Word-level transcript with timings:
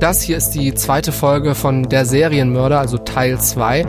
Das 0.00 0.22
hier 0.22 0.36
ist 0.36 0.50
die 0.50 0.74
zweite 0.74 1.10
Folge 1.10 1.56
von 1.56 1.88
Der 1.88 2.04
Serienmörder, 2.04 2.78
also 2.78 2.98
Teil 2.98 3.40
2. 3.40 3.84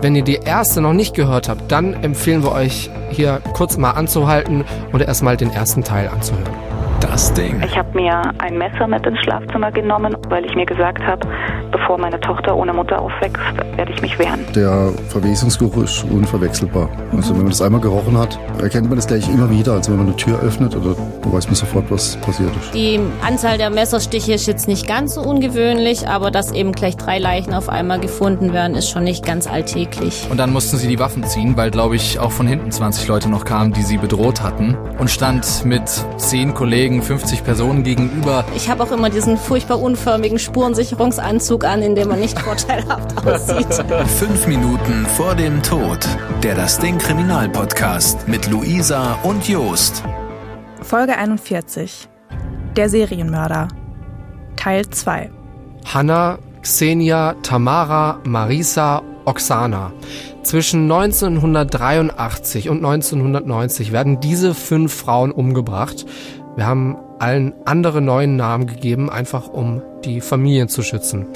Wenn 0.00 0.16
ihr 0.16 0.24
die 0.24 0.40
erste 0.42 0.80
noch 0.80 0.94
nicht 0.94 1.14
gehört 1.14 1.50
habt, 1.50 1.70
dann 1.70 1.92
empfehlen 2.02 2.42
wir 2.42 2.52
euch 2.52 2.88
hier 3.10 3.42
kurz 3.52 3.76
mal 3.76 3.90
anzuhalten 3.90 4.64
und 4.92 5.02
erstmal 5.02 5.36
den 5.36 5.50
ersten 5.50 5.84
Teil 5.84 6.08
anzuhören. 6.08 6.69
Das 7.00 7.32
Ding. 7.32 7.62
Ich 7.64 7.76
habe 7.76 7.98
mir 7.98 8.22
ein 8.38 8.58
Messer 8.58 8.86
mit 8.86 9.06
ins 9.06 9.18
Schlafzimmer 9.20 9.72
genommen, 9.72 10.16
weil 10.28 10.44
ich 10.44 10.54
mir 10.54 10.66
gesagt 10.66 11.02
habe, 11.02 11.26
bevor 11.72 11.98
meine 11.98 12.20
Tochter 12.20 12.54
ohne 12.56 12.72
Mutter 12.72 13.00
aufwächst, 13.00 13.40
werde 13.76 13.92
ich 13.92 14.02
mich 14.02 14.18
wehren. 14.18 14.40
Der 14.54 14.92
Verwesungsgeruch 15.08 15.84
ist 15.84 16.04
unverwechselbar. 16.04 16.88
Also 17.16 17.34
wenn 17.34 17.42
man 17.42 17.50
das 17.50 17.62
einmal 17.62 17.80
gerochen 17.80 18.18
hat, 18.18 18.38
erkennt 18.60 18.88
man 18.88 18.96
das 18.96 19.06
gleich 19.06 19.28
immer 19.28 19.50
wieder. 19.50 19.72
Also 19.72 19.92
wenn 19.92 19.98
man 19.98 20.08
eine 20.08 20.16
Tür 20.16 20.40
öffnet, 20.40 20.76
oder 20.76 20.94
da 21.22 21.32
weiß 21.32 21.46
man 21.46 21.54
sofort, 21.54 21.90
was 21.90 22.16
passiert 22.18 22.50
ist. 22.56 22.74
Die 22.74 23.00
Anzahl 23.26 23.58
der 23.58 23.70
Messerstiche 23.70 24.34
ist 24.34 24.46
jetzt 24.46 24.68
nicht 24.68 24.86
ganz 24.86 25.14
so 25.14 25.22
ungewöhnlich, 25.22 26.06
aber 26.06 26.30
dass 26.30 26.52
eben 26.52 26.72
gleich 26.72 26.96
drei 26.96 27.18
Leichen 27.18 27.54
auf 27.54 27.68
einmal 27.68 28.00
gefunden 28.00 28.52
werden, 28.52 28.76
ist 28.76 28.90
schon 28.90 29.04
nicht 29.04 29.24
ganz 29.24 29.46
alltäglich. 29.46 30.26
Und 30.30 30.38
dann 30.38 30.52
mussten 30.52 30.76
sie 30.76 30.88
die 30.88 30.98
Waffen 30.98 31.24
ziehen, 31.24 31.56
weil, 31.56 31.70
glaube 31.70 31.96
ich, 31.96 32.18
auch 32.18 32.32
von 32.32 32.46
hinten 32.46 32.70
20 32.70 33.08
Leute 33.08 33.30
noch 33.30 33.44
kamen, 33.44 33.72
die 33.72 33.82
sie 33.82 33.96
bedroht 33.96 34.42
hatten. 34.42 34.76
Und 34.98 35.10
stand 35.10 35.64
mit 35.64 35.82
zehn 36.16 36.54
Kollegen 36.54 36.89
50 37.00 37.44
Personen 37.44 37.84
gegenüber. 37.84 38.44
Ich 38.56 38.68
habe 38.68 38.82
auch 38.82 38.90
immer 38.90 39.08
diesen 39.08 39.36
furchtbar 39.38 39.80
unförmigen 39.80 40.38
Spurensicherungsanzug 40.38 41.64
an, 41.64 41.82
in 41.82 41.94
dem 41.94 42.08
man 42.08 42.18
nicht 42.20 42.38
vorteilhaft 42.48 43.24
aussieht. 43.24 43.84
Fünf 44.18 44.46
Minuten 44.46 45.06
vor 45.16 45.34
dem 45.36 45.62
Tod. 45.62 45.98
Der 46.42 46.54
Das 46.56 46.78
Ding 46.78 46.98
Kriminalpodcast 46.98 48.26
mit 48.28 48.50
Luisa 48.50 49.14
und 49.22 49.48
Jost. 49.48 50.02
Folge 50.82 51.16
41. 51.16 52.08
Der 52.76 52.88
Serienmörder. 52.88 53.68
Teil 54.56 54.88
2. 54.88 55.30
Hanna, 55.84 56.38
Xenia, 56.62 57.34
Tamara, 57.42 58.18
Marisa, 58.24 59.02
Oksana. 59.24 59.92
Zwischen 60.42 60.90
1983 60.90 62.68
und 62.70 62.78
1990 62.84 63.92
werden 63.92 64.20
diese 64.20 64.54
fünf 64.54 64.92
Frauen 64.94 65.32
umgebracht. 65.32 66.06
Wir 66.56 66.66
haben 66.66 66.96
allen 67.18 67.54
andere 67.64 68.00
neuen 68.00 68.36
Namen 68.36 68.66
gegeben, 68.66 69.10
einfach 69.10 69.48
um 69.48 69.82
die 70.04 70.20
Familien 70.20 70.68
zu 70.68 70.82
schützen. 70.82 71.26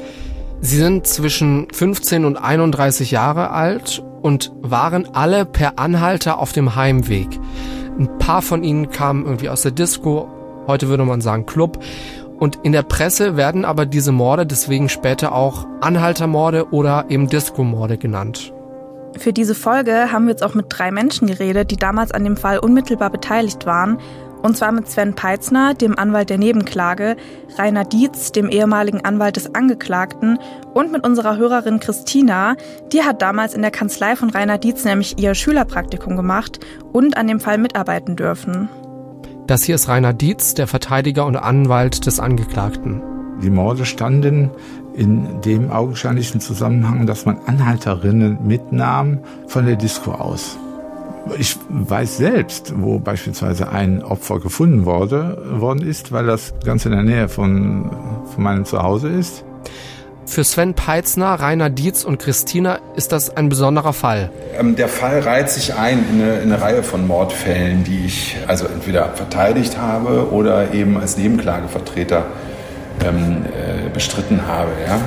Sie 0.61 0.77
sind 0.77 1.07
zwischen 1.07 1.69
15 1.73 2.25
und 2.25 2.37
31 2.37 3.11
Jahre 3.11 3.51
alt 3.51 4.03
und 4.23 4.53
waren 4.63 5.07
alle 5.15 5.45
per 5.45 5.79
Anhalter 5.79 6.39
auf 6.39 6.53
dem 6.53 6.75
Heimweg. 6.75 7.29
Ein 7.99 8.19
paar 8.19 8.43
von 8.43 8.65
ihnen 8.65 8.91
kamen 8.91 9.25
irgendwie 9.25 9.51
aus 9.51 9.63
der 9.63 9.73
Disco, 9.73 10.29
heute 10.67 10.89
würde 10.89 11.05
man 11.05 11.21
sagen 11.21 11.47
Club. 11.47 11.79
Und 12.39 12.59
in 12.63 12.73
der 12.73 12.83
Presse 12.83 13.37
werden 13.37 13.65
aber 13.65 13.87
diese 13.87 14.11
Morde 14.11 14.47
deswegen 14.47 14.89
später 14.89 15.35
auch 15.35 15.67
Anhaltermorde 15.81 16.73
oder 16.73 17.05
eben 17.09 17.29
Disco-Morde 17.29 17.99
genannt. 17.99 18.53
Für 19.17 19.33
diese 19.33 19.55
Folge 19.55 20.11
haben 20.11 20.25
wir 20.25 20.33
jetzt 20.33 20.43
auch 20.43 20.55
mit 20.55 20.67
drei 20.69 20.91
Menschen 20.91 21.29
geredet, 21.29 21.71
die 21.71 21.77
damals 21.77 22.11
an 22.11 22.25
dem 22.25 22.37
Fall 22.37 22.59
unmittelbar 22.59 23.11
beteiligt 23.11 23.67
waren 23.67 23.99
und 24.45 24.59
zwar 24.59 24.73
mit 24.73 24.87
Sven 24.91 25.15
Peitzner, 25.15 25.73
dem 25.73 25.99
Anwalt 25.99 26.29
der 26.29 26.37
Nebenklage, 26.37 27.17
Rainer 27.57 27.85
Dietz, 27.85 28.31
dem 28.31 28.51
ehemaligen 28.51 29.03
Anwalt 29.03 29.37
des 29.37 29.55
Angeklagten 29.55 30.39
und 30.75 30.93
mit 30.93 31.03
unserer 31.03 31.39
Hörerin 31.39 31.81
Christina. 31.81 32.55
Die 32.93 33.03
hat 33.03 33.23
damals 33.23 33.55
in 33.55 33.63
der 33.63 33.71
Kanzlei 33.71 34.17
von 34.17 34.29
Rainer 34.29 34.59
Dietz 34.59 34.85
nämlich 34.85 35.19
ihr 35.19 35.35
Schülerpraktikum 35.35 36.15
gemacht 36.15 36.61
und 36.93 37.17
an 37.17 37.27
dem 37.27 37.41
Fall 37.41 37.57
mitarbeiten 37.57 38.17
dürfen. 38.17 38.69
Das 39.47 39.63
hier 39.63 39.77
ist 39.77 39.89
Rainer 39.89 40.13
Dietz, 40.13 40.53
der 40.53 40.67
Verteidiger 40.67 41.25
und 41.25 41.37
Anwalt 41.37 42.05
des 42.05 42.21
Angeklagten. 42.21 43.03
Die 43.43 43.51
Morde 43.51 43.87
standen 43.87 44.51
in 44.95 45.41
dem 45.41 45.71
augenscheinlichen 45.71 46.43
Zusammenhang, 46.43 47.07
dass 47.07 47.25
man 47.25 47.39
Anhalterinnen 47.47 48.47
mitnahm 48.47 49.21
von 49.47 49.65
der 49.65 49.77
Disco 49.77 50.13
aus. 50.13 50.59
Ich 51.39 51.57
weiß 51.69 52.19
selbst, 52.19 52.75
wo 52.77 52.99
beispielsweise 52.99 53.71
ein 53.71 54.03
Opfer 54.03 54.41
gefunden 54.41 54.85
wurde, 54.85 55.43
worden 55.61 55.87
ist, 55.87 56.13
weil 56.13 56.27
das 56.27 56.55
ganz 56.65 56.85
in 56.85 56.93
der 56.93 57.03
Nähe 57.03 57.29
von, 57.29 57.91
von 58.35 58.43
meinem 58.43 58.65
Zuhause 58.65 59.09
ist. 59.09 59.45
Für 60.27 60.43
Sven 60.43 60.75
Peitzner, 60.75 61.35
Rainer 61.35 61.71
Dietz 61.71 62.05
und 62.05 62.19
Christina 62.19 62.79
ist 62.97 63.13
das 63.13 63.37
ein 63.37 63.49
besonderer 63.49 63.93
Fall. 63.93 64.31
Ähm, 64.59 64.75
der 64.75 64.89
Fall 64.89 65.21
reiht 65.21 65.51
sich 65.51 65.75
ein 65.75 66.05
in 66.11 66.23
eine, 66.23 66.39
in 66.41 66.53
eine, 66.53 66.63
Reihe 66.63 66.83
von 66.83 67.07
Mordfällen, 67.07 67.85
die 67.85 68.07
ich 68.07 68.37
also 68.47 68.67
entweder 68.67 69.11
verteidigt 69.11 69.79
habe 69.79 70.33
oder 70.33 70.73
eben 70.73 70.97
als 70.99 71.19
Nebenklagevertreter 71.19 72.25
ähm, 73.05 73.45
äh, 73.45 73.91
bestritten 73.91 74.47
habe. 74.47 74.71
Ja? 74.87 74.99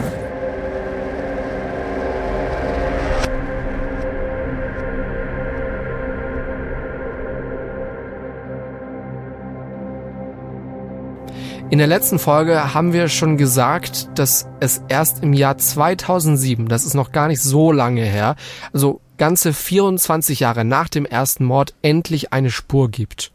In 11.69 11.79
der 11.79 11.87
letzten 11.87 12.17
Folge 12.17 12.73
haben 12.73 12.93
wir 12.93 13.09
schon 13.09 13.35
gesagt, 13.35 14.07
dass 14.17 14.47
es 14.61 14.81
erst 14.87 15.21
im 15.21 15.33
Jahr 15.33 15.57
2007, 15.57 16.69
das 16.69 16.85
ist 16.85 16.93
noch 16.93 17.11
gar 17.11 17.27
nicht 17.27 17.41
so 17.41 17.73
lange 17.73 18.05
her, 18.05 18.37
also 18.71 19.01
ganze 19.17 19.51
24 19.51 20.39
Jahre 20.39 20.63
nach 20.63 20.87
dem 20.87 21.05
ersten 21.05 21.43
Mord, 21.43 21.73
endlich 21.81 22.31
eine 22.31 22.51
Spur 22.51 22.89
gibt. 22.89 23.33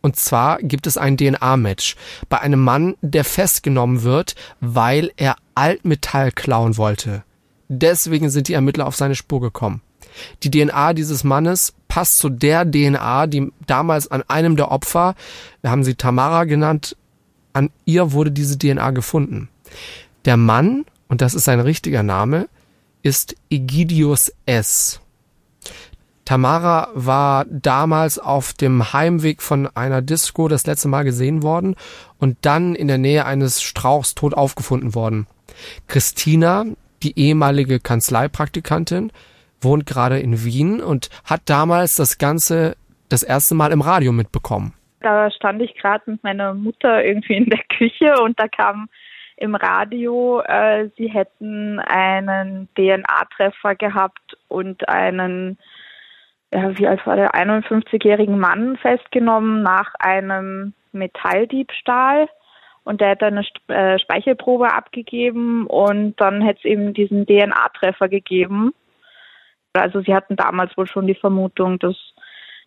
Und 0.00 0.16
zwar 0.16 0.58
gibt 0.58 0.88
es 0.88 0.98
ein 0.98 1.16
DNA-Match 1.16 1.94
bei 2.28 2.40
einem 2.40 2.64
Mann, 2.64 2.96
der 3.00 3.24
festgenommen 3.24 4.02
wird, 4.02 4.34
weil 4.60 5.12
er 5.16 5.36
Altmetall 5.54 6.32
klauen 6.32 6.78
wollte. 6.78 7.22
Deswegen 7.68 8.28
sind 8.28 8.48
die 8.48 8.54
Ermittler 8.54 8.88
auf 8.88 8.96
seine 8.96 9.14
Spur 9.14 9.40
gekommen. 9.40 9.82
Die 10.42 10.50
DNA 10.50 10.94
dieses 10.94 11.22
Mannes 11.22 11.74
passt 11.86 12.18
zu 12.18 12.28
der 12.28 12.68
DNA, 12.68 13.28
die 13.28 13.52
damals 13.68 14.10
an 14.10 14.24
einem 14.26 14.56
der 14.56 14.72
Opfer, 14.72 15.14
wir 15.60 15.70
haben 15.70 15.84
sie 15.84 15.94
Tamara 15.94 16.42
genannt, 16.42 16.96
an 17.52 17.70
ihr 17.84 18.12
wurde 18.12 18.30
diese 18.30 18.58
DNA 18.58 18.90
gefunden. 18.90 19.48
Der 20.24 20.36
Mann, 20.36 20.84
und 21.08 21.20
das 21.20 21.34
ist 21.34 21.44
sein 21.44 21.60
richtiger 21.60 22.02
Name, 22.02 22.48
ist 23.02 23.36
Egidius 23.50 24.32
S. 24.46 25.00
Tamara 26.24 26.88
war 26.94 27.46
damals 27.46 28.18
auf 28.18 28.52
dem 28.52 28.92
Heimweg 28.92 29.40
von 29.40 29.66
einer 29.74 30.02
Disco 30.02 30.48
das 30.48 30.66
letzte 30.66 30.88
Mal 30.88 31.04
gesehen 31.04 31.42
worden 31.42 31.74
und 32.18 32.36
dann 32.42 32.74
in 32.74 32.86
der 32.86 32.98
Nähe 32.98 33.24
eines 33.24 33.62
Strauchs 33.62 34.14
tot 34.14 34.34
aufgefunden 34.34 34.94
worden. 34.94 35.26
Christina, 35.86 36.66
die 37.02 37.18
ehemalige 37.18 37.80
Kanzleipraktikantin, 37.80 39.10
wohnt 39.62 39.86
gerade 39.86 40.20
in 40.20 40.44
Wien 40.44 40.82
und 40.82 41.08
hat 41.24 41.42
damals 41.46 41.96
das 41.96 42.18
Ganze 42.18 42.76
das 43.08 43.22
erste 43.22 43.54
Mal 43.54 43.72
im 43.72 43.80
Radio 43.80 44.12
mitbekommen. 44.12 44.74
Da 45.00 45.30
stand 45.30 45.62
ich 45.62 45.74
gerade 45.74 46.10
mit 46.10 46.24
meiner 46.24 46.54
Mutter 46.54 47.04
irgendwie 47.04 47.36
in 47.36 47.46
der 47.46 47.62
Küche 47.68 48.20
und 48.22 48.38
da 48.38 48.48
kam 48.48 48.88
im 49.36 49.54
Radio, 49.54 50.40
äh, 50.40 50.88
sie 50.96 51.08
hätten 51.08 51.78
einen 51.78 52.68
DNA-Treffer 52.74 53.76
gehabt 53.76 54.36
und 54.48 54.88
einen, 54.88 55.58
ja, 56.52 56.76
wie 56.76 56.88
alt 56.88 57.06
war 57.06 57.14
der, 57.14 57.34
51-jährigen 57.34 58.38
Mann 58.38 58.76
festgenommen 58.78 59.62
nach 59.62 59.94
einem 60.00 60.74
Metalldiebstahl. 60.92 62.28
Und 62.82 63.00
der 63.00 63.10
hätte 63.10 63.26
eine 63.26 63.44
äh, 63.68 63.98
Speichelprobe 63.98 64.72
abgegeben 64.72 65.66
und 65.66 66.16
dann 66.20 66.40
hätte 66.40 66.60
es 66.60 66.64
eben 66.64 66.94
diesen 66.94 67.26
DNA-Treffer 67.26 68.08
gegeben. 68.08 68.72
Also 69.74 70.00
sie 70.00 70.14
hatten 70.14 70.36
damals 70.36 70.76
wohl 70.76 70.86
schon 70.86 71.06
die 71.06 71.14
Vermutung, 71.14 71.78
dass, 71.78 71.96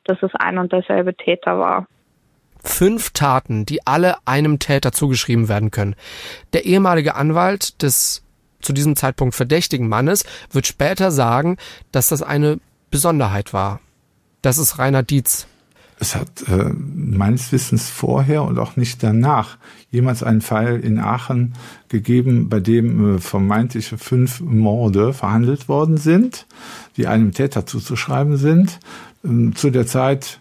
dass 0.04 0.22
es 0.22 0.34
ein 0.36 0.60
und 0.60 0.72
derselbe 0.72 1.16
Täter 1.16 1.58
war 1.58 1.88
fünf 2.64 3.12
Taten, 3.12 3.66
die 3.66 3.86
alle 3.86 4.16
einem 4.26 4.60
Täter 4.60 4.92
zugeschrieben 4.92 5.48
werden 5.48 5.72
können. 5.72 5.96
Der 6.54 6.66
ehemalige 6.66 7.16
Anwalt 7.16 7.82
des 7.82 8.24
zu 8.62 8.74
diesem 8.74 8.96
Zeitpunkt 8.96 9.36
verdächtigen 9.36 9.88
Mannes 9.88 10.24
wird 10.52 10.68
später 10.68 11.12
sagen, 11.12 11.58
dass 11.92 12.08
das 12.08 12.22
eine 12.22 12.60
Besonderheit 12.92 13.54
war. 13.54 13.80
Das 14.42 14.58
ist 14.58 14.78
Rainer 14.78 15.04
Dietz. 15.04 15.48
Es 16.00 16.16
hat 16.16 16.48
äh, 16.48 16.72
meines 16.74 17.52
Wissens 17.52 17.88
vorher 17.88 18.42
und 18.42 18.58
auch 18.58 18.76
nicht 18.76 19.04
danach 19.04 19.58
jemals 19.92 20.24
einen 20.24 20.42
Fall 20.42 20.80
in 20.80 20.98
Aachen 20.98 21.54
gegeben, 21.90 22.50
bei 22.50 22.60
dem 22.60 23.18
äh, 23.18 23.20
vermeintliche 23.20 24.00
fünf 24.00 24.40
Morde 24.42 25.14
verhandelt 25.14 25.70
worden 25.70 25.98
sind, 25.98 26.48
die 26.98 27.06
einem 27.06 27.34
Täter 27.34 27.68
zuzuschreiben 27.68 28.38
sind. 28.38 28.80
Ähm, 29.24 29.56
zu 29.56 29.70
der 29.70 29.86
Zeit 29.86 30.40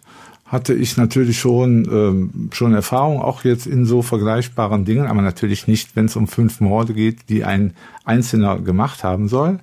hatte 0.50 0.74
ich 0.74 0.96
natürlich 0.96 1.38
schon 1.38 1.88
ähm, 1.90 2.50
schon 2.52 2.74
Erfahrung, 2.74 3.22
auch 3.22 3.44
jetzt 3.44 3.66
in 3.66 3.86
so 3.86 4.02
vergleichbaren 4.02 4.84
Dingen, 4.84 5.06
aber 5.06 5.22
natürlich 5.22 5.68
nicht, 5.68 5.94
wenn 5.94 6.06
es 6.06 6.16
um 6.16 6.26
fünf 6.26 6.60
Morde 6.60 6.92
geht, 6.92 7.28
die 7.28 7.44
ein 7.44 7.72
Einzelner 8.04 8.58
gemacht 8.58 9.04
haben 9.04 9.28
soll. 9.28 9.60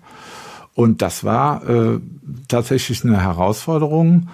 Und 0.76 1.02
das 1.02 1.26
war 1.26 1.68
äh, 1.68 2.00
tatsächlich 2.48 3.04
eine 3.04 3.22
Herausforderung. 3.22 4.30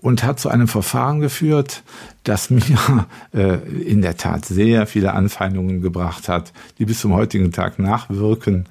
und 0.00 0.24
hat 0.24 0.40
zu 0.40 0.48
einem 0.48 0.66
Verfahren 0.66 1.20
geführt, 1.20 1.84
das 2.24 2.50
mir 2.50 2.62
äh, 3.34 3.58
in 3.82 4.02
der 4.02 4.16
Tat 4.16 4.44
sehr 4.46 4.86
viele 4.86 5.12
Anfeindungen 5.12 5.80
gebracht 5.82 6.28
hat, 6.28 6.52
die 6.78 6.86
bis 6.86 7.00
zum 7.00 7.12
heutigen 7.12 7.52
Tag 7.52 7.78
nachwirken. 7.78 8.66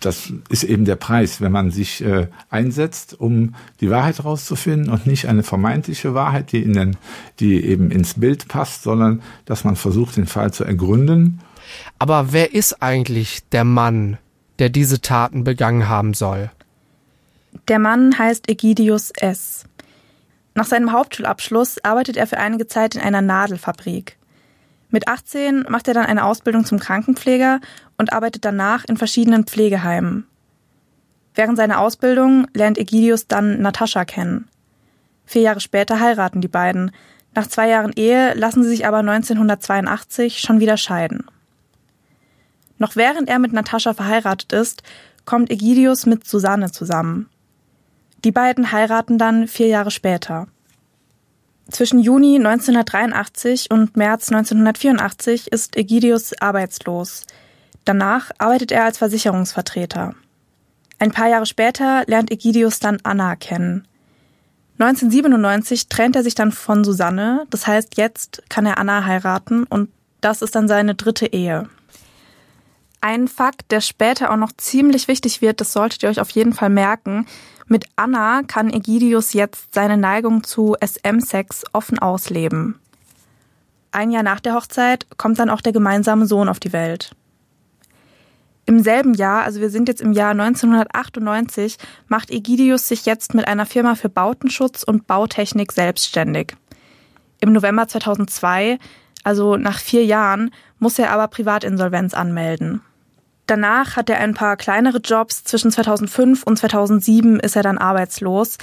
Das 0.00 0.32
ist 0.48 0.64
eben 0.64 0.86
der 0.86 0.96
Preis, 0.96 1.40
wenn 1.42 1.52
man 1.52 1.70
sich 1.70 2.02
äh, 2.02 2.28
einsetzt, 2.48 3.20
um 3.20 3.54
die 3.80 3.90
Wahrheit 3.90 4.18
herauszufinden 4.18 4.90
und 4.90 5.06
nicht 5.06 5.28
eine 5.28 5.42
vermeintliche 5.42 6.14
Wahrheit, 6.14 6.52
die, 6.52 6.62
in 6.62 6.72
den, 6.72 6.96
die 7.38 7.62
eben 7.64 7.90
ins 7.90 8.14
Bild 8.14 8.48
passt, 8.48 8.82
sondern 8.82 9.22
dass 9.44 9.64
man 9.64 9.76
versucht, 9.76 10.16
den 10.16 10.26
Fall 10.26 10.52
zu 10.52 10.64
ergründen. 10.64 11.40
Aber 11.98 12.32
wer 12.32 12.54
ist 12.54 12.82
eigentlich 12.82 13.46
der 13.50 13.64
Mann, 13.64 14.16
der 14.58 14.70
diese 14.70 15.00
Taten 15.00 15.44
begangen 15.44 15.88
haben 15.88 16.14
soll? 16.14 16.50
Der 17.68 17.78
Mann 17.78 18.18
heißt 18.18 18.48
Egidius 18.48 19.10
S. 19.10 19.64
Nach 20.54 20.66
seinem 20.66 20.92
Hauptschulabschluss 20.92 21.82
arbeitet 21.84 22.16
er 22.16 22.26
für 22.26 22.38
einige 22.38 22.66
Zeit 22.66 22.94
in 22.94 23.00
einer 23.00 23.22
Nadelfabrik. 23.22 24.16
Mit 24.90 25.08
18 25.08 25.66
macht 25.68 25.88
er 25.88 25.94
dann 25.94 26.06
eine 26.06 26.24
Ausbildung 26.24 26.64
zum 26.64 26.78
Krankenpfleger 26.78 27.60
und 27.96 28.12
arbeitet 28.12 28.44
danach 28.44 28.84
in 28.84 28.96
verschiedenen 28.96 29.44
Pflegeheimen. 29.44 30.26
Während 31.34 31.56
seiner 31.56 31.80
Ausbildung 31.80 32.46
lernt 32.54 32.76
Egidius 32.76 33.28
dann 33.28 33.62
Natascha 33.62 34.04
kennen. 34.04 34.48
Vier 35.24 35.42
Jahre 35.42 35.60
später 35.60 36.00
heiraten 36.00 36.40
die 36.40 36.48
beiden. 36.48 36.90
Nach 37.34 37.46
zwei 37.46 37.68
Jahren 37.68 37.92
Ehe 37.94 38.34
lassen 38.34 38.64
sie 38.64 38.70
sich 38.70 38.86
aber 38.86 38.98
1982 38.98 40.40
schon 40.40 40.58
wieder 40.58 40.76
scheiden. 40.76 41.24
Noch 42.78 42.96
während 42.96 43.28
er 43.28 43.38
mit 43.38 43.52
Natascha 43.52 43.94
verheiratet 43.94 44.52
ist, 44.52 44.82
kommt 45.24 45.50
Egidius 45.50 46.06
mit 46.06 46.26
Susanne 46.26 46.72
zusammen. 46.72 47.28
Die 48.24 48.32
beiden 48.32 48.72
heiraten 48.72 49.18
dann 49.18 49.46
vier 49.46 49.68
Jahre 49.68 49.90
später. 49.90 50.48
Zwischen 51.70 52.00
Juni 52.00 52.36
1983 52.36 53.70
und 53.70 53.96
März 53.96 54.30
1984 54.32 55.52
ist 55.52 55.76
Egidius 55.76 56.32
arbeitslos. 56.40 57.24
Danach 57.84 58.30
arbeitet 58.38 58.72
er 58.72 58.84
als 58.84 58.98
Versicherungsvertreter. 58.98 60.14
Ein 60.98 61.12
paar 61.12 61.28
Jahre 61.28 61.46
später 61.46 62.02
lernt 62.06 62.30
Egidius 62.30 62.80
dann 62.80 62.98
Anna 63.04 63.36
kennen. 63.36 63.86
1997 64.78 65.88
trennt 65.88 66.16
er 66.16 66.22
sich 66.22 66.34
dann 66.34 66.52
von 66.52 66.84
Susanne, 66.84 67.46
das 67.50 67.66
heißt, 67.66 67.96
jetzt 67.96 68.42
kann 68.48 68.66
er 68.66 68.78
Anna 68.78 69.04
heiraten 69.04 69.64
und 69.64 69.90
das 70.20 70.42
ist 70.42 70.54
dann 70.54 70.68
seine 70.68 70.94
dritte 70.94 71.26
Ehe. 71.26 71.68
Ein 73.02 73.28
Fakt, 73.28 73.70
der 73.70 73.80
später 73.80 74.30
auch 74.30 74.36
noch 74.36 74.52
ziemlich 74.52 75.08
wichtig 75.08 75.40
wird, 75.40 75.60
das 75.60 75.72
solltet 75.72 76.02
ihr 76.02 76.08
euch 76.08 76.20
auf 76.20 76.30
jeden 76.30 76.52
Fall 76.52 76.70
merken. 76.70 77.26
Mit 77.72 77.84
Anna 77.94 78.42
kann 78.42 78.68
Egidius 78.68 79.32
jetzt 79.32 79.74
seine 79.74 79.96
Neigung 79.96 80.42
zu 80.42 80.74
SM-Sex 80.84 81.62
offen 81.72 82.00
ausleben. 82.00 82.80
Ein 83.92 84.10
Jahr 84.10 84.24
nach 84.24 84.40
der 84.40 84.54
Hochzeit 84.54 85.06
kommt 85.18 85.38
dann 85.38 85.50
auch 85.50 85.60
der 85.60 85.72
gemeinsame 85.72 86.26
Sohn 86.26 86.48
auf 86.48 86.58
die 86.58 86.72
Welt. 86.72 87.14
Im 88.66 88.82
selben 88.82 89.14
Jahr, 89.14 89.44
also 89.44 89.60
wir 89.60 89.70
sind 89.70 89.86
jetzt 89.86 90.00
im 90.00 90.12
Jahr 90.12 90.32
1998, 90.32 91.76
macht 92.08 92.32
Egidius 92.32 92.88
sich 92.88 93.06
jetzt 93.06 93.34
mit 93.34 93.46
einer 93.46 93.66
Firma 93.66 93.94
für 93.94 94.08
Bautenschutz 94.08 94.82
und 94.82 95.06
Bautechnik 95.06 95.70
selbstständig. 95.70 96.56
Im 97.40 97.52
November 97.52 97.86
2002, 97.86 98.80
also 99.22 99.56
nach 99.56 99.78
vier 99.78 100.04
Jahren, 100.04 100.50
muss 100.80 100.98
er 100.98 101.12
aber 101.12 101.28
Privatinsolvenz 101.28 102.14
anmelden. 102.14 102.80
Danach 103.50 103.96
hat 103.96 104.08
er 104.08 104.20
ein 104.20 104.34
paar 104.34 104.56
kleinere 104.56 104.98
Jobs. 104.98 105.42
Zwischen 105.42 105.72
2005 105.72 106.44
und 106.44 106.56
2007 106.56 107.40
ist 107.40 107.56
er 107.56 107.64
dann 107.64 107.78
arbeitslos. 107.78 108.58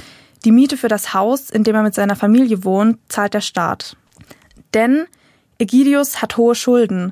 Die 0.46 0.52
Miete 0.54 0.78
für 0.78 0.88
das 0.88 1.14
Haus, 1.14 1.50
in 1.50 1.66
dem 1.66 1.76
er 1.76 1.84
mit 1.84 1.94
seiner 1.94 2.16
Familie 2.16 2.64
wohnt, 2.64 2.98
zahlt 3.10 3.34
der 3.34 3.42
Staat. 3.42 3.98
Denn 4.74 5.06
Egidius 5.60 6.22
hat 6.22 6.38
hohe 6.38 6.56
Schulden. 6.56 7.12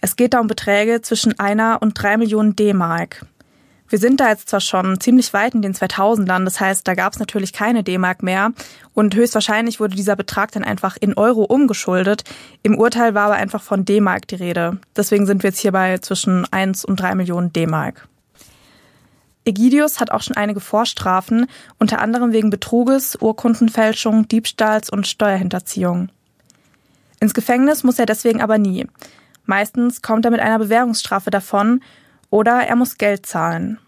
Es 0.00 0.14
geht 0.14 0.34
da 0.34 0.38
um 0.38 0.46
Beträge 0.46 1.02
zwischen 1.02 1.36
einer 1.40 1.82
und 1.82 2.00
drei 2.00 2.16
Millionen 2.16 2.54
D-Mark. 2.54 3.26
Wir 3.88 3.98
sind 3.98 4.18
da 4.18 4.28
jetzt 4.30 4.48
zwar 4.48 4.60
schon 4.60 4.98
ziemlich 5.00 5.32
weit 5.32 5.54
in 5.54 5.62
den 5.62 5.74
2000ern, 5.74 6.44
das 6.44 6.60
heißt, 6.60 6.86
da 6.88 6.94
gab 6.94 7.12
es 7.12 7.20
natürlich 7.20 7.52
keine 7.52 7.84
D-Mark 7.84 8.22
mehr 8.22 8.52
und 8.94 9.14
höchstwahrscheinlich 9.14 9.78
wurde 9.78 9.94
dieser 9.94 10.16
Betrag 10.16 10.50
dann 10.52 10.64
einfach 10.64 10.96
in 10.98 11.14
Euro 11.14 11.44
umgeschuldet. 11.44 12.24
Im 12.62 12.76
Urteil 12.78 13.14
war 13.14 13.26
aber 13.26 13.34
einfach 13.34 13.62
von 13.62 13.84
D-Mark 13.84 14.26
die 14.28 14.36
Rede. 14.36 14.78
Deswegen 14.96 15.26
sind 15.26 15.42
wir 15.42 15.50
jetzt 15.50 15.60
hier 15.60 15.72
bei 15.72 15.98
zwischen 15.98 16.50
1 16.50 16.84
und 16.84 17.00
3 17.00 17.14
Millionen 17.14 17.52
D-Mark. 17.52 18.08
Egidius 19.44 20.00
hat 20.00 20.10
auch 20.10 20.22
schon 20.22 20.36
einige 20.36 20.58
Vorstrafen, 20.58 21.46
unter 21.78 22.00
anderem 22.00 22.32
wegen 22.32 22.50
Betruges, 22.50 23.16
Urkundenfälschung, 23.20 24.26
Diebstahls 24.26 24.90
und 24.90 25.06
Steuerhinterziehung. 25.06 26.08
Ins 27.20 27.32
Gefängnis 27.32 27.84
muss 27.84 28.00
er 28.00 28.06
deswegen 28.06 28.42
aber 28.42 28.58
nie. 28.58 28.88
Meistens 29.44 30.02
kommt 30.02 30.24
er 30.24 30.32
mit 30.32 30.40
einer 30.40 30.58
Bewährungsstrafe 30.58 31.30
davon 31.30 31.80
oder 32.30 32.66
er 32.66 32.76
muss 32.76 32.98
Geld 32.98 33.26
zahlen. 33.26 33.78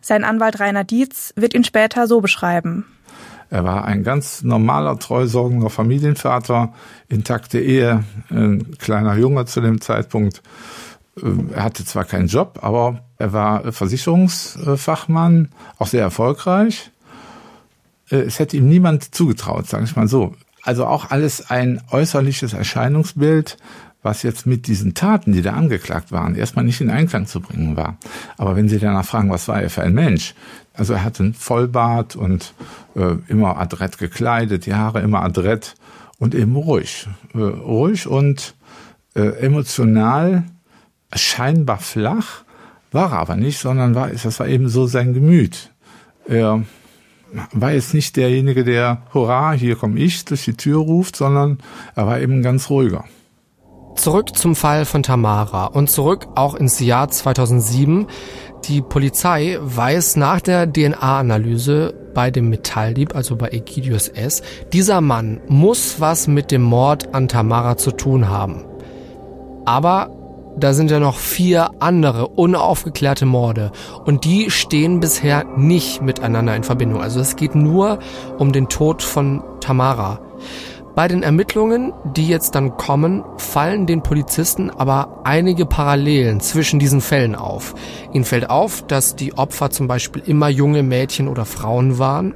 Sein 0.00 0.24
Anwalt 0.24 0.60
Rainer 0.60 0.84
Dietz 0.84 1.32
wird 1.36 1.54
ihn 1.54 1.64
später 1.64 2.06
so 2.06 2.20
beschreiben. 2.20 2.86
Er 3.50 3.64
war 3.64 3.84
ein 3.84 4.04
ganz 4.04 4.42
normaler, 4.42 4.98
treusorgender 4.98 5.70
Familienvater, 5.70 6.74
intakte 7.08 7.58
Ehe, 7.60 8.04
ein 8.30 8.76
kleiner 8.78 9.16
Junge 9.16 9.46
zu 9.46 9.60
dem 9.60 9.80
Zeitpunkt. 9.80 10.42
Er 11.54 11.64
hatte 11.64 11.84
zwar 11.84 12.04
keinen 12.04 12.28
Job, 12.28 12.58
aber 12.62 13.00
er 13.16 13.32
war 13.32 13.72
Versicherungsfachmann, 13.72 15.48
auch 15.78 15.86
sehr 15.86 16.02
erfolgreich. 16.02 16.90
Es 18.10 18.38
hätte 18.38 18.56
ihm 18.56 18.68
niemand 18.68 19.14
zugetraut, 19.14 19.66
sage 19.66 19.84
ich 19.84 19.96
mal 19.96 20.08
so. 20.08 20.34
Also 20.62 20.86
auch 20.86 21.10
alles 21.10 21.50
ein 21.50 21.80
äußerliches 21.90 22.52
Erscheinungsbild, 22.52 23.56
was 24.02 24.22
jetzt 24.22 24.46
mit 24.46 24.66
diesen 24.66 24.94
Taten, 24.94 25.32
die 25.32 25.42
da 25.42 25.54
angeklagt 25.54 26.12
waren, 26.12 26.34
erstmal 26.34 26.64
nicht 26.64 26.80
in 26.80 26.90
Einklang 26.90 27.26
zu 27.26 27.40
bringen 27.40 27.76
war. 27.76 27.98
Aber 28.36 28.56
wenn 28.56 28.68
Sie 28.68 28.78
danach 28.78 29.04
fragen, 29.04 29.30
was 29.30 29.48
war 29.48 29.60
er 29.60 29.70
für 29.70 29.82
ein 29.82 29.94
Mensch? 29.94 30.34
Also 30.72 30.94
er 30.94 31.04
hatte 31.04 31.24
einen 31.24 31.34
Vollbart 31.34 32.14
und 32.14 32.54
äh, 32.94 33.16
immer 33.26 33.58
adrett 33.58 33.98
gekleidet, 33.98 34.66
die 34.66 34.74
Haare 34.74 35.00
immer 35.00 35.22
adrett 35.22 35.74
und 36.18 36.34
eben 36.34 36.54
ruhig. 36.54 37.08
Äh, 37.34 37.38
ruhig 37.38 38.06
und 38.06 38.54
äh, 39.14 39.40
emotional, 39.40 40.44
scheinbar 41.14 41.78
flach, 41.78 42.44
war 42.92 43.12
er 43.12 43.18
aber 43.18 43.36
nicht, 43.36 43.58
sondern 43.58 43.94
war, 43.94 44.08
das 44.08 44.38
war 44.38 44.46
eben 44.46 44.68
so 44.68 44.86
sein 44.86 45.12
Gemüt. 45.14 45.72
Er 46.26 46.62
war 47.52 47.72
jetzt 47.72 47.94
nicht 47.94 48.16
derjenige, 48.16 48.64
der 48.64 49.02
Hurra, 49.12 49.52
hier 49.52 49.76
komme 49.76 49.98
ich 49.98 50.24
durch 50.24 50.44
die 50.44 50.56
Tür 50.56 50.78
ruft, 50.78 51.16
sondern 51.16 51.58
er 51.94 52.06
war 52.06 52.20
eben 52.20 52.42
ganz 52.42 52.70
ruhiger. 52.70 53.04
Zurück 53.98 54.36
zum 54.36 54.54
Fall 54.54 54.84
von 54.84 55.02
Tamara 55.02 55.66
und 55.66 55.90
zurück 55.90 56.28
auch 56.36 56.54
ins 56.54 56.78
Jahr 56.78 57.08
2007. 57.08 58.06
Die 58.66 58.80
Polizei 58.80 59.58
weiß 59.60 60.14
nach 60.14 60.40
der 60.40 60.72
DNA-Analyse 60.72 61.94
bei 62.14 62.30
dem 62.30 62.48
Metalldieb, 62.48 63.16
also 63.16 63.34
bei 63.34 63.48
Egidius 63.48 64.06
S., 64.06 64.42
dieser 64.72 65.00
Mann 65.00 65.40
muss 65.48 66.00
was 66.00 66.28
mit 66.28 66.52
dem 66.52 66.62
Mord 66.62 67.12
an 67.12 67.26
Tamara 67.26 67.76
zu 67.76 67.90
tun 67.90 68.28
haben. 68.28 68.64
Aber 69.64 70.10
da 70.56 70.74
sind 70.74 70.92
ja 70.92 71.00
noch 71.00 71.16
vier 71.16 71.70
andere 71.80 72.28
unaufgeklärte 72.28 73.26
Morde 73.26 73.72
und 74.04 74.24
die 74.24 74.52
stehen 74.52 75.00
bisher 75.00 75.42
nicht 75.56 76.02
miteinander 76.02 76.54
in 76.54 76.62
Verbindung. 76.62 77.02
Also 77.02 77.18
es 77.18 77.34
geht 77.34 77.56
nur 77.56 77.98
um 78.38 78.52
den 78.52 78.68
Tod 78.68 79.02
von 79.02 79.42
Tamara. 79.60 80.20
Bei 80.98 81.06
den 81.06 81.22
Ermittlungen, 81.22 81.92
die 82.02 82.26
jetzt 82.26 82.56
dann 82.56 82.76
kommen, 82.76 83.22
fallen 83.36 83.86
den 83.86 84.02
Polizisten 84.02 84.68
aber 84.68 85.20
einige 85.22 85.64
Parallelen 85.64 86.40
zwischen 86.40 86.80
diesen 86.80 87.00
Fällen 87.00 87.36
auf. 87.36 87.76
Ihnen 88.12 88.24
fällt 88.24 88.50
auf, 88.50 88.84
dass 88.84 89.14
die 89.14 89.34
Opfer 89.34 89.70
zum 89.70 89.86
Beispiel 89.86 90.24
immer 90.26 90.48
junge 90.48 90.82
Mädchen 90.82 91.28
oder 91.28 91.44
Frauen 91.44 92.00
waren. 92.00 92.34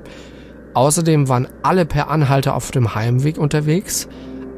Außerdem 0.74 1.28
waren 1.28 1.48
alle 1.64 1.84
per 1.84 2.08
Anhalter 2.08 2.54
auf 2.54 2.70
dem 2.70 2.94
Heimweg 2.94 3.36
unterwegs. 3.36 4.06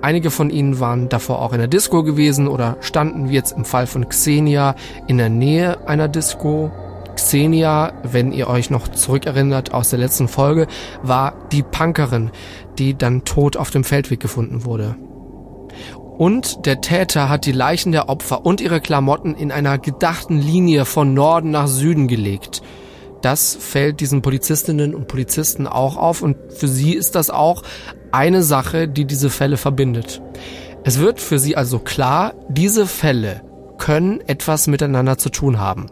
Einige 0.02 0.30
von 0.30 0.50
ihnen 0.50 0.80
waren 0.80 1.08
davor 1.08 1.40
auch 1.40 1.54
in 1.54 1.58
der 1.60 1.68
Disco 1.68 2.02
gewesen 2.02 2.46
oder 2.46 2.76
standen 2.80 3.30
wie 3.30 3.34
jetzt 3.34 3.56
im 3.56 3.64
Fall 3.64 3.86
von 3.86 4.06
Xenia 4.06 4.74
in 5.06 5.16
der 5.16 5.30
Nähe 5.30 5.88
einer 5.88 6.08
Disco. 6.08 6.70
Xenia, 7.14 7.92
wenn 8.02 8.32
ihr 8.32 8.48
euch 8.48 8.70
noch 8.70 8.88
zurückerinnert 8.88 9.72
aus 9.72 9.90
der 9.90 9.98
letzten 9.98 10.28
Folge, 10.28 10.66
war 11.02 11.34
die 11.52 11.62
Punkerin, 11.62 12.30
die 12.78 12.96
dann 12.96 13.24
tot 13.24 13.56
auf 13.56 13.70
dem 13.70 13.84
Feldweg 13.84 14.20
gefunden 14.20 14.64
wurde. 14.64 14.96
Und 16.16 16.66
der 16.66 16.80
Täter 16.80 17.28
hat 17.28 17.44
die 17.44 17.52
Leichen 17.52 17.90
der 17.90 18.08
Opfer 18.08 18.46
und 18.46 18.60
ihre 18.60 18.80
Klamotten 18.80 19.34
in 19.34 19.50
einer 19.50 19.78
gedachten 19.78 20.38
Linie 20.38 20.84
von 20.84 21.12
Norden 21.12 21.50
nach 21.50 21.66
Süden 21.66 22.06
gelegt. 22.06 22.62
Das 23.20 23.56
fällt 23.58 24.00
diesen 24.00 24.22
Polizistinnen 24.22 24.94
und 24.94 25.08
Polizisten 25.08 25.66
auch 25.66 25.96
auf 25.96 26.22
und 26.22 26.36
für 26.52 26.68
sie 26.68 26.92
ist 26.92 27.14
das 27.14 27.30
auch 27.30 27.62
eine 28.12 28.42
Sache, 28.42 28.86
die 28.86 29.06
diese 29.06 29.30
Fälle 29.30 29.56
verbindet. 29.56 30.22
Es 30.84 31.00
wird 31.00 31.20
für 31.20 31.38
sie 31.38 31.56
also 31.56 31.78
klar, 31.78 32.34
diese 32.48 32.86
Fälle 32.86 33.40
können 33.78 34.20
etwas 34.20 34.66
miteinander 34.66 35.18
zu 35.18 35.30
tun 35.30 35.58
haben. 35.58 35.86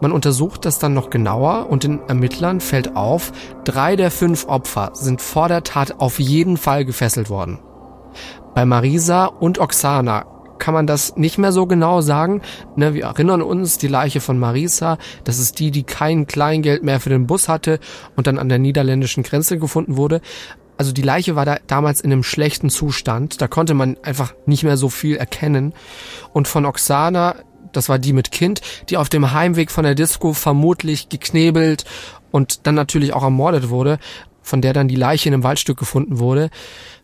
Man 0.00 0.12
untersucht 0.12 0.64
das 0.64 0.78
dann 0.78 0.94
noch 0.94 1.10
genauer 1.10 1.68
und 1.70 1.84
den 1.84 2.00
Ermittlern 2.08 2.60
fällt 2.60 2.96
auf, 2.96 3.32
drei 3.64 3.96
der 3.96 4.10
fünf 4.10 4.46
Opfer 4.46 4.90
sind 4.94 5.20
vor 5.20 5.48
der 5.48 5.64
Tat 5.64 6.00
auf 6.00 6.20
jeden 6.20 6.56
Fall 6.56 6.84
gefesselt 6.84 7.30
worden. 7.30 7.58
Bei 8.54 8.64
Marisa 8.64 9.26
und 9.26 9.58
Oksana 9.58 10.26
kann 10.58 10.74
man 10.74 10.86
das 10.86 11.16
nicht 11.16 11.38
mehr 11.38 11.52
so 11.52 11.66
genau 11.66 12.00
sagen. 12.00 12.42
Ne, 12.76 12.94
wir 12.94 13.04
erinnern 13.04 13.42
uns, 13.42 13.78
die 13.78 13.88
Leiche 13.88 14.20
von 14.20 14.38
Marisa, 14.38 14.98
das 15.24 15.38
ist 15.38 15.58
die, 15.58 15.70
die 15.70 15.84
kein 15.84 16.26
Kleingeld 16.26 16.82
mehr 16.82 17.00
für 17.00 17.10
den 17.10 17.26
Bus 17.26 17.48
hatte 17.48 17.78
und 18.16 18.26
dann 18.26 18.38
an 18.38 18.48
der 18.48 18.58
niederländischen 18.58 19.22
Grenze 19.22 19.58
gefunden 19.58 19.96
wurde. 19.96 20.20
Also 20.76 20.92
die 20.92 21.02
Leiche 21.02 21.34
war 21.34 21.44
da 21.44 21.56
damals 21.66 22.00
in 22.00 22.12
einem 22.12 22.22
schlechten 22.22 22.70
Zustand, 22.70 23.40
da 23.40 23.48
konnte 23.48 23.74
man 23.74 23.96
einfach 24.04 24.34
nicht 24.46 24.62
mehr 24.62 24.76
so 24.76 24.88
viel 24.88 25.16
erkennen. 25.16 25.74
Und 26.32 26.46
von 26.46 26.64
Oksana, 26.66 27.34
das 27.72 27.88
war 27.88 27.98
die 27.98 28.12
mit 28.12 28.30
Kind, 28.30 28.60
die 28.88 28.96
auf 28.96 29.08
dem 29.08 29.32
Heimweg 29.32 29.70
von 29.70 29.84
der 29.84 29.94
Disco 29.94 30.32
vermutlich 30.32 31.08
geknebelt 31.08 31.84
und 32.30 32.66
dann 32.66 32.74
natürlich 32.74 33.12
auch 33.12 33.22
ermordet 33.22 33.70
wurde, 33.70 33.98
von 34.42 34.62
der 34.62 34.72
dann 34.72 34.88
die 34.88 34.96
Leiche 34.96 35.28
in 35.28 35.34
einem 35.34 35.42
Waldstück 35.42 35.78
gefunden 35.78 36.18
wurde. 36.18 36.50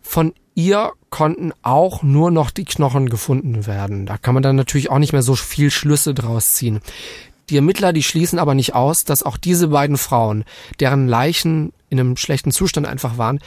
Von 0.01 0.33
ihr 0.55 0.91
konnten 1.09 1.53
auch 1.61 2.01
nur 2.03 2.31
noch 2.31 2.49
die 2.49 2.65
Knochen 2.65 3.09
gefunden 3.09 3.67
werden. 3.67 4.05
Da 4.05 4.17
kann 4.17 4.33
man 4.33 4.43
dann 4.43 4.55
natürlich 4.55 4.89
auch 4.89 4.99
nicht 4.99 5.13
mehr 5.13 5.21
so 5.21 5.35
viel 5.35 5.69
Schlüsse 5.69 6.13
draus 6.13 6.53
ziehen. 6.55 6.79
Die 7.49 7.57
Ermittler, 7.57 7.93
die 7.93 8.03
schließen 8.03 8.39
aber 8.39 8.55
nicht 8.55 8.73
aus, 8.73 9.05
dass 9.05 9.21
auch 9.21 9.37
diese 9.37 9.67
beiden 9.67 9.97
Frauen, 9.97 10.45
deren 10.79 11.07
Leichen 11.07 11.73
in 11.89 11.99
einem 11.99 12.17
schlechten 12.17 12.51
Zustand 12.51 12.87
einfach 12.87 13.17
waren, 13.17 13.39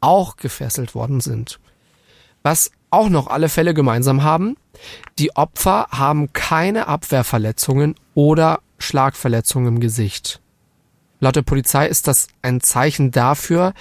auch 0.00 0.36
gefesselt 0.36 0.94
worden 0.94 1.20
sind. 1.20 1.58
Was 2.42 2.70
auch 2.90 3.08
noch 3.08 3.26
alle 3.26 3.48
Fälle 3.48 3.74
gemeinsam 3.74 4.22
haben, 4.22 4.56
die 5.18 5.34
Opfer 5.36 5.86
haben 5.90 6.32
keine 6.32 6.88
Abwehrverletzungen 6.88 7.94
oder 8.14 8.60
Schlagverletzungen 8.78 9.76
im 9.76 9.80
Gesicht. 9.80 10.40
Laut 11.20 11.36
der 11.36 11.42
Polizei 11.42 11.86
ist 11.86 12.06
das 12.08 12.28
ein 12.42 12.60
Zeichen 12.60 13.10
dafür, 13.10 13.72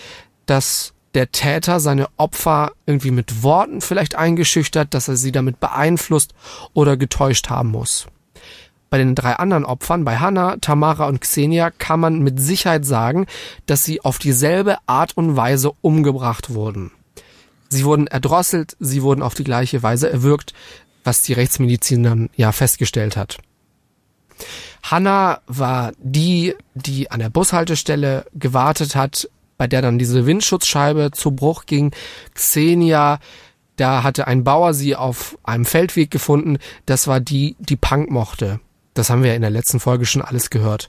dass 0.45 0.93
der 1.13 1.31
Täter 1.31 1.79
seine 1.79 2.07
Opfer 2.17 2.73
irgendwie 2.85 3.11
mit 3.11 3.43
Worten 3.43 3.81
vielleicht 3.81 4.15
eingeschüchtert, 4.15 4.93
dass 4.93 5.07
er 5.07 5.15
sie 5.15 5.31
damit 5.31 5.59
beeinflusst 5.59 6.33
oder 6.73 6.97
getäuscht 6.97 7.49
haben 7.49 7.71
muss. 7.71 8.07
Bei 8.89 8.97
den 8.97 9.15
drei 9.15 9.33
anderen 9.33 9.65
Opfern, 9.65 10.05
bei 10.05 10.17
Hannah, 10.17 10.57
Tamara 10.57 11.07
und 11.07 11.21
Xenia, 11.21 11.71
kann 11.71 11.99
man 11.99 12.19
mit 12.19 12.39
Sicherheit 12.39 12.85
sagen, 12.85 13.25
dass 13.65 13.83
sie 13.83 14.01
auf 14.01 14.19
dieselbe 14.19 14.77
Art 14.85 15.17
und 15.17 15.35
Weise 15.35 15.71
umgebracht 15.81 16.53
wurden. 16.53 16.91
Sie 17.75 17.83
wurden 17.83 18.07
erdrosselt, 18.07 18.77
sie 18.79 19.03
wurden 19.03 19.21
auf 19.21 19.33
die 19.33 19.43
gleiche 19.43 19.83
Weise 19.83 20.09
erwürgt, 20.09 20.53
was 21.03 21.23
die 21.23 21.33
Rechtsmedizin 21.33 22.03
dann 22.03 22.29
ja 22.37 22.53
festgestellt 22.53 23.17
hat. 23.17 23.37
Hannah 24.81 25.41
war 25.45 25.91
die, 25.97 26.55
die 26.73 27.11
an 27.11 27.19
der 27.19 27.29
Bushaltestelle 27.29 28.27
gewartet 28.33 28.95
hat, 28.95 29.29
bei 29.57 29.67
der 29.67 29.81
dann 29.81 29.99
diese 29.99 30.25
Windschutzscheibe 30.25 31.11
zu 31.11 31.31
Bruch 31.31 31.65
ging. 31.65 31.91
Xenia, 32.33 33.19
da 33.75 34.03
hatte 34.03 34.25
ein 34.25 34.45
Bauer 34.45 34.73
sie 34.73 34.95
auf 34.95 35.37
einem 35.43 35.65
Feldweg 35.65 36.11
gefunden. 36.11 36.59
Das 36.85 37.07
war 37.07 37.19
die, 37.19 37.57
die 37.59 37.75
Punk 37.75 38.09
mochte. 38.09 38.61
Das 38.93 39.09
haben 39.09 39.23
wir 39.23 39.35
in 39.35 39.41
der 39.41 39.51
letzten 39.51 39.81
Folge 39.81 40.05
schon 40.05 40.21
alles 40.21 40.49
gehört. 40.49 40.87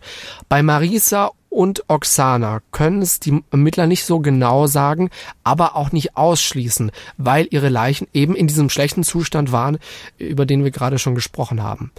Bei 0.49 0.63
Marisa 0.63 1.33
und 1.57 1.85
Oksana 1.89 2.61
können 2.71 3.01
es 3.01 3.19
die 3.19 3.43
Ermittler 3.51 3.87
nicht 3.87 4.05
so 4.05 4.21
genau 4.21 4.67
sagen, 4.67 5.09
aber 5.43 5.75
auch 5.75 5.91
nicht 5.91 6.15
ausschließen, 6.15 6.93
weil 7.17 7.49
ihre 7.51 7.71
Leichen 7.71 8.09
eben 8.13 8.37
in 8.37 8.47
diesem 8.47 8.69
schlechten 8.69 9.03
Zustand 9.05 9.53
waren, 9.53 9.79
über 10.19 10.45
den 10.45 10.65
wir 10.65 10.71
gerade 10.71 10.99
schon 10.99 11.15
gesprochen 11.15 11.63
haben. 11.63 11.93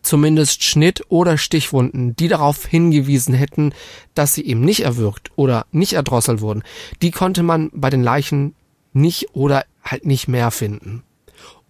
Zumindest 0.00 0.62
Schnitt- 0.62 1.02
oder 1.08 1.38
Stichwunden, 1.38 2.14
die 2.14 2.28
darauf 2.28 2.64
hingewiesen 2.64 3.34
hätten, 3.34 3.72
dass 4.14 4.34
sie 4.34 4.46
eben 4.46 4.60
nicht 4.60 4.84
erwürgt 4.84 5.32
oder 5.34 5.66
nicht 5.72 5.94
erdrosselt 5.94 6.40
wurden, 6.40 6.62
die 7.02 7.10
konnte 7.10 7.42
man 7.42 7.70
bei 7.74 7.90
den 7.90 8.04
Leichen 8.04 8.54
nicht 8.92 9.34
oder 9.34 9.64
halt 9.82 10.06
nicht 10.06 10.28
mehr 10.28 10.52
finden. 10.52 11.02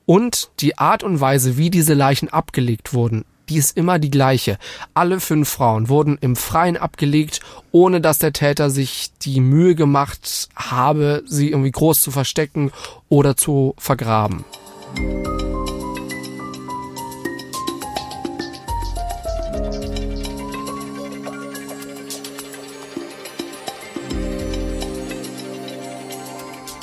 Und 0.04 0.50
die 0.60 0.76
Art 0.76 1.02
und 1.02 1.20
Weise, 1.20 1.56
wie 1.56 1.70
diese 1.70 1.94
Leichen 1.94 2.28
abgelegt 2.28 2.92
wurden, 2.92 3.24
die 3.50 3.58
ist 3.58 3.76
immer 3.76 3.98
die 3.98 4.10
gleiche. 4.10 4.56
Alle 4.94 5.20
fünf 5.20 5.48
Frauen 5.48 5.88
wurden 5.88 6.16
im 6.20 6.36
Freien 6.36 6.76
abgelegt, 6.76 7.40
ohne 7.72 8.00
dass 8.00 8.18
der 8.18 8.32
Täter 8.32 8.70
sich 8.70 9.10
die 9.22 9.40
Mühe 9.40 9.74
gemacht 9.74 10.48
habe, 10.54 11.22
sie 11.26 11.50
irgendwie 11.50 11.72
groß 11.72 12.00
zu 12.00 12.10
verstecken 12.12 12.70
oder 13.08 13.36
zu 13.36 13.74
vergraben. 13.76 14.44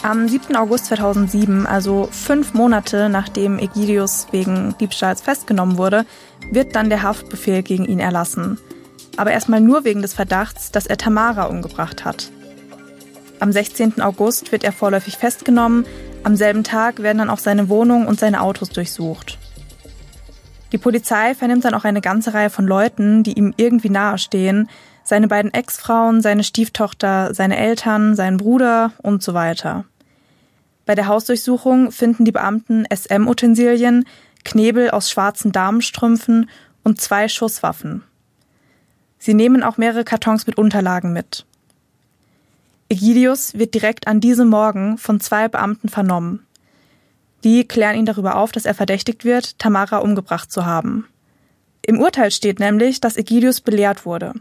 Am 0.03 0.29
7. 0.29 0.55
August 0.55 0.85
2007, 0.85 1.65
also 1.65 2.07
fünf 2.11 2.53
Monate 2.53 3.09
nachdem 3.09 3.59
Egidius 3.59 4.27
wegen 4.31 4.73
Diebstahls 4.79 5.21
festgenommen 5.21 5.77
wurde, 5.77 6.05
wird 6.51 6.75
dann 6.75 6.89
der 6.89 7.03
Haftbefehl 7.03 7.63
gegen 7.63 7.85
ihn 7.85 7.99
erlassen. 7.99 8.57
Aber 9.15 9.31
erstmal 9.31 9.61
nur 9.61 9.83
wegen 9.83 10.01
des 10.01 10.13
Verdachts, 10.13 10.71
dass 10.71 10.85
er 10.85 10.97
Tamara 10.97 11.45
umgebracht 11.45 12.05
hat. 12.05 12.29
Am 13.39 13.51
16. 13.51 14.01
August 14.01 14.51
wird 14.51 14.63
er 14.63 14.71
vorläufig 14.71 15.17
festgenommen. 15.17 15.85
Am 16.23 16.35
selben 16.35 16.63
Tag 16.63 17.03
werden 17.03 17.19
dann 17.19 17.29
auch 17.29 17.39
seine 17.39 17.69
Wohnung 17.69 18.07
und 18.07 18.19
seine 18.19 18.41
Autos 18.41 18.69
durchsucht. 18.69 19.37
Die 20.71 20.77
Polizei 20.77 21.33
vernimmt 21.35 21.63
dann 21.63 21.73
auch 21.73 21.85
eine 21.85 22.01
ganze 22.01 22.33
Reihe 22.33 22.49
von 22.49 22.65
Leuten, 22.65 23.23
die 23.23 23.33
ihm 23.33 23.53
irgendwie 23.57 23.89
nahestehen. 23.89 24.69
Seine 25.03 25.27
beiden 25.27 25.53
Ex-Frauen, 25.53 26.21
seine 26.21 26.43
Stieftochter, 26.43 27.33
seine 27.33 27.57
Eltern, 27.57 28.15
seinen 28.15 28.37
Bruder 28.37 28.91
und 29.01 29.23
so 29.23 29.33
weiter. 29.33 29.85
Bei 30.85 30.95
der 30.95 31.07
Hausdurchsuchung 31.07 31.91
finden 31.91 32.25
die 32.25 32.31
Beamten 32.31 32.85
SM-Utensilien, 32.93 34.05
Knebel 34.47 34.91
aus 34.91 35.11
schwarzen 35.11 35.51
Damenstrümpfen 35.51 36.49
und 36.83 37.01
zwei 37.01 37.27
Schusswaffen. 37.27 38.03
Sie 39.19 39.33
nehmen 39.33 39.61
auch 39.61 39.75
mehrere 39.77 40.05
Kartons 40.05 40.47
mit 40.47 40.57
Unterlagen 40.57 41.11
mit. 41.11 41.45
Egidius 42.87 43.55
wird 43.55 43.73
direkt 43.73 44.07
an 44.07 44.21
diesem 44.21 44.47
Morgen 44.47 44.97
von 44.97 45.19
zwei 45.19 45.49
Beamten 45.49 45.89
vernommen. 45.89 46.45
Die 47.43 47.67
klären 47.67 47.97
ihn 47.97 48.05
darüber 48.05 48.37
auf, 48.37 48.53
dass 48.53 48.65
er 48.65 48.73
verdächtigt 48.73 49.25
wird, 49.25 49.59
Tamara 49.59 49.97
umgebracht 49.97 50.49
zu 50.49 50.65
haben. 50.65 51.05
Im 51.81 51.99
Urteil 51.99 52.31
steht 52.31 52.59
nämlich, 52.59 53.01
dass 53.01 53.17
Egidius 53.17 53.59
belehrt 53.59 54.05
wurde. 54.05 54.33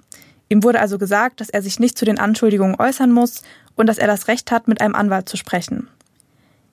Ihm 0.49 0.63
wurde 0.63 0.81
also 0.81 0.99
gesagt, 0.99 1.41
dass 1.41 1.51
er 1.51 1.63
sich 1.63 1.81
nicht 1.81 1.99
zu 1.99 2.05
den 2.05 2.21
Anschuldigungen 2.21 2.79
äußern 2.79 3.11
muss 3.11 3.43
und 3.75 3.89
dass 3.89 3.99
er 3.99 4.07
das 4.07 4.29
Recht 4.29 4.53
hat, 4.53 4.69
mit 4.69 4.81
einem 4.81 4.95
Anwalt 4.95 5.29
zu 5.29 5.37
sprechen. 5.37 5.89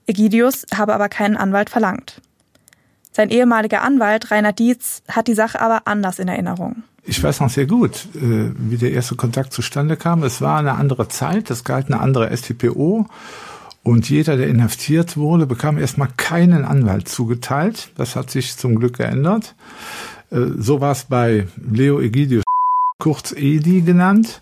Egidius 0.05 0.67
habe 0.75 0.93
aber 0.93 1.09
keinen 1.09 1.37
Anwalt 1.37 1.71
verlangt. 1.71 2.21
Sein 3.13 3.29
ehemaliger 3.29 3.83
Anwalt 3.83 4.31
Rainer 4.31 4.53
Dietz 4.53 5.03
hat 5.07 5.27
die 5.27 5.35
Sache 5.35 5.61
aber 5.61 5.83
anders 5.85 6.19
in 6.19 6.27
Erinnerung. 6.27 6.83
Ich 7.05 7.21
weiß 7.21 7.41
noch 7.41 7.49
sehr 7.49 7.67
gut, 7.67 8.07
äh, 8.15 8.51
wie 8.57 8.77
der 8.77 8.91
erste 8.91 9.15
Kontakt 9.15 9.53
zustande 9.53 9.97
kam. 9.97 10.23
Es 10.23 10.41
war 10.41 10.59
eine 10.59 10.73
andere 10.73 11.07
Zeit, 11.09 11.51
es 11.51 11.63
galt 11.63 11.87
eine 11.87 11.99
andere 11.99 12.35
STPO 12.35 13.05
und 13.83 14.09
jeder, 14.09 14.37
der 14.37 14.47
inhaftiert 14.47 15.17
wurde, 15.17 15.45
bekam 15.45 15.77
erstmal 15.77 16.07
keinen 16.15 16.63
Anwalt 16.63 17.09
zugeteilt. 17.09 17.91
Das 17.97 18.15
hat 18.15 18.31
sich 18.31 18.57
zum 18.57 18.79
Glück 18.79 18.97
geändert. 18.97 19.53
Äh, 20.31 20.45
so 20.57 20.81
war 20.81 20.93
es 20.93 21.03
bei 21.03 21.47
Leo 21.69 21.99
Egidius, 21.99 22.43
kurz 22.97 23.33
Edi 23.33 23.81
genannt. 23.81 24.41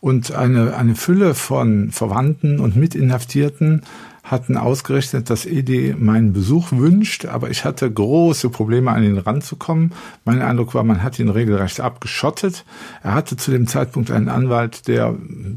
Und 0.00 0.32
eine, 0.32 0.76
eine 0.76 0.96
Fülle 0.96 1.34
von 1.34 1.92
Verwandten 1.92 2.58
und 2.58 2.76
Mitinhaftierten 2.76 3.82
hatten 4.22 4.56
ausgerechnet, 4.56 5.30
dass 5.30 5.46
Edi 5.46 5.94
meinen 5.98 6.32
Besuch 6.32 6.72
wünscht, 6.72 7.26
aber 7.26 7.50
ich 7.50 7.64
hatte 7.64 7.90
große 7.90 8.50
Probleme, 8.50 8.90
an 8.92 9.02
ihn 9.02 9.18
ranzukommen. 9.18 9.92
Mein 10.24 10.42
Eindruck 10.42 10.74
war, 10.74 10.84
man 10.84 11.02
hat 11.02 11.18
ihn 11.18 11.28
regelrecht 11.28 11.80
abgeschottet. 11.80 12.64
Er 13.02 13.14
hatte 13.14 13.36
zu 13.36 13.50
dem 13.50 13.66
Zeitpunkt 13.66 14.10
einen 14.10 14.28
Anwalt, 14.28 14.86
der, 14.86 15.14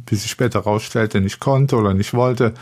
wie 0.08 0.16
sich 0.16 0.32
später 0.32 0.60
herausstellte, 0.60 1.22
nicht 1.22 1.40
konnte 1.40 1.76
oder 1.76 1.94
nicht 1.94 2.14
wollte 2.14 2.54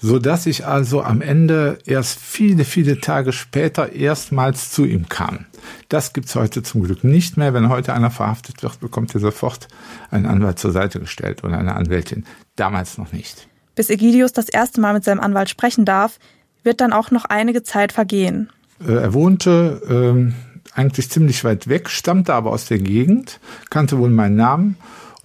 so 0.00 0.18
dass 0.18 0.46
ich 0.46 0.66
also 0.66 1.02
am 1.02 1.20
Ende 1.20 1.78
erst 1.84 2.20
viele, 2.20 2.64
viele 2.64 3.00
Tage 3.00 3.32
später 3.32 3.92
erstmals 3.92 4.70
zu 4.70 4.84
ihm 4.84 5.08
kam. 5.08 5.46
Das 5.88 6.12
gibt's 6.12 6.36
heute 6.36 6.62
zum 6.62 6.84
Glück 6.84 7.04
nicht 7.04 7.36
mehr. 7.36 7.52
Wenn 7.52 7.68
heute 7.68 7.94
einer 7.94 8.10
verhaftet 8.10 8.62
wird, 8.62 8.80
bekommt 8.80 9.14
er 9.14 9.20
sofort 9.20 9.68
einen 10.10 10.26
Anwalt 10.26 10.58
zur 10.58 10.70
Seite 10.70 11.00
gestellt 11.00 11.42
oder 11.42 11.58
eine 11.58 11.74
Anwältin. 11.74 12.24
Damals 12.54 12.96
noch 12.96 13.12
nicht. 13.12 13.48
Bis 13.78 13.90
Egidius 13.90 14.32
das 14.32 14.48
erste 14.48 14.80
Mal 14.80 14.92
mit 14.92 15.04
seinem 15.04 15.20
Anwalt 15.20 15.48
sprechen 15.48 15.84
darf, 15.84 16.18
wird 16.64 16.80
dann 16.80 16.92
auch 16.92 17.12
noch 17.12 17.26
einige 17.26 17.62
Zeit 17.62 17.92
vergehen. 17.92 18.50
Äh, 18.84 18.94
er 18.94 19.14
wohnte 19.14 19.80
ähm, 19.88 20.34
eigentlich 20.74 21.08
ziemlich 21.10 21.44
weit 21.44 21.68
weg, 21.68 21.88
stammte 21.88 22.34
aber 22.34 22.50
aus 22.50 22.66
der 22.66 22.80
Gegend, 22.80 23.38
kannte 23.70 23.98
wohl 23.98 24.10
meinen 24.10 24.34
Namen 24.34 24.76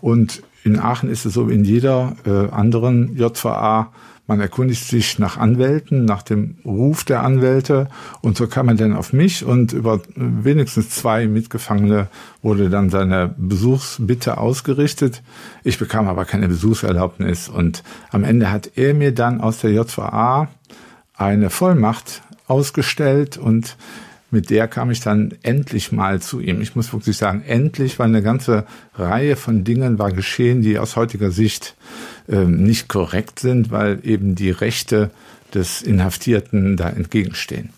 und 0.02 0.44
in 0.64 0.80
Aachen 0.80 1.10
ist 1.10 1.26
es 1.26 1.34
so 1.34 1.50
wie 1.50 1.56
in 1.56 1.66
jeder 1.66 2.16
äh, 2.28 2.54
anderen 2.54 3.18
JVA, 3.18 3.92
Man 4.26 4.40
erkundigt 4.40 4.86
sich 4.86 5.20
nach 5.20 5.36
Anwälten, 5.38 6.06
nach 6.06 6.22
dem 6.22 6.56
Ruf 6.64 7.04
der 7.04 7.24
Anwälte 7.24 7.90
und 8.22 8.38
so 8.38 8.48
kam 8.48 8.70
er 8.70 8.76
dann 8.76 8.94
auf 8.94 9.12
mich 9.12 9.44
und 9.44 9.74
über 9.74 10.00
wenigstens 10.16 10.92
zwei 10.92 11.28
Mitgefangene 11.28 12.08
wurde 12.42 12.70
dann 12.70 12.90
seine 12.90 13.36
Besuchsbitte 13.38 14.38
ausgerichtet. 14.38 15.22
Ich 15.66 15.78
bekam 15.78 16.08
aber 16.08 16.24
keine 16.24 16.48
Besuchserlaubnis 16.48 17.50
und 17.50 17.84
am 18.12 18.24
Ende 18.24 18.50
hat 18.50 18.72
er 18.76 18.94
mir 18.94 19.14
dann 19.14 19.42
aus 19.42 19.60
der 19.60 19.72
JVA 19.72 20.48
eine 21.16 21.50
Vollmacht 21.50 22.22
ausgestellt 22.48 23.38
und 23.38 23.76
mit 24.32 24.50
der 24.50 24.68
kam 24.68 24.90
ich 24.90 25.00
dann 25.00 25.36
endlich 25.44 25.92
mal 25.92 26.20
zu 26.20 26.40
ihm. 26.40 26.60
Ich 26.62 26.76
muss 26.76 26.92
wirklich 26.92 27.16
sagen, 27.18 27.44
endlich, 27.46 28.00
weil 28.00 28.08
eine 28.08 28.24
ganze 28.24 28.66
Reihe 28.96 29.36
von 29.36 29.64
Dingen 29.64 30.00
war 30.00 30.12
geschehen, 30.12 30.64
die 30.64 30.80
aus 30.80 30.96
heutiger 30.96 31.30
Sicht 31.30 31.76
nicht 32.28 32.88
korrekt 32.88 33.40
sind, 33.40 33.70
weil 33.70 34.00
eben 34.04 34.36
die 34.36 34.52
Rechte 34.52 35.12
des 35.54 35.82
Inhaftierten 35.82 36.78
da 36.78 36.90
entgegenstehen. 36.90 37.70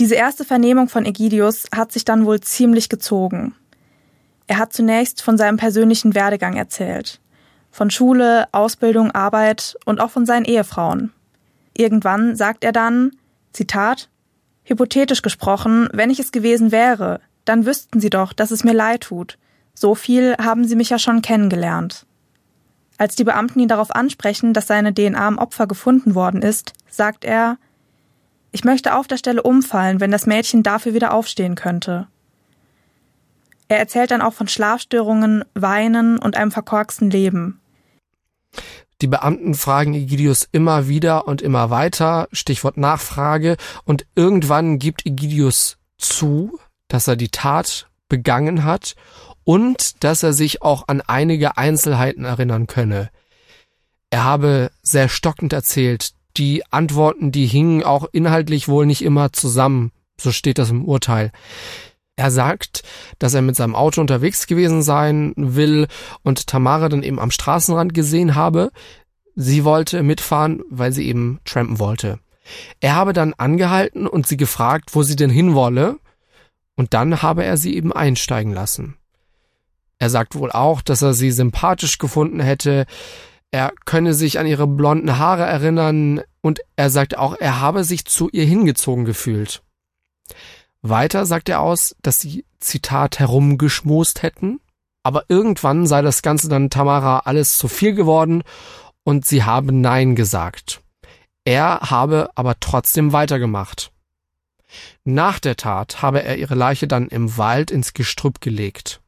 Diese 0.00 0.14
erste 0.14 0.44
Vernehmung 0.44 0.88
von 0.88 1.04
Egidius 1.04 1.66
hat 1.74 1.92
sich 1.92 2.04
dann 2.04 2.26
wohl 2.26 2.40
ziemlich 2.40 2.88
gezogen. 2.88 3.54
Er 4.46 4.58
hat 4.58 4.72
zunächst 4.72 5.22
von 5.22 5.38
seinem 5.38 5.56
persönlichen 5.56 6.14
Werdegang 6.14 6.56
erzählt. 6.56 7.20
Von 7.70 7.90
Schule, 7.90 8.46
Ausbildung, 8.52 9.10
Arbeit 9.10 9.76
und 9.84 10.00
auch 10.00 10.10
von 10.10 10.26
seinen 10.26 10.44
Ehefrauen. 10.44 11.12
Irgendwann 11.76 12.36
sagt 12.36 12.64
er 12.64 12.72
dann, 12.72 13.12
Zitat, 13.52 14.08
Hypothetisch 14.64 15.22
gesprochen, 15.22 15.88
wenn 15.92 16.10
ich 16.10 16.18
es 16.18 16.32
gewesen 16.32 16.72
wäre, 16.72 17.20
dann 17.44 17.66
wüssten 17.66 18.00
Sie 18.00 18.10
doch, 18.10 18.32
dass 18.32 18.50
es 18.50 18.64
mir 18.64 18.72
leid 18.72 19.02
tut. 19.02 19.38
So 19.74 19.94
viel 19.94 20.36
haben 20.38 20.66
Sie 20.66 20.76
mich 20.76 20.90
ja 20.90 20.98
schon 20.98 21.20
kennengelernt. 21.20 22.06
Als 22.96 23.16
die 23.16 23.24
Beamten 23.24 23.60
ihn 23.60 23.68
darauf 23.68 23.94
ansprechen, 23.94 24.54
dass 24.54 24.66
seine 24.66 24.94
DNA 24.94 25.26
am 25.26 25.38
Opfer 25.38 25.66
gefunden 25.66 26.14
worden 26.14 26.42
ist, 26.42 26.72
sagt 26.88 27.24
er, 27.24 27.58
ich 28.52 28.64
möchte 28.64 28.94
auf 28.94 29.08
der 29.08 29.16
Stelle 29.16 29.42
umfallen, 29.42 29.98
wenn 29.98 30.12
das 30.12 30.26
Mädchen 30.26 30.62
dafür 30.62 30.94
wieder 30.94 31.12
aufstehen 31.12 31.56
könnte. 31.56 32.06
Er 33.66 33.78
erzählt 33.78 34.12
dann 34.12 34.22
auch 34.22 34.34
von 34.34 34.46
Schlafstörungen, 34.46 35.44
Weinen 35.54 36.18
und 36.18 36.36
einem 36.36 36.52
verkorksten 36.52 37.10
Leben. 37.10 37.60
Die 39.02 39.08
Beamten 39.08 39.54
fragen 39.54 39.94
Egidius 39.94 40.48
immer 40.52 40.86
wieder 40.86 41.26
und 41.26 41.42
immer 41.42 41.70
weiter, 41.70 42.28
Stichwort 42.30 42.76
Nachfrage, 42.76 43.56
und 43.84 44.06
irgendwann 44.14 44.78
gibt 44.78 45.04
Egidius 45.04 45.78
zu, 45.98 46.60
dass 46.86 47.08
er 47.08 47.16
die 47.16 47.30
Tat 47.30 47.88
begangen 48.08 48.64
hat 48.64 48.94
und 49.44 50.02
dass 50.02 50.22
er 50.22 50.32
sich 50.32 50.62
auch 50.62 50.88
an 50.88 51.00
einige 51.00 51.56
Einzelheiten 51.56 52.24
erinnern 52.24 52.66
könne. 52.66 53.10
Er 54.10 54.24
habe 54.24 54.70
sehr 54.82 55.08
stockend 55.08 55.52
erzählt, 55.52 56.12
die 56.36 56.64
Antworten, 56.72 57.32
die 57.32 57.46
hingen 57.46 57.82
auch 57.82 58.06
inhaltlich 58.12 58.68
wohl 58.68 58.86
nicht 58.86 59.02
immer 59.02 59.32
zusammen, 59.32 59.92
so 60.20 60.32
steht 60.32 60.58
das 60.58 60.70
im 60.70 60.84
Urteil. 60.84 61.30
Er 62.16 62.30
sagt, 62.30 62.84
dass 63.18 63.34
er 63.34 63.42
mit 63.42 63.56
seinem 63.56 63.74
Auto 63.74 64.00
unterwegs 64.00 64.46
gewesen 64.46 64.82
sein 64.82 65.32
will 65.36 65.88
und 66.22 66.46
Tamara 66.46 66.88
dann 66.88 67.02
eben 67.02 67.18
am 67.18 67.32
Straßenrand 67.32 67.92
gesehen 67.92 68.34
habe. 68.36 68.70
Sie 69.34 69.64
wollte 69.64 70.02
mitfahren, 70.04 70.62
weil 70.70 70.92
sie 70.92 71.08
eben 71.08 71.40
trampen 71.44 71.80
wollte. 71.80 72.20
Er 72.80 72.94
habe 72.94 73.12
dann 73.14 73.34
angehalten 73.34 74.06
und 74.06 74.26
sie 74.26 74.36
gefragt, 74.36 74.90
wo 74.94 75.02
sie 75.02 75.16
denn 75.16 75.30
hinwolle, 75.30 75.98
und 76.76 76.94
dann 76.94 77.22
habe 77.22 77.44
er 77.44 77.56
sie 77.56 77.76
eben 77.76 77.92
einsteigen 77.92 78.52
lassen. 78.52 78.96
Er 79.98 80.10
sagt 80.10 80.34
wohl 80.34 80.52
auch, 80.52 80.82
dass 80.82 81.02
er 81.02 81.14
sie 81.14 81.30
sympathisch 81.30 81.98
gefunden 81.98 82.40
hätte, 82.40 82.86
er 83.50 83.72
könne 83.84 84.14
sich 84.14 84.38
an 84.40 84.46
ihre 84.46 84.66
blonden 84.66 85.18
Haare 85.18 85.44
erinnern, 85.44 86.22
und 86.40 86.60
er 86.76 86.90
sagt 86.90 87.16
auch, 87.16 87.36
er 87.38 87.60
habe 87.60 87.84
sich 87.84 88.04
zu 88.04 88.28
ihr 88.30 88.44
hingezogen 88.44 89.04
gefühlt. 89.04 89.62
Weiter 90.82 91.24
sagt 91.24 91.48
er 91.48 91.60
aus, 91.60 91.96
dass 92.02 92.20
sie, 92.20 92.44
Zitat, 92.58 93.18
herumgeschmust 93.18 94.22
hätten, 94.22 94.60
aber 95.02 95.24
irgendwann 95.28 95.86
sei 95.86 96.02
das 96.02 96.20
Ganze 96.20 96.48
dann 96.48 96.68
Tamara 96.68 97.20
alles 97.20 97.56
zu 97.56 97.68
viel 97.68 97.94
geworden 97.94 98.42
und 99.04 99.24
sie 99.24 99.44
habe 99.44 99.72
Nein 99.72 100.16
gesagt. 100.16 100.82
Er 101.44 101.80
habe 101.80 102.30
aber 102.34 102.58
trotzdem 102.58 103.12
weitergemacht. 103.12 103.92
Nach 105.04 105.38
der 105.38 105.56
Tat 105.56 106.02
habe 106.02 106.22
er 106.22 106.36
ihre 106.36 106.54
Leiche 106.54 106.88
dann 106.88 107.08
im 107.08 107.36
Wald 107.36 107.70
ins 107.70 107.94
Gestrüpp 107.94 108.40
gelegt. 108.40 109.00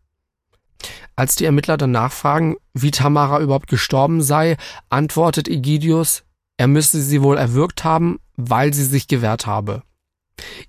Als 1.15 1.37
die 1.37 1.45
Ermittler 1.45 1.77
dann 1.77 1.93
nachfragen, 1.93 2.57
wie 2.75 2.91
Tamara 2.91 3.41
überhaupt 3.41 3.69
gestorben 3.69 4.23
sei, 4.23 4.57
antwortet 4.91 5.49
Egidius, 5.49 6.25
er 6.59 6.67
müsse 6.67 7.01
sie 7.01 7.23
wohl 7.23 7.39
erwürgt 7.39 7.85
haben, 7.85 8.19
weil 8.37 8.73
sie 8.75 8.85
sich 8.85 9.09
gewehrt 9.09 9.47
habe. 9.47 9.83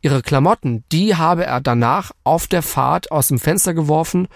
Ihre 0.01 0.21
Klamotten, 0.21 0.85
die 0.91 1.15
habe 1.15 1.45
er 1.45 1.59
danach 1.59 2.11
auf 2.23 2.47
der 2.47 2.61
Fahrt 2.61 3.11
aus 3.11 3.27
dem 3.27 3.39
Fenster 3.39 3.73
geworfen 3.73 4.27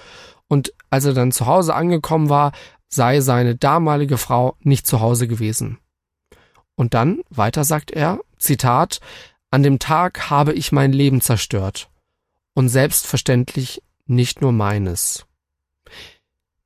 und 0.48 0.74
als 0.90 1.06
er 1.06 1.14
dann 1.14 1.32
zu 1.32 1.46
Hause 1.46 1.74
angekommen 1.74 2.30
war, 2.30 2.52
sei 2.90 3.22
seine 3.22 3.56
damalige 3.56 4.18
Frau 4.18 4.58
nicht 4.60 4.86
zu 4.86 5.00
Hause 5.00 5.28
gewesen. 5.28 5.78
Und 6.76 6.94
dann, 6.94 7.22
weiter 7.30 7.64
sagt 7.64 7.92
er, 7.92 8.20
Zitat, 8.38 9.00
an 9.52 9.64
dem 9.64 9.80
Tag 9.80 10.30
habe 10.30 10.54
ich 10.54 10.72
mein 10.72 10.92
Leben 10.92 11.22
zerstört. 11.22 11.90
Und 12.54 12.70
selbstverständlich 12.70 13.82
nicht 14.08 14.42
nur 14.42 14.52
meines. 14.52 15.26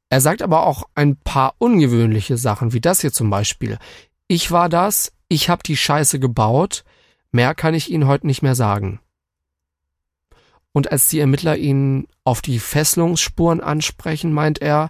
Er 0.10 0.22
sagt 0.22 0.42
aber 0.42 0.66
auch 0.66 0.84
ein 0.96 1.18
paar 1.18 1.56
ungewöhnliche 1.58 2.38
Sachen, 2.38 2.74
wie 2.74 2.82
das 2.82 3.02
hier 3.02 3.12
zum 3.12 3.30
Beispiel. 3.30 3.78
Ich 4.28 4.52
war 4.52 4.70
das, 4.70 5.12
ich 5.28 5.50
hab 5.50 5.64
die 5.64 5.78
Scheiße 5.78 6.20
gebaut, 6.20 6.84
Mehr 7.36 7.54
kann 7.54 7.74
ich 7.74 7.92
Ihnen 7.92 8.08
heute 8.08 8.28
nicht 8.28 8.44
mehr 8.44 8.56
sagen. 8.56 9.02
Und 10.72 10.90
als 10.90 11.10
die 11.10 11.20
Ermittler 11.20 11.58
ihn 11.58 12.08
auf 12.24 12.42
die 12.42 12.60
Fesselungsspuren 12.60 13.60
ansprechen, 13.60 14.32
meint 14.32 14.62
er, 14.62 14.90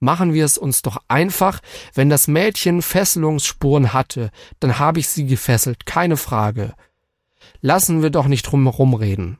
machen 0.00 0.34
wir 0.34 0.44
es 0.44 0.58
uns 0.58 0.82
doch 0.82 0.96
einfach, 1.06 1.60
wenn 1.94 2.10
das 2.10 2.26
Mädchen 2.26 2.82
Fesselungsspuren 2.82 3.92
hatte, 3.92 4.32
dann 4.58 4.80
habe 4.80 4.98
ich 4.98 5.06
sie 5.06 5.26
gefesselt, 5.26 5.86
keine 5.86 6.16
Frage. 6.16 6.74
Lassen 7.60 8.02
wir 8.02 8.10
doch 8.10 8.26
nicht 8.26 8.42
drumherum 8.42 8.94
reden. 8.94 9.38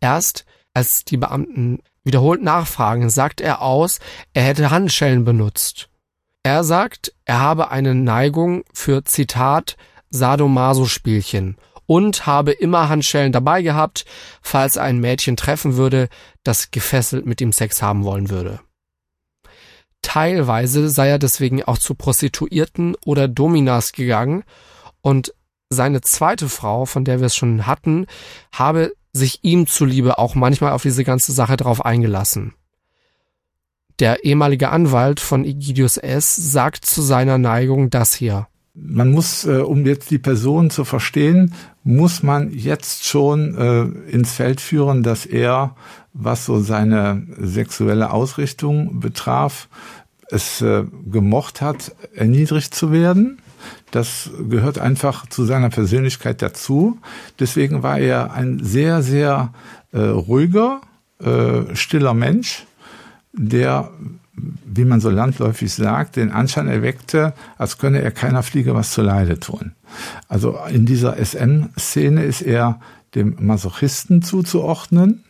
Erst 0.00 0.44
als 0.74 1.06
die 1.06 1.16
Beamten 1.16 1.78
wiederholt 2.04 2.42
nachfragen, 2.42 3.10
sagt 3.10 3.40
er 3.40 3.62
aus, 3.62 3.98
er 4.32 4.42
hätte 4.42 4.70
Handschellen 4.70 5.24
benutzt. 5.24 5.88
Er 6.42 6.64
sagt, 6.64 7.12
er 7.24 7.40
habe 7.40 7.70
eine 7.70 7.94
Neigung 7.94 8.64
für 8.72 9.04
Zitat 9.04 9.76
Sadomaso-Spielchen 10.10 11.56
und 11.86 12.26
habe 12.26 12.52
immer 12.52 12.88
Handschellen 12.88 13.32
dabei 13.32 13.62
gehabt, 13.62 14.04
falls 14.42 14.78
ein 14.78 14.98
Mädchen 14.98 15.36
treffen 15.36 15.76
würde, 15.76 16.08
das 16.44 16.70
gefesselt 16.70 17.26
mit 17.26 17.40
ihm 17.40 17.52
Sex 17.52 17.82
haben 17.82 18.04
wollen 18.04 18.30
würde. 18.30 18.60
Teilweise 20.02 20.88
sei 20.88 21.08
er 21.08 21.18
deswegen 21.18 21.64
auch 21.64 21.78
zu 21.78 21.94
Prostituierten 21.94 22.94
oder 23.04 23.26
Dominas 23.26 23.92
gegangen 23.92 24.44
und 25.00 25.34
seine 25.70 26.00
zweite 26.00 26.48
Frau, 26.48 26.86
von 26.86 27.04
der 27.04 27.20
wir 27.20 27.26
es 27.26 27.36
schon 27.36 27.66
hatten, 27.66 28.06
habe 28.52 28.92
sich 29.18 29.40
ihm 29.42 29.66
zuliebe 29.66 30.18
auch 30.18 30.34
manchmal 30.34 30.72
auf 30.72 30.82
diese 30.82 31.04
ganze 31.04 31.32
Sache 31.32 31.56
drauf 31.58 31.84
eingelassen. 31.84 32.54
Der 33.98 34.24
ehemalige 34.24 34.70
Anwalt 34.70 35.20
von 35.20 35.44
Egidius 35.44 35.96
S. 35.96 36.34
sagt 36.36 36.84
zu 36.84 37.02
seiner 37.02 37.36
Neigung 37.36 37.90
das 37.90 38.14
hier 38.14 38.46
man 38.80 39.10
muss, 39.10 39.44
äh, 39.44 39.58
um 39.58 39.84
jetzt 39.86 40.10
die 40.10 40.18
Person 40.18 40.70
zu 40.70 40.84
verstehen, 40.84 41.54
muss 41.84 42.22
man 42.22 42.52
jetzt 42.52 43.06
schon 43.06 43.54
äh, 43.56 44.10
ins 44.10 44.32
Feld 44.32 44.60
führen, 44.60 45.02
dass 45.02 45.26
er, 45.26 45.74
was 46.12 46.44
so 46.44 46.60
seine 46.60 47.26
sexuelle 47.38 48.12
Ausrichtung 48.12 49.00
betraf, 49.00 49.68
es 50.30 50.60
äh, 50.60 50.84
gemocht 51.06 51.60
hat, 51.60 51.94
erniedrigt 52.14 52.74
zu 52.74 52.92
werden. 52.92 53.40
Das 53.90 54.30
gehört 54.48 54.78
einfach 54.78 55.26
zu 55.26 55.44
seiner 55.44 55.70
Persönlichkeit 55.70 56.42
dazu. 56.42 56.98
Deswegen 57.38 57.82
war 57.82 57.98
er 57.98 58.32
ein 58.32 58.60
sehr, 58.62 59.02
sehr 59.02 59.52
äh, 59.92 60.00
ruhiger, 60.00 60.80
äh, 61.20 61.74
stiller 61.74 62.14
Mensch, 62.14 62.66
der 63.32 63.90
wie 64.64 64.84
man 64.84 65.00
so 65.00 65.10
landläufig 65.10 65.72
sagt, 65.72 66.16
den 66.16 66.30
Anschein 66.30 66.68
erweckte, 66.68 67.34
als 67.56 67.78
könne 67.78 68.02
er 68.02 68.10
keiner 68.10 68.42
Fliege 68.42 68.74
was 68.74 68.92
zu 68.92 69.02
Leide 69.02 69.40
tun. 69.40 69.72
Also 70.28 70.58
in 70.70 70.86
dieser 70.86 71.16
SM-Szene 71.16 72.24
ist 72.24 72.42
er 72.42 72.80
dem 73.14 73.36
Masochisten 73.40 74.22
zuzuordnen, 74.22 75.24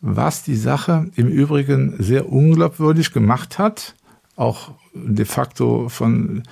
was 0.00 0.42
die 0.42 0.56
Sache 0.56 1.06
im 1.16 1.28
Übrigen 1.28 1.96
sehr 1.98 2.30
unglaubwürdig 2.30 3.12
gemacht 3.12 3.58
hat, 3.58 3.94
auch 4.36 4.72
de 4.94 5.24
facto 5.24 5.88
von 5.88 6.42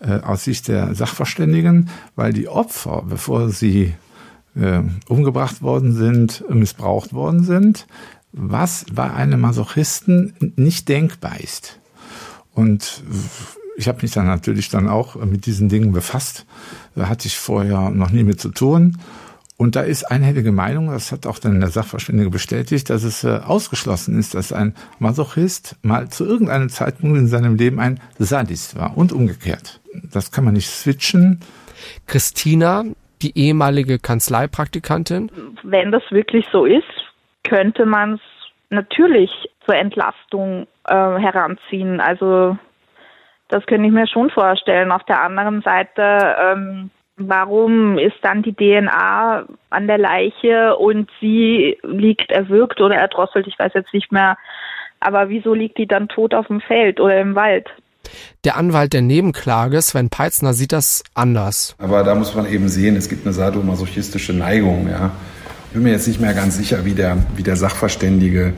äh, 0.00 0.20
aus 0.20 0.44
Sicht 0.44 0.68
der 0.68 0.94
Sachverständigen, 0.94 1.90
weil 2.14 2.32
die 2.32 2.48
Opfer, 2.48 3.04
bevor 3.08 3.50
sie 3.50 3.94
äh, 4.54 4.80
umgebracht 5.08 5.62
worden 5.62 5.94
sind, 5.94 6.44
missbraucht 6.48 7.12
worden 7.12 7.44
sind, 7.44 7.86
was 8.32 8.84
bei 8.92 9.10
einem 9.12 9.40
Masochisten 9.40 10.52
nicht 10.56 10.88
denkbar 10.88 11.40
ist. 11.40 11.80
Und 12.54 13.02
ich 13.76 13.88
habe 13.88 14.02
mich 14.02 14.12
dann 14.12 14.26
natürlich 14.26 14.68
dann 14.68 14.88
auch 14.88 15.16
mit 15.16 15.46
diesen 15.46 15.68
Dingen 15.68 15.92
befasst. 15.92 16.46
Da 16.94 17.08
hatte 17.08 17.26
ich 17.26 17.36
vorher 17.36 17.90
noch 17.90 18.10
nie 18.10 18.24
mit 18.24 18.40
zu 18.40 18.50
tun. 18.50 18.98
Und 19.58 19.74
da 19.74 19.82
ist 19.82 20.10
einhellige 20.10 20.52
Meinung, 20.52 20.88
das 20.88 21.12
hat 21.12 21.26
auch 21.26 21.38
dann 21.38 21.60
der 21.60 21.70
Sachverständige 21.70 22.28
bestätigt, 22.28 22.90
dass 22.90 23.04
es 23.04 23.24
äh, 23.24 23.40
ausgeschlossen 23.42 24.18
ist, 24.18 24.34
dass 24.34 24.52
ein 24.52 24.74
Masochist 24.98 25.76
mal 25.82 26.10
zu 26.10 26.26
irgendeinem 26.26 26.68
Zeitpunkt 26.68 27.16
in 27.16 27.26
seinem 27.26 27.56
Leben 27.56 27.80
ein 27.80 28.00
Sadist 28.18 28.76
war 28.76 28.98
und 28.98 29.12
umgekehrt. 29.12 29.80
Das 30.12 30.32
kann 30.32 30.44
man 30.44 30.54
nicht 30.54 30.68
switchen. 30.68 31.40
Christina, 32.06 32.84
die 33.22 33.38
ehemalige 33.38 33.98
Kanzleipraktikantin. 33.98 35.30
Wenn 35.62 35.92
das 35.92 36.02
wirklich 36.10 36.46
so 36.52 36.64
ist, 36.64 36.84
könnte 37.44 37.86
man 37.86 38.14
es 38.14 38.20
natürlich 38.70 39.30
zur 39.64 39.76
Entlastung 39.76 40.66
äh, 40.84 40.94
heranziehen. 40.94 42.00
Also 42.00 42.58
das 43.48 43.64
könnte 43.66 43.86
ich 43.86 43.92
mir 43.92 44.08
schon 44.08 44.30
vorstellen. 44.30 44.90
Auf 44.90 45.04
der 45.04 45.22
anderen 45.22 45.62
Seite 45.62 46.36
ähm, 46.40 46.90
warum 47.16 47.98
ist 47.98 48.16
dann 48.22 48.42
die 48.42 48.54
DNA 48.54 49.46
an 49.70 49.86
der 49.86 49.98
Leiche 49.98 50.76
und 50.76 51.10
sie 51.20 51.78
liegt 51.82 52.30
erwürgt 52.30 52.80
oder 52.80 52.96
erdrosselt, 52.96 53.46
ich 53.46 53.58
weiß 53.58 53.72
jetzt 53.74 53.92
nicht 53.92 54.12
mehr, 54.12 54.36
aber 55.00 55.28
wieso 55.28 55.54
liegt 55.54 55.78
die 55.78 55.86
dann 55.86 56.08
tot 56.08 56.34
auf 56.34 56.46
dem 56.46 56.60
Feld 56.60 57.00
oder 57.00 57.18
im 57.18 57.34
Wald? 57.34 57.68
Der 58.44 58.56
Anwalt 58.56 58.92
der 58.92 59.02
Nebenklage, 59.02 59.80
Sven 59.82 60.10
Peitzner, 60.10 60.54
sieht 60.54 60.72
das 60.72 61.02
anders. 61.14 61.74
Aber 61.78 62.04
da 62.04 62.14
muss 62.14 62.34
man 62.34 62.50
eben 62.50 62.68
sehen, 62.68 62.96
es 62.96 63.08
gibt 63.08 63.26
eine 63.26 63.34
sadomasochistische 63.34 64.32
Neigung. 64.32 64.88
Ja. 64.88 65.12
Ich 65.68 65.72
bin 65.74 65.82
mir 65.82 65.92
jetzt 65.92 66.06
nicht 66.06 66.20
mehr 66.20 66.34
ganz 66.34 66.56
sicher, 66.56 66.84
wie 66.84 66.94
der, 66.94 67.18
wie 67.36 67.42
der 67.42 67.56
Sachverständige 67.56 68.54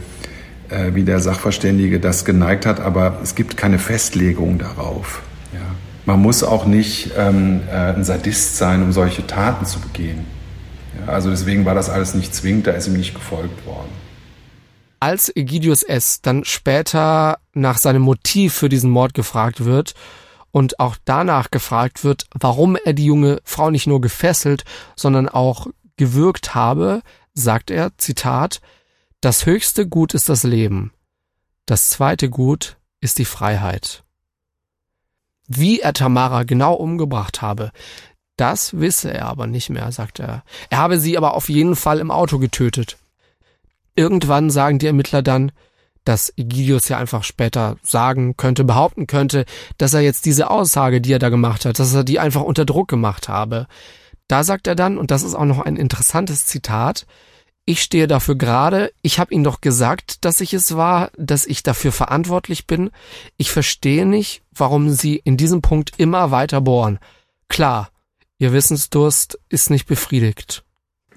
äh, 0.71 0.95
wie 0.95 1.03
der 1.03 1.21
Sachverständige 1.21 2.01
das 2.01 2.25
geneigt 2.25 2.67
hat, 2.67 2.81
aber 2.81 3.19
es 3.23 3.35
gibt 3.35 3.57
keine 3.57 3.79
Festlegung 3.79 4.59
darauf. 4.59 5.23
Ja. 5.53 5.61
Man 6.05 6.21
muss 6.21 6.43
auch 6.43 6.67
nicht 6.67 7.13
ähm, 7.17 7.61
äh, 7.71 7.95
ein 7.95 8.05
Sadist 8.05 8.57
sein, 8.57 8.83
um 8.83 8.93
solche 8.93 9.27
Taten 9.27 9.67
zu 9.67 9.81
begehen. 9.81 10.27
Ja, 11.01 11.13
also 11.13 11.31
deswegen 11.31 11.65
war 11.65 11.75
das 11.75 11.91
alles 11.91 12.15
nicht 12.15 12.35
zwingend, 12.35 12.67
da 12.67 12.73
ist 12.73 12.87
ihm 12.87 12.95
nicht 12.95 13.15
gefolgt 13.15 13.67
worden. 13.67 13.89
Als 15.01 15.35
Egidius 15.35 15.83
S. 15.83 16.21
dann 16.23 16.45
später 16.45 17.39
nach 17.53 17.79
seinem 17.79 18.03
Motiv 18.03 18.55
für 18.55 18.69
diesen 18.69 18.91
Mord 18.91 19.15
gefragt 19.15 19.65
wird 19.65 19.95
und 20.51 20.81
auch 20.81 20.97
danach 21.05 21.51
gefragt 21.51 22.05
wird, 22.05 22.27
warum 22.35 22.77
er 22.77 22.93
die 22.93 23.05
junge 23.05 23.41
Frau 23.45 23.71
nicht 23.71 23.87
nur 23.87 24.01
gefesselt, 24.01 24.65
sondern 24.97 25.29
auch 25.29 25.69
gewürgt 25.97 26.55
habe, 26.55 27.03
sagt 27.35 27.71
er, 27.71 27.97
Zitat, 27.99 28.61
das 29.21 29.47
höchste 29.47 29.89
Gut 29.89 30.15
ist 30.15 30.29
das 30.29 30.43
Leben, 30.43 30.93
das 31.67 31.91
zweite 31.91 32.31
Gut 32.31 32.77
ist 33.01 33.19
die 33.19 33.25
Freiheit. 33.25 34.05
Wie 35.47 35.81
er 35.81 35.93
Tamara 35.93 36.43
genau 36.43 36.75
umgebracht 36.75 37.41
habe, 37.41 37.73
das 38.37 38.79
wisse 38.79 39.13
er 39.13 39.27
aber 39.27 39.47
nicht 39.47 39.71
mehr, 39.71 39.91
sagt 39.93 40.21
er. 40.21 40.45
Er 40.71 40.79
habe 40.79 41.01
sie 41.01 41.17
aber 41.17 41.35
auf 41.35 41.49
jeden 41.49 41.75
Fall 41.75 41.99
im 41.99 42.11
Auto 42.11 42.39
getötet. 42.39 42.97
Irgendwann 43.99 44.49
sagen 44.49 44.79
die 44.79 44.87
Ermittler 44.87 45.23
dann, 45.23 45.51
dass 46.05 46.33
Egidius 46.37 46.89
ja 46.89 46.99
einfach 46.99 47.25
später 47.25 47.79
sagen 47.83 48.37
könnte, 48.37 48.63
behaupten 48.63 49.09
könnte, 49.09 49.45
dass 49.77 49.93
er 49.93 50.03
jetzt 50.03 50.25
diese 50.25 50.51
Aussage, 50.51 51.01
die 51.01 51.13
er 51.13 51.19
da 51.19 51.31
gemacht 51.31 51.65
hat, 51.65 51.81
dass 51.81 51.93
er 51.93 52.05
die 52.05 52.21
einfach 52.21 52.43
unter 52.43 52.65
Druck 52.65 52.87
gemacht 52.87 53.29
habe. 53.29 53.67
Da 54.29 54.45
sagt 54.45 54.69
er 54.69 54.77
dann, 54.77 54.99
und 54.99 55.11
das 55.11 55.25
ist 55.25 55.35
auch 55.35 55.47
noch 55.47 55.59
ein 55.59 55.75
interessantes 55.75 56.47
Zitat, 56.47 57.07
ich 57.65 57.83
stehe 57.83 58.07
dafür 58.07 58.37
gerade, 58.37 58.93
ich 59.03 59.19
habe 59.19 59.35
Ihnen 59.35 59.43
doch 59.43 59.61
gesagt, 59.61 60.25
dass 60.25 60.41
ich 60.41 60.55
es 60.55 60.77
war, 60.77 61.11
dass 61.19 61.45
ich 61.45 61.65
dafür 61.65 61.91
verantwortlich 61.91 62.69
bin. 62.69 62.91
Ich 63.37 63.51
verstehe 63.51 64.07
nicht, 64.07 64.43
warum 64.55 64.91
Sie 64.91 65.17
in 65.17 65.37
diesem 65.37 65.61
Punkt 65.61 65.91
immer 65.99 66.31
weiter 66.31 66.61
bohren. 66.61 67.01
Klar, 67.49 67.91
Ihr 68.39 68.53
Wissensdurst 68.53 69.41
ist 69.49 69.71
nicht 69.71 69.87
befriedigt. 69.87 70.63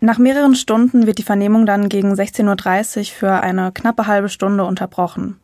Nach 0.04 0.18
mehreren 0.18 0.56
Stunden 0.56 1.06
wird 1.06 1.20
die 1.20 1.24
Vernehmung 1.24 1.68
dann 1.68 1.88
gegen 1.88 2.12
16.30 2.12 2.98
Uhr 2.98 3.06
für 3.06 3.32
eine 3.34 3.72
knappe 3.72 4.08
halbe 4.08 4.30
Stunde 4.30 4.66
unterbrochen. 4.66 5.40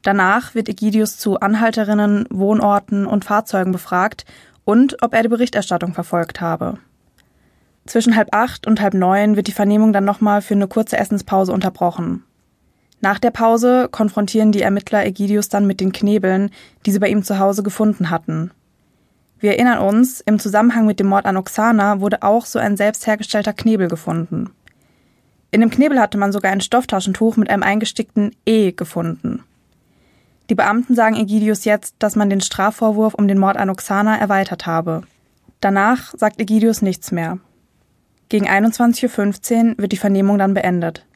Danach 0.00 0.54
wird 0.54 0.70
Egidius 0.70 1.18
zu 1.18 1.40
Anhalterinnen, 1.40 2.24
Wohnorten 2.30 3.04
und 3.04 3.26
Fahrzeugen 3.26 3.72
befragt 3.72 4.24
und 4.64 5.02
ob 5.02 5.12
er 5.12 5.22
die 5.22 5.28
Berichterstattung 5.28 5.92
verfolgt 5.92 6.40
habe. 6.40 6.78
Zwischen 7.84 8.16
halb 8.16 8.34
acht 8.34 8.66
und 8.66 8.80
halb 8.80 8.94
neun 8.94 9.36
wird 9.36 9.46
die 9.46 9.52
Vernehmung 9.52 9.92
dann 9.92 10.06
nochmal 10.06 10.40
für 10.40 10.54
eine 10.54 10.68
kurze 10.68 10.96
Essenspause 10.96 11.52
unterbrochen. 11.52 12.24
Nach 13.02 13.18
der 13.18 13.30
Pause 13.30 13.90
konfrontieren 13.90 14.52
die 14.52 14.62
Ermittler 14.62 15.04
Egidius 15.04 15.50
dann 15.50 15.66
mit 15.66 15.80
den 15.80 15.92
Knebeln, 15.92 16.50
die 16.86 16.92
sie 16.92 16.98
bei 16.98 17.10
ihm 17.10 17.22
zu 17.22 17.38
Hause 17.38 17.62
gefunden 17.62 18.08
hatten. 18.08 18.52
Wir 19.46 19.52
erinnern 19.52 19.78
uns, 19.78 20.20
im 20.22 20.40
Zusammenhang 20.40 20.86
mit 20.86 20.98
dem 20.98 21.06
Mord 21.06 21.24
an 21.24 21.36
Oksana 21.36 22.00
wurde 22.00 22.24
auch 22.24 22.46
so 22.46 22.58
ein 22.58 22.76
selbst 22.76 23.06
hergestellter 23.06 23.52
Knebel 23.52 23.86
gefunden. 23.86 24.50
In 25.52 25.60
dem 25.60 25.70
Knebel 25.70 26.00
hatte 26.00 26.18
man 26.18 26.32
sogar 26.32 26.50
ein 26.50 26.60
Stofftaschentuch 26.60 27.36
mit 27.36 27.48
einem 27.48 27.62
eingestickten 27.62 28.34
E 28.44 28.72
gefunden. 28.72 29.44
Die 30.50 30.56
Beamten 30.56 30.96
sagen 30.96 31.14
Egidius 31.14 31.64
jetzt, 31.64 31.94
dass 32.00 32.16
man 32.16 32.28
den 32.28 32.40
Strafvorwurf 32.40 33.14
um 33.14 33.28
den 33.28 33.38
Mord 33.38 33.56
an 33.56 33.70
Oksana 33.70 34.18
erweitert 34.18 34.66
habe. 34.66 35.02
Danach 35.60 36.12
sagt 36.16 36.40
Egidius 36.40 36.82
nichts 36.82 37.12
mehr. 37.12 37.38
Gegen 38.28 38.48
21.15 38.48 39.68
Uhr 39.68 39.78
wird 39.78 39.92
die 39.92 39.96
Vernehmung 39.96 40.38
dann 40.38 40.54
beendet. 40.54 41.06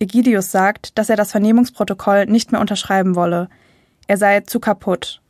Egidius 0.00 0.52
sagt, 0.52 0.98
dass 0.98 1.08
er 1.08 1.16
das 1.16 1.30
Vernehmungsprotokoll 1.30 2.26
nicht 2.26 2.52
mehr 2.52 2.60
unterschreiben 2.60 3.14
wolle. 3.14 3.48
Er 4.06 4.18
sei 4.18 4.40
zu 4.40 4.60
kaputt. 4.60 5.21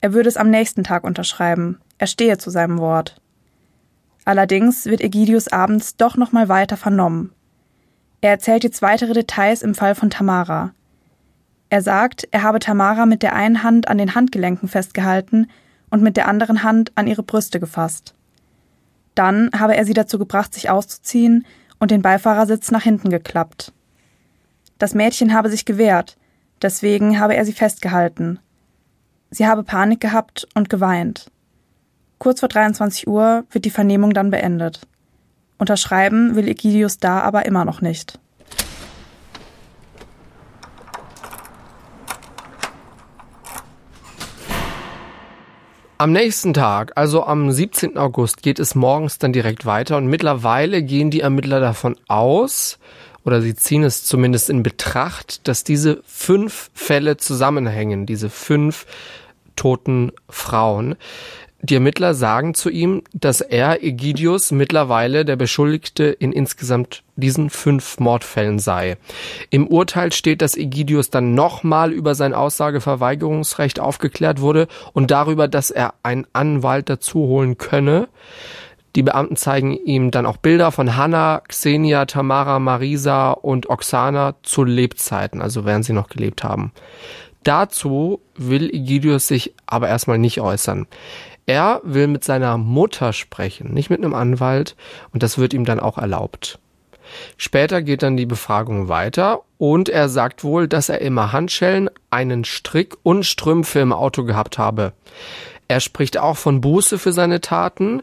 Er 0.00 0.12
würde 0.12 0.28
es 0.28 0.36
am 0.36 0.50
nächsten 0.50 0.84
Tag 0.84 1.04
unterschreiben. 1.04 1.80
Er 1.98 2.06
stehe 2.06 2.38
zu 2.38 2.50
seinem 2.50 2.78
Wort. 2.78 3.20
Allerdings 4.24 4.86
wird 4.86 5.00
Egidius 5.00 5.48
abends 5.48 5.96
doch 5.96 6.16
nochmal 6.16 6.48
weiter 6.48 6.76
vernommen. 6.76 7.32
Er 8.20 8.30
erzählt 8.30 8.64
jetzt 8.64 8.82
weitere 8.82 9.12
Details 9.12 9.62
im 9.62 9.74
Fall 9.74 9.94
von 9.94 10.10
Tamara. 10.10 10.72
Er 11.70 11.82
sagt, 11.82 12.28
er 12.30 12.42
habe 12.42 12.58
Tamara 12.58 13.06
mit 13.06 13.22
der 13.22 13.34
einen 13.34 13.62
Hand 13.62 13.88
an 13.88 13.98
den 13.98 14.14
Handgelenken 14.14 14.68
festgehalten 14.68 15.48
und 15.90 16.02
mit 16.02 16.16
der 16.16 16.28
anderen 16.28 16.62
Hand 16.62 16.92
an 16.94 17.06
ihre 17.06 17.22
Brüste 17.22 17.60
gefasst. 17.60 18.14
Dann 19.14 19.50
habe 19.58 19.76
er 19.76 19.84
sie 19.84 19.94
dazu 19.94 20.18
gebracht, 20.18 20.54
sich 20.54 20.70
auszuziehen 20.70 21.44
und 21.78 21.90
den 21.90 22.02
Beifahrersitz 22.02 22.70
nach 22.70 22.82
hinten 22.82 23.10
geklappt. 23.10 23.72
Das 24.78 24.94
Mädchen 24.94 25.34
habe 25.34 25.50
sich 25.50 25.64
gewehrt, 25.64 26.16
deswegen 26.62 27.18
habe 27.18 27.36
er 27.36 27.44
sie 27.44 27.52
festgehalten. 27.52 28.38
Sie 29.30 29.46
habe 29.46 29.62
Panik 29.62 30.00
gehabt 30.00 30.48
und 30.54 30.70
geweint. 30.70 31.30
Kurz 32.18 32.40
vor 32.40 32.48
23 32.48 33.06
Uhr 33.06 33.44
wird 33.50 33.64
die 33.64 33.70
Vernehmung 33.70 34.12
dann 34.12 34.30
beendet. 34.30 34.80
Unterschreiben 35.58 36.34
will 36.34 36.48
Egidius 36.48 36.98
da 36.98 37.20
aber 37.20 37.44
immer 37.46 37.64
noch 37.64 37.80
nicht. 37.80 38.18
Am 46.00 46.12
nächsten 46.12 46.54
Tag, 46.54 46.92
also 46.94 47.24
am 47.24 47.50
17. 47.50 47.98
August, 47.98 48.42
geht 48.42 48.60
es 48.60 48.76
morgens 48.76 49.18
dann 49.18 49.32
direkt 49.32 49.66
weiter 49.66 49.96
und 49.96 50.06
mittlerweile 50.06 50.80
gehen 50.84 51.10
die 51.10 51.22
Ermittler 51.22 51.58
davon 51.58 51.96
aus, 52.06 52.78
oder 53.28 53.42
sie 53.42 53.54
ziehen 53.54 53.84
es 53.84 54.04
zumindest 54.04 54.48
in 54.48 54.62
Betracht, 54.62 55.46
dass 55.46 55.62
diese 55.62 56.00
fünf 56.06 56.70
Fälle 56.72 57.18
zusammenhängen, 57.18 58.06
diese 58.06 58.30
fünf 58.30 58.86
toten 59.54 60.12
Frauen. 60.30 60.96
Die 61.60 61.74
Ermittler 61.74 62.14
sagen 62.14 62.54
zu 62.54 62.70
ihm, 62.70 63.02
dass 63.12 63.42
er, 63.42 63.82
Egidius, 63.84 64.50
mittlerweile 64.50 65.26
der 65.26 65.36
Beschuldigte 65.36 66.04
in 66.04 66.32
insgesamt 66.32 67.02
diesen 67.16 67.50
fünf 67.50 68.00
Mordfällen 68.00 68.60
sei. 68.60 68.96
Im 69.50 69.66
Urteil 69.66 70.10
steht, 70.12 70.40
dass 70.40 70.56
Egidius 70.56 71.10
dann 71.10 71.34
nochmal 71.34 71.92
über 71.92 72.14
sein 72.14 72.32
Aussageverweigerungsrecht 72.32 73.78
aufgeklärt 73.78 74.40
wurde 74.40 74.68
und 74.94 75.10
darüber, 75.10 75.48
dass 75.48 75.70
er 75.70 75.92
einen 76.02 76.26
Anwalt 76.32 76.88
dazu 76.88 77.18
holen 77.18 77.58
könne. 77.58 78.08
Die 78.96 79.02
Beamten 79.02 79.36
zeigen 79.36 79.72
ihm 79.72 80.10
dann 80.10 80.26
auch 80.26 80.38
Bilder 80.38 80.72
von 80.72 80.96
Hannah, 80.96 81.42
Xenia, 81.46 82.06
Tamara, 82.06 82.58
Marisa 82.58 83.30
und 83.30 83.68
Oksana 83.68 84.34
zu 84.42 84.64
Lebzeiten, 84.64 85.42
also 85.42 85.64
während 85.64 85.84
sie 85.84 85.92
noch 85.92 86.08
gelebt 86.08 86.42
haben. 86.42 86.72
Dazu 87.44 88.20
will 88.36 88.74
Egidius 88.74 89.28
sich 89.28 89.54
aber 89.66 89.88
erstmal 89.88 90.18
nicht 90.18 90.40
äußern. 90.40 90.86
Er 91.46 91.80
will 91.84 92.08
mit 92.08 92.24
seiner 92.24 92.58
Mutter 92.58 93.12
sprechen, 93.12 93.72
nicht 93.72 93.88
mit 93.88 94.00
einem 94.02 94.14
Anwalt, 94.14 94.76
und 95.12 95.22
das 95.22 95.38
wird 95.38 95.54
ihm 95.54 95.64
dann 95.64 95.80
auch 95.80 95.96
erlaubt. 95.96 96.58
Später 97.36 97.80
geht 97.82 98.02
dann 98.02 98.16
die 98.16 98.26
Befragung 98.26 98.88
weiter 98.88 99.40
und 99.56 99.88
er 99.88 100.08
sagt 100.08 100.44
wohl, 100.44 100.68
dass 100.68 100.88
er 100.88 101.00
immer 101.00 101.32
Handschellen, 101.32 101.88
einen 102.10 102.44
Strick 102.44 102.96
und 103.02 103.24
Strümpfe 103.24 103.78
im 103.80 103.92
Auto 103.92 104.24
gehabt 104.24 104.58
habe. 104.58 104.92
Er 105.68 105.80
spricht 105.80 106.18
auch 106.18 106.36
von 106.36 106.60
Buße 106.60 106.98
für 106.98 107.12
seine 107.12 107.40
Taten. 107.40 108.02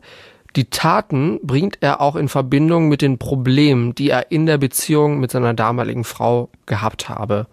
Die 0.55 0.69
Taten 0.69 1.39
bringt 1.43 1.79
er 1.81 1.99
auch 1.99 2.15
in 2.15 2.29
Verbindung 2.29 2.87
mit 2.87 3.01
den 3.01 3.17
Problemen, 3.17 3.93
die 3.93 4.09
er 4.09 4.31
in 4.31 4.45
der 4.45 4.57
Beziehung 4.57 5.19
mit 5.19 5.31
seiner 5.31 5.53
damaligen 5.53 6.05
Frau 6.05 6.49
gehabt 6.65 7.09
habe. 7.09 7.47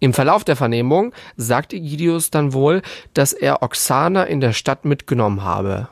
Im 0.00 0.12
Verlauf 0.12 0.44
der 0.44 0.56
Vernehmung 0.56 1.14
sagt 1.38 1.72
Egidius 1.72 2.30
dann 2.30 2.52
wohl, 2.52 2.82
dass 3.14 3.32
er 3.32 3.62
Oksana 3.62 4.24
in 4.24 4.40
der 4.40 4.52
Stadt 4.52 4.84
mitgenommen 4.84 5.42
habe. 5.42 5.88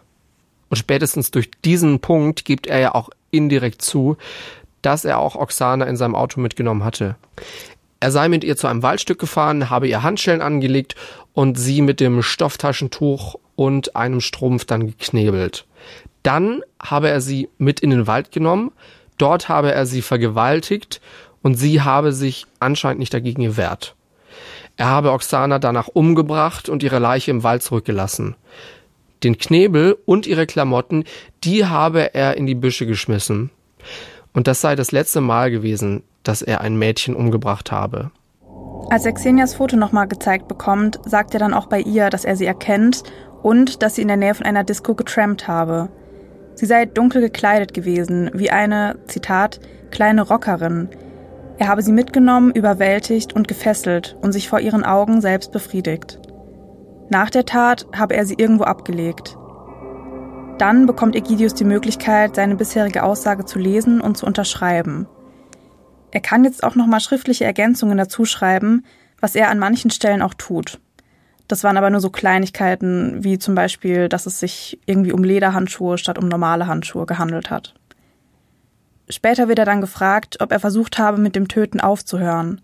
Und 0.68 0.76
spätestens 0.76 1.30
durch 1.30 1.50
diesen 1.64 2.00
Punkt 2.00 2.44
gibt 2.44 2.66
er 2.66 2.78
ja 2.78 2.94
auch 2.94 3.08
indirekt 3.30 3.80
zu, 3.80 4.18
dass 4.82 5.06
er 5.06 5.18
auch 5.18 5.36
Oksana 5.36 5.86
in 5.86 5.96
seinem 5.96 6.14
Auto 6.14 6.40
mitgenommen 6.40 6.84
hatte. 6.84 7.16
Er 8.00 8.10
sei 8.10 8.28
mit 8.28 8.44
ihr 8.44 8.56
zu 8.56 8.66
einem 8.66 8.82
Waldstück 8.82 9.18
gefahren, 9.18 9.70
habe 9.70 9.88
ihr 9.88 10.02
Handschellen 10.02 10.42
angelegt 10.42 10.94
und 11.32 11.58
sie 11.58 11.80
mit 11.80 12.00
dem 12.00 12.20
Stofftaschentuch 12.20 13.36
und 13.56 13.96
einem 13.96 14.20
Strumpf 14.20 14.66
dann 14.66 14.86
geknebelt. 14.86 15.64
Dann 16.24 16.62
habe 16.82 17.10
er 17.10 17.20
sie 17.20 17.48
mit 17.58 17.80
in 17.80 17.90
den 17.90 18.08
Wald 18.08 18.32
genommen, 18.32 18.72
dort 19.18 19.48
habe 19.48 19.72
er 19.72 19.86
sie 19.86 20.02
vergewaltigt 20.02 21.00
und 21.42 21.54
sie 21.54 21.82
habe 21.82 22.12
sich 22.12 22.46
anscheinend 22.58 22.98
nicht 22.98 23.14
dagegen 23.14 23.42
gewehrt. 23.42 23.94
Er 24.76 24.86
habe 24.86 25.12
Oksana 25.12 25.58
danach 25.58 25.88
umgebracht 25.88 26.68
und 26.68 26.82
ihre 26.82 26.98
Leiche 26.98 27.30
im 27.30 27.42
Wald 27.44 27.62
zurückgelassen. 27.62 28.34
Den 29.22 29.38
Knebel 29.38 29.96
und 30.06 30.26
ihre 30.26 30.46
Klamotten, 30.46 31.04
die 31.44 31.66
habe 31.66 32.14
er 32.14 32.36
in 32.36 32.46
die 32.46 32.54
Büsche 32.54 32.86
geschmissen. 32.86 33.50
Und 34.32 34.48
das 34.48 34.62
sei 34.62 34.74
das 34.74 34.92
letzte 34.92 35.20
Mal 35.20 35.50
gewesen, 35.50 36.02
dass 36.22 36.40
er 36.40 36.62
ein 36.62 36.76
Mädchen 36.76 37.14
umgebracht 37.14 37.70
habe. 37.70 38.10
Als 38.90 39.04
er 39.04 39.12
Xenias 39.12 39.54
Foto 39.54 39.76
nochmal 39.76 40.08
gezeigt 40.08 40.48
bekommt, 40.48 40.98
sagt 41.04 41.34
er 41.34 41.40
dann 41.40 41.54
auch 41.54 41.66
bei 41.66 41.80
ihr, 41.80 42.08
dass 42.08 42.24
er 42.24 42.36
sie 42.36 42.46
erkennt 42.46 43.02
und 43.42 43.82
dass 43.82 43.96
sie 43.96 44.02
in 44.02 44.08
der 44.08 44.16
Nähe 44.16 44.34
von 44.34 44.46
einer 44.46 44.64
Disco 44.64 44.94
getrampt 44.94 45.46
habe. 45.46 45.90
Sie 46.54 46.66
sei 46.66 46.86
dunkel 46.86 47.20
gekleidet 47.20 47.74
gewesen, 47.74 48.30
wie 48.32 48.50
eine, 48.50 48.96
Zitat, 49.06 49.60
kleine 49.90 50.22
Rockerin. 50.22 50.88
Er 51.58 51.68
habe 51.68 51.82
sie 51.82 51.92
mitgenommen, 51.92 52.52
überwältigt 52.52 53.32
und 53.32 53.48
gefesselt 53.48 54.16
und 54.22 54.32
sich 54.32 54.48
vor 54.48 54.60
ihren 54.60 54.84
Augen 54.84 55.20
selbst 55.20 55.52
befriedigt. 55.52 56.20
Nach 57.10 57.30
der 57.30 57.44
Tat 57.44 57.86
habe 57.94 58.14
er 58.14 58.26
sie 58.26 58.34
irgendwo 58.34 58.64
abgelegt. 58.64 59.36
Dann 60.58 60.86
bekommt 60.86 61.16
Egidius 61.16 61.54
die 61.54 61.64
Möglichkeit, 61.64 62.36
seine 62.36 62.56
bisherige 62.56 63.02
Aussage 63.02 63.44
zu 63.44 63.58
lesen 63.58 64.00
und 64.00 64.16
zu 64.16 64.26
unterschreiben. 64.26 65.06
Er 66.12 66.20
kann 66.20 66.44
jetzt 66.44 66.62
auch 66.62 66.76
nochmal 66.76 67.00
schriftliche 67.00 67.44
Ergänzungen 67.44 67.98
dazu 67.98 68.24
schreiben, 68.24 68.84
was 69.20 69.34
er 69.34 69.50
an 69.50 69.58
manchen 69.58 69.90
Stellen 69.90 70.22
auch 70.22 70.34
tut. 70.34 70.80
Das 71.48 71.62
waren 71.62 71.76
aber 71.76 71.90
nur 71.90 72.00
so 72.00 72.10
Kleinigkeiten, 72.10 73.22
wie 73.22 73.38
zum 73.38 73.54
Beispiel, 73.54 74.08
dass 74.08 74.26
es 74.26 74.40
sich 74.40 74.78
irgendwie 74.86 75.12
um 75.12 75.22
Lederhandschuhe 75.22 75.98
statt 75.98 76.18
um 76.18 76.28
normale 76.28 76.66
Handschuhe 76.66 77.06
gehandelt 77.06 77.50
hat. 77.50 77.74
Später 79.10 79.48
wird 79.48 79.58
er 79.58 79.66
dann 79.66 79.82
gefragt, 79.82 80.38
ob 80.40 80.50
er 80.50 80.60
versucht 80.60 80.98
habe, 80.98 81.18
mit 81.18 81.36
dem 81.36 81.48
Töten 81.48 81.80
aufzuhören. 81.80 82.62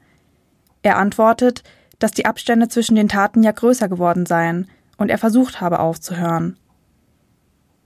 Er 0.82 0.96
antwortet, 0.96 1.62
dass 1.98 2.12
die 2.12 2.24
Abstände 2.24 2.68
zwischen 2.68 2.96
den 2.96 3.08
Taten 3.08 3.42
ja 3.42 3.52
größer 3.52 3.88
geworden 3.88 4.24
seien 4.24 4.68
und 4.96 5.10
er 5.10 5.18
versucht 5.18 5.60
habe 5.60 5.80
aufzuhören. 5.80 6.56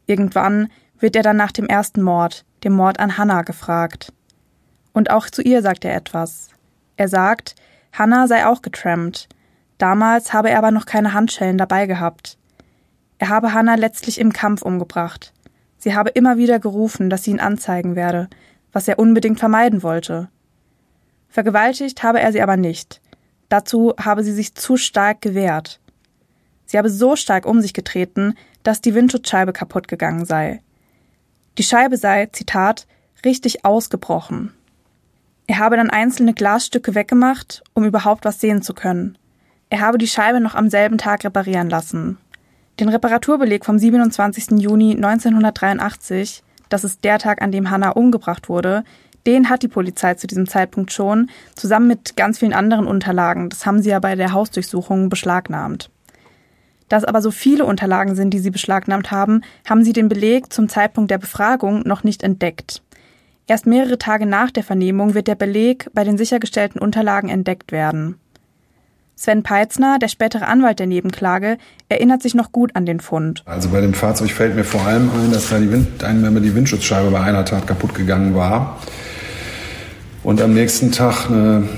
Irgendwann 0.07 0.69
wird 1.01 1.17
er 1.17 1.23
dann 1.23 1.37
nach 1.37 1.51
dem 1.51 1.67
ersten 1.67 2.03
Mord, 2.03 2.45
dem 2.63 2.75
Mord 2.75 3.01
an 3.01 3.19
Hannah, 3.19 3.43
gefragt. 3.43 4.13
Und 4.93 5.11
auch 5.11 5.29
zu 5.29 5.43
ihr 5.43 5.61
sagt 5.63 5.85
er 5.85 5.97
etwas. 5.97 6.51
Er 6.97 7.09
sagt, 7.09 7.57
Hannah 7.93 8.29
sei 8.29 8.47
auch 8.47 8.63
getrampt, 8.63 9.29
Damals 9.85 10.33
habe 10.33 10.49
er 10.49 10.57
aber 10.57 10.71
noch 10.71 10.87
keine 10.87 11.13
Handschellen 11.13 11.59
dabei 11.59 11.85
gehabt. 11.85 12.39
Er 13.19 13.29
habe 13.29 13.53
Hannah 13.53 13.75
letztlich 13.75 14.19
im 14.19 14.33
Kampf 14.33 14.63
umgebracht. 14.63 15.35
Sie 15.77 15.95
habe 15.95 16.09
immer 16.09 16.39
wieder 16.39 16.59
gerufen, 16.59 17.11
dass 17.11 17.25
sie 17.25 17.33
ihn 17.33 17.39
anzeigen 17.39 17.95
werde, 17.95 18.31
was 18.73 18.89
er 18.89 18.99
unbedingt 18.99 19.39
vermeiden 19.41 19.83
wollte. 19.83 20.31
Vergewaltigt 21.29 22.03
habe 22.03 22.19
er 22.19 22.33
sie 22.33 22.41
aber 22.41 22.57
nicht. 22.57 23.03
Dazu 23.51 23.93
habe 24.01 24.25
sie 24.25 24.33
sich 24.33 24.55
zu 24.55 24.79
stark 24.79 25.21
gewehrt. 25.21 25.81
Sie 26.65 26.79
habe 26.79 26.89
so 26.89 27.15
stark 27.15 27.45
um 27.45 27.61
sich 27.61 27.75
getreten, 27.75 28.37
dass 28.63 28.81
die 28.81 28.95
Windschutzscheibe 28.95 29.53
kaputt 29.53 29.87
gegangen 29.87 30.25
sei. 30.25 30.63
Die 31.59 31.63
Scheibe 31.63 31.99
sei, 31.99 32.25
Zitat, 32.33 32.87
richtig 33.23 33.67
ausgebrochen. 33.67 34.55
Er 35.47 35.59
habe 35.59 35.77
dann 35.77 35.91
einzelne 35.91 36.33
Glasstücke 36.33 36.95
weggemacht, 36.95 37.63
um 37.75 37.85
überhaupt 37.85 38.25
was 38.25 38.41
sehen 38.41 38.63
zu 38.63 38.73
können. 38.73 39.19
Er 39.71 39.81
habe 39.81 39.99
die 39.99 40.09
Scheibe 40.09 40.41
noch 40.41 40.55
am 40.55 40.71
selben 40.71 40.99
Tag 40.99 41.25
reparieren 41.25 41.69
lassen. 41.69 42.19
Den 42.81 42.89
Reparaturbeleg 42.89 43.65
vom 43.65 43.79
27. 43.79 44.61
Juni 44.61 44.93
1983, 44.93 46.43
das 46.69 46.85
ist 46.85 47.05
der 47.05 47.19
Tag, 47.19 47.41
an 47.41 47.53
dem 47.53 47.71
Hannah 47.71 47.91
umgebracht 47.91 48.49
wurde, 48.49 48.85
den 49.27 49.49
hat 49.49 49.63
die 49.63 49.69
Polizei 49.69 50.15
zu 50.15 50.27
diesem 50.27 50.49
Zeitpunkt 50.49 50.93
schon, 50.93 51.31
zusammen 51.55 51.87
mit 51.87 52.17
ganz 52.17 52.39
vielen 52.39 52.53
anderen 52.53 52.87
Unterlagen. 52.87 53.49
Das 53.49 53.65
haben 53.65 53.81
sie 53.81 53.91
ja 53.91 53.99
bei 53.99 54.17
der 54.17 54.33
Hausdurchsuchung 54.33 55.09
beschlagnahmt. 55.09 55.91
Da 56.89 56.99
es 56.99 57.05
aber 57.05 57.23
so 57.23 57.31
viele 57.31 57.65
Unterlagen 57.65 58.15
sind, 58.15 58.31
die 58.31 58.39
sie 58.39 58.51
beschlagnahmt 58.51 59.11
haben, 59.11 59.43
haben 59.69 59.85
sie 59.85 59.93
den 59.93 60.09
Beleg 60.09 60.53
zum 60.53 60.69
Zeitpunkt 60.69 61.11
der 61.11 61.19
Befragung 61.19 61.83
noch 61.87 62.05
nicht 62.05 62.23
entdeckt. 62.23 62.83
Erst 63.47 63.67
mehrere 63.67 63.99
Tage 63.99 64.27
nach 64.27 64.51
der 64.51 64.65
Vernehmung 64.65 65.15
wird 65.15 65.27
der 65.27 65.35
Beleg 65.35 65.89
bei 65.95 66.05
den 66.05 66.19
sichergestellten 66.19 66.81
Unterlagen 66.81 67.29
entdeckt 67.29 67.73
werden. 67.73 68.19
Sven 69.17 69.43
Peitzner, 69.43 69.99
der 69.99 70.09
spätere 70.09 70.47
Anwalt 70.47 70.79
der 70.81 70.87
Nebenklage, 70.87 71.59
erinnert 71.89 72.23
sich 72.23 72.35
noch 72.35 72.51
gut 72.51 72.75
an 72.75 72.85
den 72.85 73.01
Fund. 73.01 73.43
Also 73.47 73.69
bei 73.69 73.81
dem 73.81 73.95
Fahrzeug 73.95 74.31
fällt 74.31 74.57
mir 74.57 74.65
vor 74.65 74.83
allem 74.83 75.11
ein, 75.11 75.33
dass 75.33 75.51
da 75.51 75.59
die, 75.59 75.71
Wind, 75.71 76.03
die 76.03 76.55
Windschutzscheibe 76.55 77.11
bei 77.11 77.21
einer 77.21 77.45
Tat 77.45 77.67
kaputt 77.67 77.95
gegangen 77.95 78.35
war 78.35 78.81
und 80.25 80.41
am 80.43 80.55
nächsten 80.55 80.91
Tag 80.91 81.31
eine, 81.31 81.69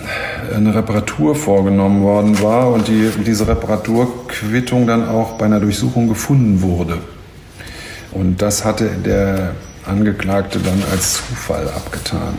eine 0.54 0.74
Reparatur 0.74 1.34
vorgenommen 1.34 2.02
worden 2.02 2.40
war 2.40 2.72
und 2.72 2.88
die, 2.88 3.10
diese 3.26 3.46
Reparaturquittung 3.46 4.86
dann 4.86 5.06
auch 5.06 5.32
bei 5.32 5.46
einer 5.46 5.60
Durchsuchung 5.60 6.08
gefunden 6.08 6.62
wurde. 6.62 6.98
Und 8.12 8.40
das 8.40 8.64
hatte 8.64 8.88
der 9.04 9.52
Angeklagte 9.84 10.58
dann 10.60 10.82
als 10.90 11.22
Zufall 11.28 11.68
abgetan. 11.68 12.34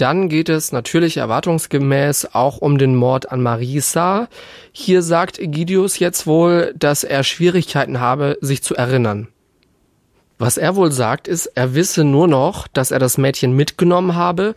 Dann 0.00 0.30
geht 0.30 0.48
es 0.48 0.72
natürlich 0.72 1.18
erwartungsgemäß 1.18 2.30
auch 2.32 2.56
um 2.56 2.78
den 2.78 2.96
Mord 2.96 3.30
an 3.30 3.42
Marisa. 3.42 4.28
Hier 4.72 5.02
sagt 5.02 5.38
Egidius 5.38 5.98
jetzt 5.98 6.26
wohl, 6.26 6.72
dass 6.74 7.04
er 7.04 7.22
Schwierigkeiten 7.22 8.00
habe, 8.00 8.38
sich 8.40 8.62
zu 8.62 8.74
erinnern. 8.74 9.28
Was 10.38 10.56
er 10.56 10.74
wohl 10.74 10.90
sagt, 10.90 11.28
ist, 11.28 11.48
er 11.48 11.74
wisse 11.74 12.04
nur 12.04 12.28
noch, 12.28 12.66
dass 12.66 12.92
er 12.92 12.98
das 12.98 13.18
Mädchen 13.18 13.52
mitgenommen 13.52 14.14
habe, 14.14 14.54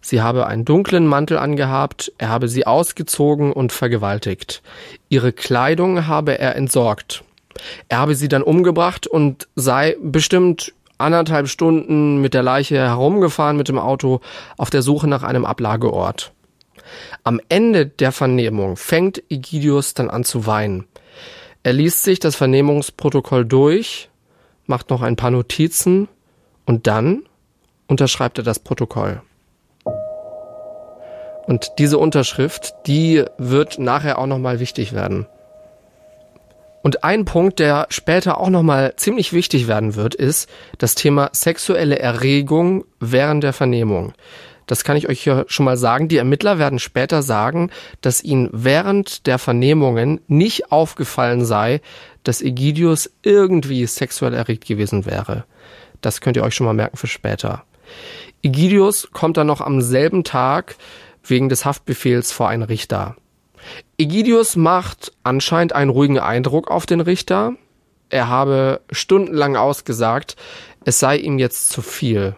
sie 0.00 0.22
habe 0.22 0.48
einen 0.48 0.64
dunklen 0.64 1.06
Mantel 1.06 1.38
angehabt, 1.38 2.12
er 2.18 2.28
habe 2.28 2.48
sie 2.48 2.66
ausgezogen 2.66 3.52
und 3.52 3.70
vergewaltigt. 3.70 4.60
Ihre 5.08 5.32
Kleidung 5.32 6.08
habe 6.08 6.36
er 6.40 6.56
entsorgt. 6.56 7.22
Er 7.88 7.98
habe 7.98 8.16
sie 8.16 8.26
dann 8.26 8.42
umgebracht 8.42 9.06
und 9.06 9.46
sei 9.54 9.96
bestimmt 10.02 10.72
anderthalb 11.00 11.48
Stunden 11.48 12.20
mit 12.20 12.34
der 12.34 12.42
Leiche 12.42 12.76
herumgefahren 12.76 13.56
mit 13.56 13.68
dem 13.68 13.78
Auto 13.78 14.20
auf 14.56 14.70
der 14.70 14.82
Suche 14.82 15.08
nach 15.08 15.22
einem 15.22 15.44
Ablageort. 15.44 16.32
Am 17.24 17.40
Ende 17.48 17.86
der 17.86 18.12
Vernehmung 18.12 18.76
fängt 18.76 19.22
Egidius 19.30 19.94
dann 19.94 20.10
an 20.10 20.24
zu 20.24 20.46
weinen. 20.46 20.86
Er 21.62 21.72
liest 21.72 22.04
sich 22.04 22.20
das 22.20 22.36
Vernehmungsprotokoll 22.36 23.44
durch, 23.44 24.08
macht 24.66 24.90
noch 24.90 25.02
ein 25.02 25.16
paar 25.16 25.30
Notizen 25.30 26.08
und 26.64 26.86
dann 26.86 27.24
unterschreibt 27.86 28.38
er 28.38 28.44
das 28.44 28.58
Protokoll. 28.58 29.20
Und 31.46 31.72
diese 31.78 31.98
Unterschrift, 31.98 32.74
die 32.86 33.24
wird 33.36 33.78
nachher 33.78 34.18
auch 34.18 34.26
nochmal 34.26 34.60
wichtig 34.60 34.92
werden. 34.92 35.26
Und 36.82 37.04
ein 37.04 37.24
Punkt, 37.24 37.58
der 37.58 37.86
später 37.90 38.38
auch 38.38 38.48
nochmal 38.48 38.94
ziemlich 38.96 39.32
wichtig 39.32 39.68
werden 39.68 39.96
wird, 39.96 40.14
ist 40.14 40.48
das 40.78 40.94
Thema 40.94 41.28
sexuelle 41.32 41.98
Erregung 41.98 42.84
während 43.00 43.44
der 43.44 43.52
Vernehmung. 43.52 44.14
Das 44.66 44.84
kann 44.84 44.96
ich 44.96 45.08
euch 45.08 45.20
hier 45.20 45.46
schon 45.48 45.64
mal 45.64 45.76
sagen. 45.76 46.08
Die 46.08 46.16
Ermittler 46.16 46.58
werden 46.58 46.78
später 46.78 47.22
sagen, 47.22 47.70
dass 48.02 48.22
ihnen 48.22 48.48
während 48.52 49.26
der 49.26 49.38
Vernehmungen 49.38 50.20
nicht 50.28 50.70
aufgefallen 50.70 51.44
sei, 51.44 51.80
dass 52.22 52.40
Egidius 52.40 53.10
irgendwie 53.22 53.84
sexuell 53.86 54.32
erregt 54.32 54.66
gewesen 54.66 55.06
wäre. 55.06 55.44
Das 56.00 56.20
könnt 56.20 56.36
ihr 56.36 56.44
euch 56.44 56.54
schon 56.54 56.66
mal 56.66 56.72
merken 56.72 56.96
für 56.96 57.08
später. 57.08 57.64
Egidius 58.42 59.08
kommt 59.12 59.36
dann 59.36 59.48
noch 59.48 59.60
am 59.60 59.82
selben 59.82 60.24
Tag 60.24 60.76
wegen 61.24 61.48
des 61.48 61.64
Haftbefehls 61.64 62.32
vor 62.32 62.48
einen 62.48 62.62
Richter. 62.62 63.16
Egidius 63.98 64.56
macht 64.56 65.12
anscheinend 65.22 65.74
einen 65.74 65.90
ruhigen 65.90 66.18
Eindruck 66.18 66.70
auf 66.70 66.86
den 66.86 67.00
Richter. 67.00 67.54
Er 68.08 68.28
habe 68.28 68.80
stundenlang 68.90 69.56
ausgesagt, 69.56 70.36
es 70.84 70.98
sei 70.98 71.16
ihm 71.16 71.38
jetzt 71.38 71.70
zu 71.70 71.82
viel. 71.82 72.34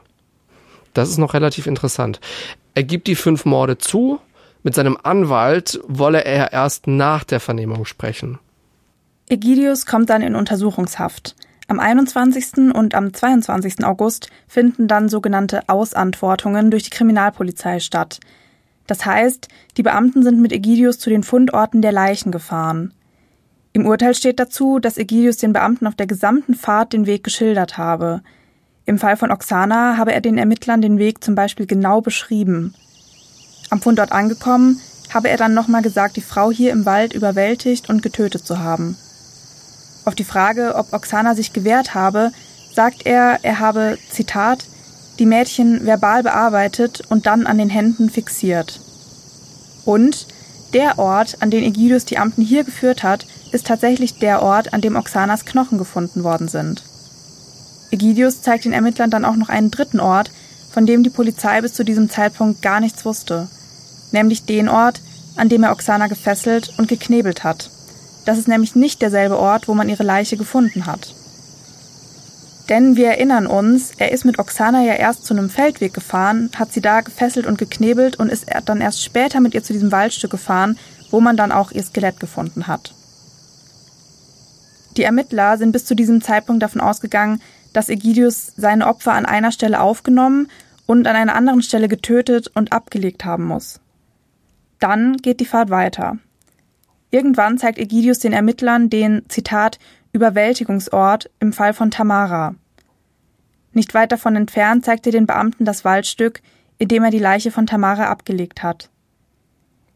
Das 0.94 1.08
ist 1.08 1.18
noch 1.18 1.34
relativ 1.34 1.66
interessant. 1.66 2.20
Er 2.74 2.82
gibt 2.82 3.06
die 3.06 3.14
fünf 3.14 3.44
Morde 3.44 3.78
zu. 3.78 4.18
Mit 4.62 4.74
seinem 4.74 4.98
Anwalt 5.02 5.80
wolle 5.86 6.24
er 6.24 6.52
erst 6.52 6.86
nach 6.86 7.24
der 7.24 7.40
Vernehmung 7.40 7.84
sprechen. 7.84 8.38
Egidius 9.28 9.86
kommt 9.86 10.10
dann 10.10 10.22
in 10.22 10.34
Untersuchungshaft. 10.34 11.34
Am 11.68 11.80
21. 11.80 12.74
und 12.74 12.94
am 12.94 13.14
22. 13.14 13.84
August 13.84 14.28
finden 14.46 14.88
dann 14.88 15.08
sogenannte 15.08 15.68
Ausantwortungen 15.68 16.70
durch 16.70 16.82
die 16.82 16.90
Kriminalpolizei 16.90 17.80
statt. 17.80 18.20
Das 18.86 19.06
heißt, 19.06 19.48
die 19.76 19.82
Beamten 19.82 20.22
sind 20.22 20.40
mit 20.40 20.52
Egidius 20.52 20.98
zu 20.98 21.10
den 21.10 21.22
Fundorten 21.22 21.82
der 21.82 21.92
Leichen 21.92 22.32
gefahren. 22.32 22.92
Im 23.72 23.86
Urteil 23.86 24.14
steht 24.14 24.38
dazu, 24.38 24.78
dass 24.78 24.98
Egidius 24.98 25.38
den 25.38 25.52
Beamten 25.52 25.86
auf 25.86 25.94
der 25.94 26.06
gesamten 26.06 26.54
Fahrt 26.54 26.92
den 26.92 27.06
Weg 27.06 27.24
geschildert 27.24 27.78
habe. 27.78 28.22
Im 28.84 28.98
Fall 28.98 29.16
von 29.16 29.30
Oksana 29.30 29.96
habe 29.96 30.12
er 30.12 30.20
den 30.20 30.36
Ermittlern 30.36 30.82
den 30.82 30.98
Weg 30.98 31.24
zum 31.24 31.34
Beispiel 31.34 31.66
genau 31.66 32.00
beschrieben. 32.00 32.74
Am 33.70 33.80
Fundort 33.80 34.12
angekommen, 34.12 34.78
habe 35.14 35.28
er 35.28 35.36
dann 35.36 35.54
nochmal 35.54 35.82
gesagt, 35.82 36.16
die 36.16 36.22
Frau 36.22 36.50
hier 36.50 36.72
im 36.72 36.84
Wald 36.86 37.12
überwältigt 37.12 37.88
und 37.88 38.02
getötet 38.02 38.46
zu 38.46 38.58
haben. 38.58 38.96
Auf 40.04 40.14
die 40.14 40.24
Frage, 40.24 40.74
ob 40.74 40.92
Oksana 40.92 41.34
sich 41.34 41.52
gewehrt 41.52 41.94
habe, 41.94 42.32
sagt 42.74 43.06
er, 43.06 43.38
er 43.42 43.60
habe, 43.60 43.98
Zitat, 44.10 44.64
die 45.18 45.26
Mädchen 45.26 45.84
verbal 45.84 46.22
bearbeitet 46.22 47.02
und 47.08 47.26
dann 47.26 47.46
an 47.46 47.58
den 47.58 47.70
Händen 47.70 48.10
fixiert. 48.10 48.80
Und 49.84 50.26
der 50.72 50.98
Ort, 50.98 51.36
an 51.40 51.50
den 51.50 51.64
Ägidius 51.64 52.04
die 52.04 52.18
Amten 52.18 52.42
hier 52.42 52.64
geführt 52.64 53.02
hat, 53.02 53.26
ist 53.52 53.66
tatsächlich 53.66 54.18
der 54.18 54.42
Ort, 54.42 54.72
an 54.72 54.80
dem 54.80 54.96
Oksanas 54.96 55.44
Knochen 55.44 55.76
gefunden 55.76 56.24
worden 56.24 56.48
sind. 56.48 56.82
Ägidius 57.90 58.40
zeigt 58.40 58.64
den 58.64 58.72
Ermittlern 58.72 59.10
dann 59.10 59.26
auch 59.26 59.36
noch 59.36 59.50
einen 59.50 59.70
dritten 59.70 60.00
Ort, 60.00 60.30
von 60.70 60.86
dem 60.86 61.02
die 61.02 61.10
Polizei 61.10 61.60
bis 61.60 61.74
zu 61.74 61.84
diesem 61.84 62.08
Zeitpunkt 62.08 62.62
gar 62.62 62.80
nichts 62.80 63.04
wusste, 63.04 63.48
nämlich 64.12 64.46
den 64.46 64.70
Ort, 64.70 65.02
an 65.36 65.50
dem 65.50 65.62
er 65.62 65.72
Oksana 65.72 66.06
gefesselt 66.06 66.72
und 66.78 66.88
geknebelt 66.88 67.44
hat. 67.44 67.70
Das 68.24 68.38
ist 68.38 68.48
nämlich 68.48 68.74
nicht 68.74 69.02
derselbe 69.02 69.38
Ort, 69.38 69.68
wo 69.68 69.74
man 69.74 69.88
ihre 69.88 70.04
Leiche 70.04 70.36
gefunden 70.38 70.86
hat. 70.86 71.14
Denn 72.72 72.96
wir 72.96 73.08
erinnern 73.08 73.46
uns, 73.46 73.92
er 73.98 74.12
ist 74.12 74.24
mit 74.24 74.38
Oksana 74.38 74.82
ja 74.82 74.94
erst 74.94 75.26
zu 75.26 75.34
einem 75.34 75.50
Feldweg 75.50 75.92
gefahren, 75.92 76.48
hat 76.56 76.72
sie 76.72 76.80
da 76.80 77.02
gefesselt 77.02 77.46
und 77.46 77.58
geknebelt 77.58 78.18
und 78.18 78.30
ist 78.30 78.46
dann 78.64 78.80
erst 78.80 79.04
später 79.04 79.40
mit 79.40 79.52
ihr 79.52 79.62
zu 79.62 79.74
diesem 79.74 79.92
Waldstück 79.92 80.30
gefahren, 80.30 80.78
wo 81.10 81.20
man 81.20 81.36
dann 81.36 81.52
auch 81.52 81.70
ihr 81.70 81.82
Skelett 81.82 82.18
gefunden 82.18 82.68
hat. 82.68 82.94
Die 84.96 85.02
Ermittler 85.02 85.58
sind 85.58 85.72
bis 85.72 85.84
zu 85.84 85.94
diesem 85.94 86.22
Zeitpunkt 86.22 86.62
davon 86.62 86.80
ausgegangen, 86.80 87.42
dass 87.74 87.90
Egidius 87.90 88.54
seine 88.56 88.86
Opfer 88.86 89.12
an 89.12 89.26
einer 89.26 89.52
Stelle 89.52 89.78
aufgenommen 89.78 90.48
und 90.86 91.06
an 91.06 91.14
einer 91.14 91.34
anderen 91.34 91.60
Stelle 91.60 91.88
getötet 91.88 92.50
und 92.54 92.72
abgelegt 92.72 93.26
haben 93.26 93.44
muss. 93.44 93.80
Dann 94.80 95.18
geht 95.18 95.40
die 95.40 95.44
Fahrt 95.44 95.68
weiter. 95.68 96.16
Irgendwann 97.10 97.58
zeigt 97.58 97.78
Egidius 97.78 98.18
den 98.18 98.32
Ermittlern 98.32 98.88
den, 98.88 99.24
Zitat, 99.28 99.78
Überwältigungsort 100.14 101.28
im 101.38 101.52
Fall 101.52 101.74
von 101.74 101.90
Tamara. 101.90 102.54
Nicht 103.72 103.94
weit 103.94 104.12
davon 104.12 104.36
entfernt 104.36 104.84
zeigt 104.84 105.06
er 105.06 105.12
den 105.12 105.26
Beamten 105.26 105.64
das 105.64 105.84
Waldstück, 105.84 106.40
in 106.78 106.88
dem 106.88 107.04
er 107.04 107.10
die 107.10 107.18
Leiche 107.18 107.50
von 107.50 107.66
Tamara 107.66 108.06
abgelegt 108.06 108.62
hat. 108.62 108.90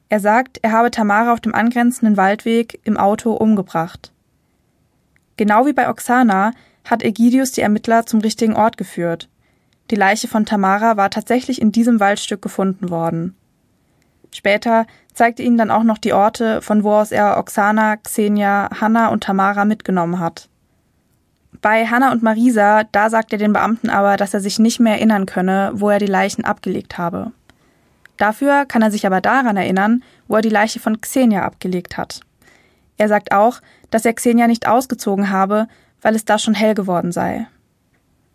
Er 0.09 0.21
sagt, 0.21 0.59
er 0.63 0.73
habe 0.73 0.91
Tamara 0.91 1.33
auf 1.33 1.41
dem 1.41 1.55
angrenzenden 1.55 2.17
Waldweg 2.17 2.81
im 2.85 2.97
Auto 2.97 3.33
umgebracht. 3.33 4.13
Genau 5.37 5.67
wie 5.67 5.73
bei 5.73 5.89
Oksana 5.91 6.53
hat 6.85 7.03
Egidius 7.03 7.53
die 7.53 7.61
Ermittler 7.61 8.07
zum 8.07 8.21
richtigen 8.21 8.55
Ort 8.55 8.77
geführt. 8.77 9.29
Die 9.91 9.97
Leiche 9.97 10.29
von 10.29 10.47
Tamara 10.47 10.97
war 10.97 11.11
tatsächlich 11.11 11.61
in 11.61 11.73
diesem 11.73 12.01
Waldstück 12.01 12.41
gefunden 12.41 12.91
worden. 12.91 13.37
Später 14.33 14.87
zeigte 15.13 15.43
ihnen 15.43 15.57
dann 15.57 15.71
auch 15.71 15.83
noch 15.83 15.99
die 15.99 16.13
Orte, 16.13 16.63
von 16.63 16.85
wo 16.85 16.93
aus 16.93 17.13
er 17.13 17.39
Oksana, 17.39 17.97
Xenia, 17.97 18.69
Hanna 18.81 19.09
und 19.09 19.25
Tamara 19.25 19.65
mitgenommen 19.65 20.21
hat. 20.21 20.49
Bei 21.63 21.87
Hanna 21.87 22.13
und 22.13 22.23
Marisa, 22.23 22.85
da 22.93 23.11
sagt 23.11 23.33
er 23.33 23.39
den 23.39 23.53
Beamten 23.53 23.91
aber, 23.91 24.17
dass 24.17 24.35
er 24.35 24.41
sich 24.41 24.59
nicht 24.59 24.81
mehr 24.81 24.95
erinnern 24.95 25.27
könne, 25.27 25.71
wo 25.75 25.89
er 25.91 25.99
die 25.99 26.07
Leichen 26.07 26.45
abgelegt 26.45 26.99
habe. 26.99 27.33
Dafür 28.17 28.65
kann 28.65 28.83
er 28.83 28.91
sich 28.91 29.07
aber 29.07 29.21
daran 29.21 29.57
erinnern, 29.57 30.03
wo 30.29 30.37
er 30.37 30.43
die 30.43 30.49
Leiche 30.49 30.81
von 30.81 31.01
Xenia 31.01 31.43
abgelegt 31.43 31.97
hat. 31.97 32.21
Er 32.97 33.09
sagt 33.09 33.33
auch, 33.33 33.61
dass 33.91 34.05
er 34.05 34.15
Xenia 34.15 34.47
nicht 34.47 34.67
ausgezogen 34.67 35.31
habe, 35.31 35.69
weil 36.03 36.15
es 36.15 36.25
da 36.25 36.39
schon 36.39 36.55
hell 36.55 36.75
geworden 36.75 37.13
sei. 37.13 37.47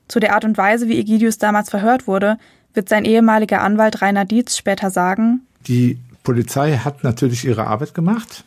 Zu 0.07 0.19
der 0.19 0.33
Art 0.33 0.45
und 0.45 0.57
Weise, 0.57 0.87
wie 0.87 0.99
Egidius 0.99 1.37
damals 1.37 1.69
verhört 1.69 2.07
wurde, 2.07 2.37
wird 2.73 2.89
sein 2.89 3.05
ehemaliger 3.05 3.61
Anwalt 3.61 4.01
Rainer 4.01 4.25
Dietz 4.25 4.57
später 4.57 4.91
sagen, 4.91 5.41
die 5.67 5.97
Polizei 6.23 6.77
hat 6.77 7.03
natürlich 7.03 7.45
ihre 7.45 7.67
Arbeit 7.67 7.93
gemacht 7.93 8.43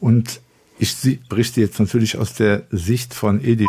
und 0.00 0.40
ich 0.78 1.20
berichte 1.28 1.60
jetzt 1.60 1.80
natürlich 1.80 2.16
aus 2.18 2.34
der 2.34 2.62
Sicht 2.70 3.14
von 3.14 3.42
Edi. 3.42 3.66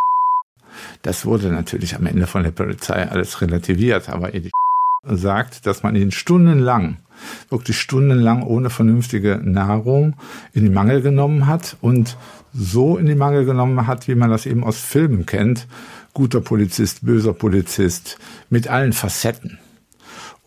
Das 1.02 1.26
wurde 1.26 1.50
natürlich 1.50 1.96
am 1.96 2.06
Ende 2.06 2.28
von 2.28 2.44
der 2.44 2.52
Polizei 2.52 3.08
alles 3.08 3.42
relativiert, 3.42 4.10
aber 4.10 4.34
Edi 4.34 4.52
sagt, 5.04 5.66
dass 5.66 5.84
man 5.84 5.96
ihn 5.96 6.12
stundenlang, 6.12 6.98
wirklich 7.50 7.80
stundenlang 7.80 8.44
ohne 8.44 8.70
vernünftige 8.70 9.40
Nahrung 9.44 10.16
in 10.54 10.64
die 10.64 10.70
Mangel 10.70 11.02
genommen 11.02 11.48
hat 11.48 11.78
und 11.82 12.18
so 12.54 12.98
in 12.98 13.06
die 13.06 13.16
Mangel 13.16 13.46
genommen 13.46 13.88
hat, 13.88 14.08
wie 14.08 14.16
man 14.16 14.30
das 14.30 14.46
eben 14.46 14.64
aus 14.64 14.80
Filmen 14.80 15.26
kennt. 15.26 15.68
Guter 16.14 16.42
Polizist, 16.42 17.06
böser 17.06 17.34
Polizist, 17.34 18.18
mit 18.50 18.68
allen 18.68 18.94
Facetten. 18.94 19.60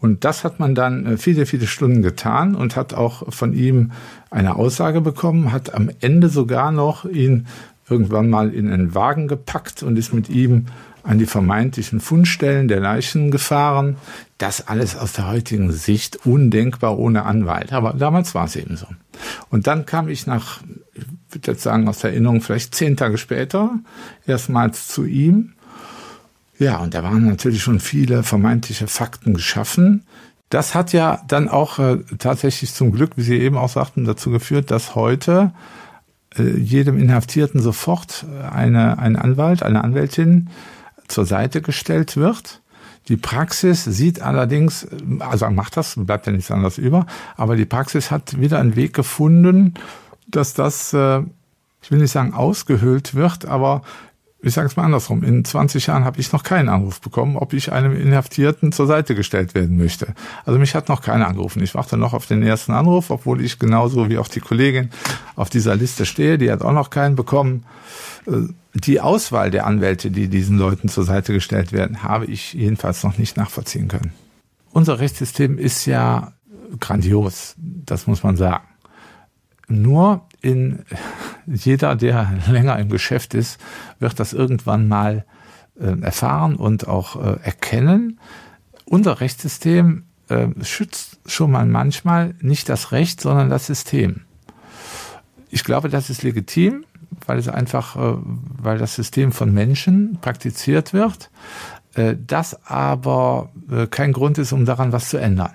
Und 0.03 0.25
das 0.25 0.43
hat 0.43 0.59
man 0.59 0.75
dann 0.75 1.07
äh, 1.07 1.17
viele, 1.17 1.47
viele 1.47 1.69
Stunden 1.69 2.03
getan 2.03 2.57
und 2.57 2.75
hat 2.75 2.93
auch 2.93 3.33
von 3.33 3.55
ihm 3.55 3.93
eine 4.31 4.57
Aussage 4.57 5.01
bekommen, 5.01 5.53
hat 5.53 5.75
am 5.75 5.91
Ende 6.01 6.29
sogar 6.29 6.73
noch 6.73 7.05
ihn 7.05 7.47
irgendwann 7.93 8.29
mal 8.29 8.53
in 8.53 8.71
einen 8.71 8.95
Wagen 8.95 9.29
gepackt 9.29 9.83
und 9.83 9.97
ist 9.97 10.13
mit 10.13 10.29
ihm 10.29 10.67
an 11.05 11.19
die 11.19 11.27
vermeintlichen 11.27 12.01
Fundstellen 12.01 12.69
der 12.69 12.81
Leichen 12.81 13.31
gefahren. 13.31 13.97
Das 14.39 14.69
alles 14.69 14.97
aus 14.97 15.13
der 15.13 15.29
heutigen 15.29 15.73
Sicht 15.73 16.25
undenkbar 16.27 16.99
ohne 16.99 17.25
Anwalt. 17.25 17.73
Aber 17.73 17.93
damals 17.93 18.35
war 18.35 18.47
es 18.47 18.57
eben 18.57 18.77
so. 18.77 18.87
Und 19.51 19.67
dann 19.67 19.87
kam 19.87 20.09
ich 20.09 20.27
nach, 20.27 20.61
ich 20.95 21.05
würde 21.35 21.53
jetzt 21.53 21.63
sagen, 21.63 21.89
aus 21.89 22.03
Erinnerung 22.03 22.41
vielleicht 22.41 22.75
zehn 22.75 22.97
Tage 22.97 23.19
später 23.19 23.79
erstmals 24.27 24.89
zu 24.89 25.05
ihm 25.05 25.53
ja, 26.63 26.77
und 26.79 26.95
da 26.95 27.03
waren 27.03 27.27
natürlich 27.27 27.61
schon 27.61 27.81
viele 27.81 28.23
vermeintliche 28.23 28.87
Fakten 28.87 29.35
geschaffen. 29.35 30.05
Das 30.49 30.77
hat 30.77 30.93
ja 30.93 31.21
dann 31.27 31.49
auch 31.49 31.81
äh, 31.81 31.99
tatsächlich 32.19 32.73
zum 32.73 32.93
Glück, 32.93 33.13
wie 33.17 33.23
Sie 33.23 33.39
eben 33.39 33.57
auch 33.57 33.69
sagten, 33.69 34.05
dazu 34.05 34.31
geführt, 34.31 34.71
dass 34.71 34.95
heute 34.95 35.53
jedem 36.37 36.99
Inhaftierten 36.99 37.61
sofort 37.61 38.25
äh, 38.31 38.49
eine, 38.49 38.99
ein 38.99 39.17
Anwalt, 39.17 39.63
eine 39.63 39.85
Anwältin 39.85 40.49
zur 41.09 41.27
Seite 41.27 41.63
gestellt 41.63 42.17
wird. 42.17 42.61
Die 43.09 43.17
Praxis 43.17 43.85
sieht 43.85 44.23
allerdings, 44.23 44.87
also 45.19 45.51
macht 45.51 45.77
das, 45.77 45.95
bleibt 45.97 46.27
ja 46.27 46.33
nichts 46.33 46.51
anderes 46.51 46.79
über, 46.79 47.07
aber 47.37 47.57
die 47.57 47.65
Praxis 47.65 48.11
hat 48.11 48.41
wieder 48.41 48.61
einen 48.61 48.77
Weg 48.77 48.95
gefunden, 48.95 49.75
dass 50.29 50.55
das, 50.55 50.93
äh, 50.93 51.21
ich 51.83 51.91
will 51.91 51.99
nicht 51.99 52.13
sagen 52.13 52.33
ausgehöhlt 52.33 53.15
wird, 53.15 53.47
aber 53.47 53.83
ich 54.43 54.55
sage 54.55 54.67
es 54.67 54.77
mal 54.77 54.85
andersrum, 54.85 55.23
in 55.23 55.45
20 55.45 55.87
Jahren 55.87 56.05
habe 56.05 56.21
ich 56.21 56.33
noch 56.33 56.43
keinen 56.43 56.69
Anruf 56.69 57.01
bekommen, 57.01 57.37
ob 57.37 57.53
ich 57.53 57.73
einem 57.73 57.97
Inhaftierten 57.97 58.73
zur 58.73 58.89
Seite 58.89 59.15
gestellt 59.15 59.55
werden 59.55 59.77
möchte. 59.77 60.15
Also 60.45 60.59
mich 60.59 60.75
hat 60.75 60.89
noch 60.89 61.01
keiner 61.01 61.29
angerufen. 61.29 61.63
Ich 61.63 61.77
warte 61.77 61.97
noch 61.97 62.13
auf 62.13 62.27
den 62.27 62.43
ersten 62.43 62.73
Anruf, 62.73 63.11
obwohl 63.11 63.41
ich 63.41 63.61
genauso 63.61 64.09
wie 64.09 64.19
auch 64.19 64.27
die 64.27 64.41
Kollegin 64.41 64.91
auf 65.37 65.49
dieser 65.49 65.77
Liste 65.77 66.07
stehe. 66.07 66.39
Die 66.39 66.51
hat 66.51 66.63
auch 66.63 66.73
noch 66.73 66.91
keinen 66.91 67.15
bekommen. 67.15 67.65
Äh, 68.27 68.53
die 68.75 69.01
Auswahl 69.01 69.51
der 69.51 69.67
Anwälte, 69.67 70.11
die 70.11 70.29
diesen 70.29 70.59
Leuten 70.59 70.89
zur 70.89 71.05
Seite 71.05 71.33
gestellt 71.33 71.73
werden, 71.73 72.03
habe 72.03 72.25
ich 72.27 72.53
jedenfalls 72.53 73.05
noch 73.05 73.19
nicht 73.19 73.37
nachvollziehen 73.37 73.87
können. 73.87 74.13
Unser 74.73 74.99
Rechtssystem 74.99 75.57
ist 75.59 75.87
ja 75.87 76.33
grandios, 76.81 77.55
das 77.59 78.07
muss 78.07 78.23
man 78.23 78.37
sagen. 78.37 78.65
Nur 79.69 80.27
in 80.43 80.85
jeder, 81.47 81.97
der 81.97 82.33
länger 82.51 82.79
im 82.79 82.91
Geschäft 82.91 83.35
ist, 83.35 83.59
wird 83.99 84.21
das 84.21 84.33
irgendwann 84.33 84.89
mal 84.89 85.25
äh, 85.81 85.99
erfahren 86.03 86.57
und 86.57 86.89
auch 86.89 87.17
äh, 87.17 87.39
erkennen. 87.43 88.21
Unser 88.85 89.21
Rechtssystem 89.21 90.05
äh, 90.29 90.49
schützt 90.63 91.21
schon 91.27 91.53
mal 91.53 91.65
manchmal 91.65 92.35
nicht 92.41 92.69
das 92.69 92.93
Recht, 92.93 93.21
sondern 93.21 93.49
das 93.49 93.67
System. 93.67 94.23
Ich 95.51 95.65
glaube, 95.65 95.89
das 95.89 96.11
ist 96.11 96.23
legitim, 96.23 96.85
weil 97.27 97.39
es 97.39 97.49
einfach, 97.49 97.97
äh, 97.97 98.17
weil 98.61 98.79
das 98.79 98.95
System 98.95 99.33
von 99.33 99.55
Menschen 99.55 100.19
praktiziert 100.21 100.93
wird, 100.93 101.31
äh, 101.95 102.17
das 102.27 102.67
aber 102.67 103.51
kein 103.91 104.13
Grund 104.13 104.39
ist, 104.39 104.53
um 104.53 104.65
daran 104.65 104.93
was 104.93 105.09
zu 105.09 105.19
ändern 105.19 105.53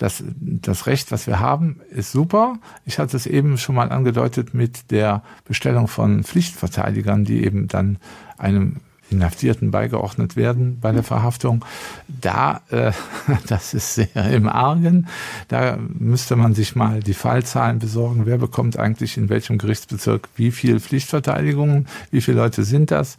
das, 0.00 0.24
das 0.40 0.86
Recht, 0.86 1.12
was 1.12 1.26
wir 1.26 1.40
haben, 1.40 1.80
ist 1.90 2.10
super. 2.10 2.54
Ich 2.86 2.98
hatte 2.98 3.16
es 3.16 3.26
eben 3.26 3.58
schon 3.58 3.74
mal 3.74 3.92
angedeutet 3.92 4.54
mit 4.54 4.90
der 4.90 5.22
Bestellung 5.44 5.88
von 5.88 6.24
Pflichtverteidigern, 6.24 7.26
die 7.26 7.44
eben 7.44 7.68
dann 7.68 7.98
einem 8.38 8.76
Inhaftierten 9.10 9.70
beigeordnet 9.70 10.36
werden 10.36 10.78
bei 10.80 10.92
der 10.92 11.02
Verhaftung. 11.02 11.64
Da, 12.08 12.62
äh, 12.70 12.92
das 13.48 13.74
ist 13.74 13.94
sehr 13.94 14.30
im 14.32 14.48
Argen. 14.48 15.06
Da 15.48 15.76
müsste 15.76 16.34
man 16.34 16.54
sich 16.54 16.76
mal 16.76 17.00
die 17.00 17.14
Fallzahlen 17.14 17.78
besorgen. 17.78 18.24
Wer 18.24 18.38
bekommt 18.38 18.78
eigentlich 18.78 19.18
in 19.18 19.28
welchem 19.28 19.58
Gerichtsbezirk 19.58 20.28
wie 20.36 20.50
viel 20.50 20.80
Pflichtverteidigungen? 20.80 21.88
Wie 22.10 22.22
viele 22.22 22.38
Leute 22.38 22.64
sind 22.64 22.90
das? 22.90 23.18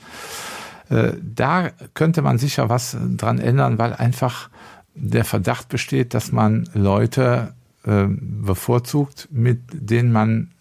Äh, 0.89 1.11
da 1.21 1.69
könnte 1.93 2.23
man 2.23 2.39
sicher 2.39 2.69
was 2.69 2.97
dran 3.17 3.37
ändern, 3.37 3.77
weil 3.77 3.93
einfach 3.93 4.49
der 4.95 5.25
Verdacht 5.25 5.69
besteht, 5.69 6.13
dass 6.13 6.31
man 6.31 6.69
Leute 6.73 7.53
äh, 7.85 8.05
bevorzugt, 8.07 9.27
mit 9.31 9.61
denen 9.71 10.11
man 10.11 10.51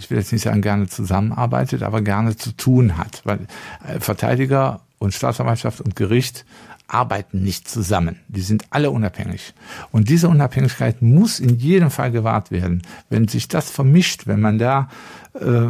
ich 0.00 0.10
will 0.10 0.16
jetzt 0.16 0.32
nicht 0.32 0.42
sagen 0.42 0.62
gerne 0.62 0.88
zusammenarbeitet, 0.88 1.82
aber 1.82 2.00
gerne 2.00 2.34
zu 2.34 2.52
tun 2.52 2.96
hat, 2.96 3.20
weil 3.24 3.40
äh, 3.86 4.00
Verteidiger 4.00 4.80
und 4.98 5.12
Staatsanwaltschaft 5.12 5.80
und 5.82 5.94
Gericht 5.94 6.46
arbeiten 6.88 7.42
nicht 7.42 7.68
zusammen. 7.68 8.16
Die 8.28 8.40
sind 8.40 8.64
alle 8.70 8.90
unabhängig. 8.90 9.54
Und 9.92 10.08
diese 10.08 10.28
Unabhängigkeit 10.28 11.02
muss 11.02 11.38
in 11.38 11.58
jedem 11.58 11.90
Fall 11.90 12.10
gewahrt 12.10 12.50
werden. 12.50 12.82
Wenn 13.08 13.28
sich 13.28 13.46
das 13.46 13.70
vermischt, 13.70 14.26
wenn 14.26 14.40
man 14.40 14.58
da, 14.58 14.88
äh, 15.34 15.68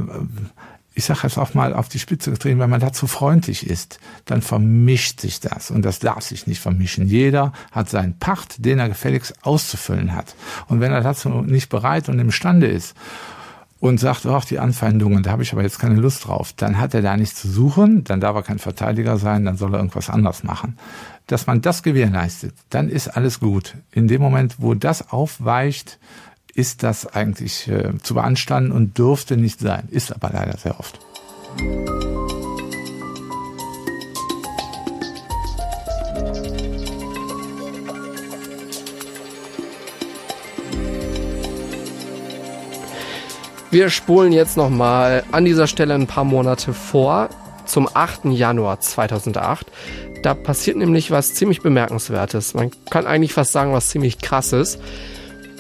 ich 0.95 1.05
sage 1.05 1.21
jetzt 1.23 1.39
auch 1.39 1.55
mal 1.55 1.73
auf 1.73 1.89
die 1.89 1.99
Spitze 1.99 2.31
getreten, 2.31 2.59
wenn 2.59 2.71
man 2.71 2.81
da 2.81 2.93
zu 2.93 3.07
freundlich 3.07 3.69
ist, 3.69 4.01
dann 4.25 4.43
vermischt 4.43 5.21
sich 5.21 5.41
das. 5.41 5.71
Und 5.71 5.83
das 5.85 5.99
darf 5.99 6.23
sich 6.23 6.47
nicht 6.47 6.61
vermischen. 6.61 7.07
Jeder 7.07 7.53
hat 7.71 7.89
seinen 7.89 8.19
Pacht, 8.19 8.65
den 8.65 8.79
er 8.79 8.89
gefälligst 8.89 9.35
auszufüllen 9.43 10.15
hat. 10.15 10.35
Und 10.69 10.81
wenn 10.81 10.93
er 10.93 11.03
dazu 11.03 11.29
nicht 11.29 11.69
bereit 11.69 12.09
und 12.09 12.19
imstande 12.19 12.67
ist, 12.67 12.95
und 13.81 13.99
sagt, 13.99 14.27
ach, 14.27 14.45
die 14.45 14.59
Anfeindungen, 14.59 15.23
da 15.23 15.31
habe 15.31 15.43
ich 15.43 15.53
aber 15.53 15.63
jetzt 15.63 15.79
keine 15.79 15.95
Lust 15.95 16.27
drauf, 16.27 16.53
dann 16.55 16.79
hat 16.79 16.93
er 16.93 17.01
da 17.01 17.17
nichts 17.17 17.41
zu 17.41 17.49
suchen, 17.49 18.05
dann 18.05 18.21
darf 18.21 18.37
er 18.37 18.43
kein 18.43 18.59
Verteidiger 18.59 19.17
sein, 19.17 19.47
dann 19.47 19.57
soll 19.57 19.75
er 19.75 19.79
irgendwas 19.79 20.11
anderes 20.11 20.45
machen. 20.45 20.77
Dass 21.27 21.47
man 21.47 21.63
das 21.63 21.83
gewährleistet, 21.83 22.55
dann 22.69 22.91
ist 22.91 23.09
alles 23.09 23.41
gut. 23.41 23.77
In 23.91 24.07
dem 24.07 24.21
Moment, 24.21 24.57
wo 24.59 24.75
das 24.75 25.11
aufweicht, 25.11 25.99
ist 26.55 26.83
das 26.83 27.07
eigentlich 27.07 27.69
äh, 27.69 27.93
zu 28.03 28.15
beanstanden 28.15 28.73
und 28.73 28.99
dürfte 28.99 29.37
nicht 29.37 29.61
sein, 29.61 29.89
ist 29.91 30.13
aber 30.13 30.31
leider 30.33 30.57
sehr 30.57 30.79
oft. 30.79 30.99
Wir 43.73 43.89
spulen 43.89 44.33
jetzt 44.33 44.57
nochmal 44.57 45.23
an 45.31 45.45
dieser 45.45 45.69
Stelle 45.69 45.95
ein 45.95 46.09
paar 46.09 46.25
Monate 46.25 46.73
vor, 46.75 47.29
zum 47.67 47.89
8. 47.93 48.25
Januar 48.25 48.81
2008. 48.81 49.65
Da 50.23 50.35
passiert 50.35 50.77
nämlich 50.77 51.13
was 51.13 51.35
ziemlich 51.35 51.63
bemerkenswertes. 51.63 52.55
Man 52.55 52.73
kann 52.91 53.07
eigentlich 53.07 53.33
fast 53.33 53.53
sagen, 53.53 53.73
was 53.73 53.89
ziemlich 53.89 54.19
krasses. 54.19 54.81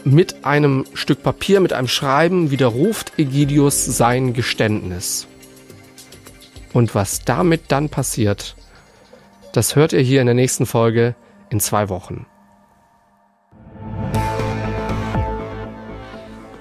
Mit 0.04 0.44
einem 0.44 0.86
Stück 0.94 1.22
Papier, 1.22 1.60
mit 1.60 1.72
einem 1.72 1.88
Schreiben 1.88 2.50
widerruft 2.50 3.18
Egidius 3.18 3.84
sein 3.84 4.32
Geständnis. 4.32 5.26
Und 6.72 6.94
was 6.94 7.20
damit 7.20 7.64
dann 7.68 7.88
passiert, 7.88 8.56
das 9.52 9.76
hört 9.76 9.92
ihr 9.92 10.00
hier 10.00 10.20
in 10.20 10.26
der 10.26 10.34
nächsten 10.34 10.64
Folge 10.64 11.14
in 11.50 11.60
zwei 11.60 11.88
Wochen. 11.88 12.26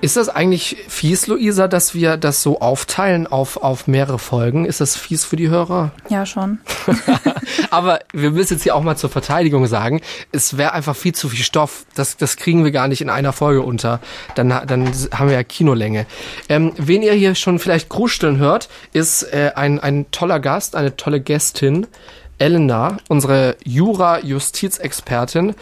Ist 0.02 0.16
das 0.16 0.30
eigentlich 0.30 0.78
fies, 0.88 1.28
Luisa, 1.28 1.68
dass 1.68 1.94
wir 1.94 2.16
das 2.16 2.42
so 2.42 2.62
aufteilen 2.62 3.28
auf, 3.28 3.58
auf 3.58 3.86
mehrere 3.86 4.18
Folgen? 4.18 4.64
Ist 4.64 4.80
das 4.80 4.96
fies 4.96 5.26
für 5.26 5.36
die 5.36 5.50
Hörer? 5.50 5.92
Ja, 6.08 6.26
schon. 6.26 6.60
Aber 7.70 8.00
wir 8.14 8.32
müssen 8.32 8.54
jetzt 8.54 8.64
hier 8.64 8.76
auch 8.76 8.84
mal 8.84 8.96
zur 8.96 9.10
Verteidigung 9.10 9.68
sagen, 9.68 10.00
es 10.32 10.58
wäre 10.58 10.72
einfach 10.72 10.96
viel 10.96 11.14
zu 11.14 11.28
viel 11.28 11.44
Stoff. 11.44 11.86
Das, 11.96 12.16
das 12.16 12.38
kriegen 12.38 12.64
wir 12.64 12.72
gar 12.72 12.88
nicht 12.88 13.02
in 13.02 13.10
einer 13.10 13.34
Folge 13.34 13.62
unter. 13.62 14.00
Dann, 14.36 14.50
dann 14.50 14.90
haben 15.12 15.28
wir 15.28 15.36
ja 15.36 15.44
Kinolänge. 15.44 16.06
Ähm, 16.48 16.72
wen 16.78 17.02
ihr 17.02 17.14
hier 17.14 17.36
schon 17.36 17.60
vielleicht 17.60 17.90
krusteln 17.90 18.38
hört, 18.38 18.70
ist 18.94 19.24
äh, 19.24 19.52
ein, 19.56 19.82
ein 19.82 20.12
toller 20.12 20.40
Gast, 20.40 20.78
eine 20.78 20.96
tolle 20.96 21.20
Gästin. 21.20 21.88
Elena, 22.40 22.98
unsere 23.10 23.58
Jura-Justizexpertin. 23.66 25.56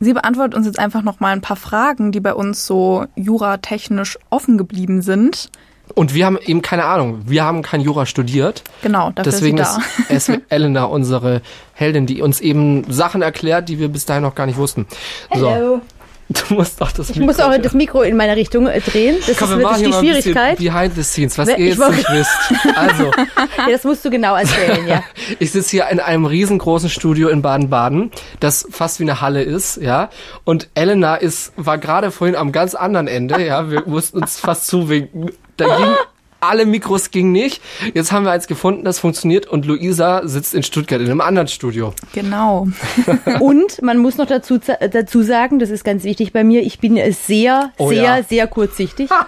Sie 0.00 0.12
beantwortet 0.12 0.54
uns 0.54 0.66
jetzt 0.66 0.78
einfach 0.78 1.02
noch 1.02 1.20
mal 1.20 1.32
ein 1.32 1.40
paar 1.40 1.56
Fragen, 1.56 2.12
die 2.12 2.20
bei 2.20 2.34
uns 2.34 2.66
so 2.66 3.06
juratechnisch 3.16 4.18
offen 4.30 4.56
geblieben 4.58 5.02
sind. 5.02 5.50
Und 5.94 6.14
wir 6.14 6.26
haben 6.26 6.38
eben 6.44 6.62
keine 6.62 6.84
Ahnung. 6.84 7.22
Wir 7.26 7.44
haben 7.44 7.62
kein 7.62 7.80
Jura 7.80 8.06
studiert. 8.06 8.62
Genau, 8.82 9.10
dafür 9.10 9.32
Deswegen 9.32 9.58
ist, 9.58 9.78
ist 10.08 10.30
Elena 10.50 10.84
unsere 10.84 11.40
Heldin, 11.74 12.06
die 12.06 12.22
uns 12.22 12.40
eben 12.40 12.84
Sachen 12.92 13.22
erklärt, 13.22 13.68
die 13.68 13.78
wir 13.78 13.88
bis 13.88 14.04
dahin 14.04 14.22
noch 14.22 14.34
gar 14.34 14.46
nicht 14.46 14.58
wussten. 14.58 14.86
So. 15.34 15.80
Du 16.28 16.54
musst 16.54 16.80
auch 16.82 16.92
das 16.92 17.08
ich 17.08 17.16
Mikro. 17.16 17.30
Ich 17.30 17.38
muss 17.38 17.40
auch 17.44 17.62
das 17.62 17.72
Mikro 17.72 18.02
in 18.02 18.16
meine 18.16 18.36
Richtung 18.36 18.66
äh, 18.66 18.80
drehen. 18.80 19.16
Das 19.26 19.38
Komm, 19.38 19.52
ist 19.52 19.58
wirklich 19.58 19.86
die 19.86 19.92
Schwierigkeit. 19.92 20.58
behind 20.58 20.94
the 20.94 21.02
scenes, 21.02 21.38
was 21.38 21.48
ihr 21.48 21.58
jetzt 21.58 21.78
nicht 21.78 22.10
wisst. 22.10 22.76
Also. 22.76 23.04
ja, 23.58 23.70
das 23.70 23.84
musst 23.84 24.04
du 24.04 24.10
genau 24.10 24.36
erzählen, 24.36 24.86
ja. 24.86 25.02
ich 25.38 25.52
sitze 25.52 25.70
hier 25.70 25.88
in 25.88 26.00
einem 26.00 26.26
riesengroßen 26.26 26.90
Studio 26.90 27.28
in 27.28 27.40
Baden-Baden, 27.40 28.10
das 28.40 28.68
fast 28.70 29.00
wie 29.00 29.04
eine 29.04 29.22
Halle 29.22 29.42
ist, 29.42 29.78
ja. 29.78 30.10
Und 30.44 30.68
Elena 30.74 31.16
ist, 31.16 31.52
war 31.56 31.78
gerade 31.78 32.10
vorhin 32.10 32.36
am 32.36 32.52
ganz 32.52 32.74
anderen 32.74 33.08
Ende, 33.08 33.44
ja. 33.44 33.70
Wir 33.70 33.84
mussten 33.86 34.18
uns 34.18 34.38
fast 34.38 34.66
zuwinken. 34.66 35.30
Da 35.56 35.64
ging 35.76 35.94
alle 36.40 36.66
Mikros 36.66 37.10
gingen 37.10 37.32
nicht. 37.32 37.60
Jetzt 37.94 38.12
haben 38.12 38.24
wir 38.24 38.30
eins 38.30 38.46
gefunden, 38.46 38.84
das 38.84 38.98
funktioniert 38.98 39.46
und 39.46 39.66
Luisa 39.66 40.26
sitzt 40.26 40.54
in 40.54 40.62
Stuttgart 40.62 41.00
in 41.00 41.10
einem 41.10 41.20
anderen 41.20 41.48
Studio. 41.48 41.94
Genau. 42.12 42.68
und 43.40 43.82
man 43.82 43.98
muss 43.98 44.16
noch 44.16 44.26
dazu, 44.26 44.58
dazu 44.58 45.22
sagen, 45.22 45.58
das 45.58 45.70
ist 45.70 45.84
ganz 45.84 46.04
wichtig 46.04 46.32
bei 46.32 46.44
mir, 46.44 46.62
ich 46.62 46.78
bin 46.78 46.98
sehr, 47.12 47.72
oh, 47.78 47.88
sehr, 47.88 48.02
ja. 48.02 48.22
sehr 48.22 48.46
kurzsichtig. 48.46 49.10
Ha 49.10 49.26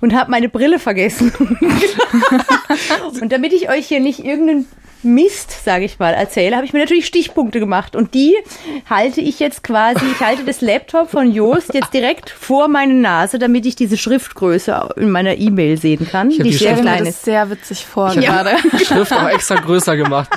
und 0.00 0.14
habe 0.14 0.30
meine 0.30 0.48
Brille 0.48 0.78
vergessen. 0.78 1.32
und 3.20 3.32
damit 3.32 3.52
ich 3.52 3.68
euch 3.68 3.86
hier 3.86 4.00
nicht 4.00 4.24
irgendeinen 4.24 4.66
Mist, 5.02 5.64
sage 5.64 5.84
ich 5.86 5.98
mal, 5.98 6.12
erzähle, 6.12 6.56
habe 6.56 6.66
ich 6.66 6.72
mir 6.72 6.80
natürlich 6.80 7.06
Stichpunkte 7.06 7.58
gemacht. 7.58 7.96
Und 7.96 8.12
die 8.12 8.36
halte 8.88 9.20
ich 9.20 9.40
jetzt 9.40 9.62
quasi, 9.62 10.04
ich 10.12 10.20
halte 10.20 10.44
das 10.44 10.60
Laptop 10.60 11.10
von 11.10 11.32
Joost 11.32 11.72
jetzt 11.72 11.94
direkt 11.94 12.28
vor 12.28 12.68
meine 12.68 12.94
Nase, 12.94 13.38
damit 13.38 13.64
ich 13.64 13.76
diese 13.76 13.96
Schriftgröße 13.96 14.90
in 14.96 15.10
meiner 15.10 15.38
E-Mail 15.38 15.78
sehen 15.78 16.06
kann. 16.06 16.30
Ich 16.30 16.36
die, 16.38 16.42
die 16.42 16.52
sehr 16.52 16.76
klein 16.76 17.06
ist. 17.06 17.24
sehr 17.24 17.48
witzig 17.50 17.86
vor 17.86 18.14
ich 18.14 18.20
gerade. 18.20 18.56
Die 18.78 18.84
Schrift 18.84 19.12
auch 19.12 19.28
extra 19.28 19.56
größer 19.56 19.96
gemacht, 19.96 20.30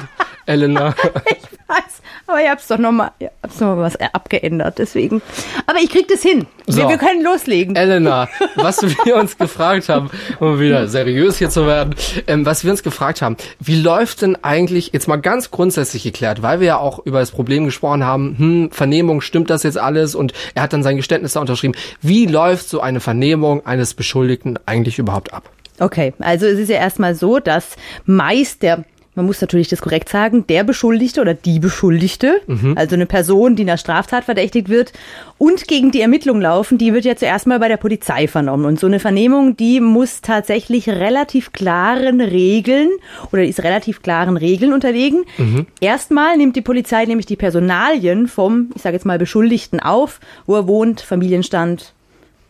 Elena. 0.45 0.95
ich 1.25 1.59
weiß. 1.67 2.01
Aber 2.27 2.41
ihr 2.41 2.51
habt 2.51 2.69
doch 2.69 2.77
nochmal, 2.77 3.11
noch 3.19 3.59
mal 3.59 3.77
was 3.77 3.97
abgeändert, 3.97 4.77
deswegen. 4.77 5.21
Aber 5.65 5.79
ich 5.79 5.89
krieg 5.89 6.07
das 6.07 6.21
hin. 6.21 6.47
So. 6.67 6.77
Wir, 6.77 6.89
wir, 6.89 6.97
können 6.97 7.21
loslegen. 7.21 7.75
Elena, 7.75 8.29
was 8.55 8.81
wir 8.81 9.15
uns 9.17 9.37
gefragt 9.37 9.89
haben, 9.89 10.09
um 10.39 10.59
wieder 10.59 10.87
seriös 10.87 11.37
hier 11.37 11.49
zu 11.49 11.67
werden, 11.67 11.95
ähm, 12.27 12.45
was 12.45 12.63
wir 12.63 12.71
uns 12.71 12.81
gefragt 12.81 13.21
haben, 13.21 13.35
wie 13.59 13.81
läuft 13.81 14.21
denn 14.21 14.41
eigentlich, 14.41 14.91
jetzt 14.93 15.07
mal 15.07 15.17
ganz 15.17 15.51
grundsätzlich 15.51 16.03
geklärt, 16.03 16.41
weil 16.41 16.61
wir 16.61 16.67
ja 16.67 16.77
auch 16.77 16.99
über 17.05 17.19
das 17.19 17.31
Problem 17.31 17.65
gesprochen 17.65 18.05
haben, 18.05 18.35
hm, 18.37 18.71
Vernehmung, 18.71 19.19
stimmt 19.19 19.49
das 19.49 19.63
jetzt 19.63 19.77
alles? 19.77 20.15
Und 20.15 20.33
er 20.55 20.63
hat 20.63 20.73
dann 20.73 20.83
sein 20.83 20.95
Geständnis 20.95 21.33
da 21.33 21.41
unterschrieben. 21.41 21.75
Wie 22.01 22.25
läuft 22.25 22.69
so 22.69 22.79
eine 22.79 23.01
Vernehmung 23.01 23.65
eines 23.65 23.93
Beschuldigten 23.93 24.57
eigentlich 24.65 24.97
überhaupt 24.97 25.33
ab? 25.33 25.49
Okay, 25.79 26.13
also 26.19 26.45
es 26.45 26.59
ist 26.59 26.69
ja 26.69 26.77
erstmal 26.77 27.15
so, 27.15 27.39
dass 27.39 27.75
meist 28.05 28.61
der 28.61 28.85
man 29.15 29.25
muss 29.25 29.41
natürlich 29.41 29.67
das 29.67 29.81
korrekt 29.81 30.09
sagen, 30.09 30.47
der 30.47 30.63
Beschuldigte 30.63 31.21
oder 31.21 31.33
die 31.33 31.59
Beschuldigte, 31.59 32.41
mhm. 32.47 32.75
also 32.77 32.95
eine 32.95 33.05
Person, 33.05 33.55
die 33.55 33.61
in 33.63 33.69
einer 33.69 33.77
Straftat 33.77 34.23
verdächtigt 34.23 34.69
wird 34.69 34.93
und 35.37 35.67
gegen 35.67 35.91
die 35.91 36.01
Ermittlung 36.01 36.41
laufen, 36.41 36.77
die 36.77 36.93
wird 36.93 37.05
ja 37.05 37.15
zuerst 37.15 37.45
mal 37.45 37.59
bei 37.59 37.67
der 37.67 37.77
Polizei 37.77 38.27
vernommen. 38.27 38.65
Und 38.65 38.79
so 38.79 38.87
eine 38.87 38.99
Vernehmung, 38.99 39.55
die 39.55 39.79
muss 39.79 40.21
tatsächlich 40.21 40.89
relativ 40.89 41.51
klaren 41.51 42.21
Regeln 42.21 42.89
oder 43.31 43.43
ist 43.43 43.63
relativ 43.63 44.01
klaren 44.01 44.37
Regeln 44.37 44.73
unterlegen. 44.73 45.25
Mhm. 45.37 45.67
Erstmal 45.79 46.37
nimmt 46.37 46.55
die 46.55 46.61
Polizei 46.61 47.05
nämlich 47.05 47.25
die 47.25 47.35
Personalien 47.35 48.27
vom, 48.27 48.71
ich 48.75 48.81
sage 48.81 48.95
jetzt 48.95 49.05
mal, 49.05 49.19
Beschuldigten 49.19 49.79
auf, 49.79 50.19
wo 50.47 50.55
er 50.55 50.67
wohnt, 50.67 51.01
Familienstand, 51.01 51.93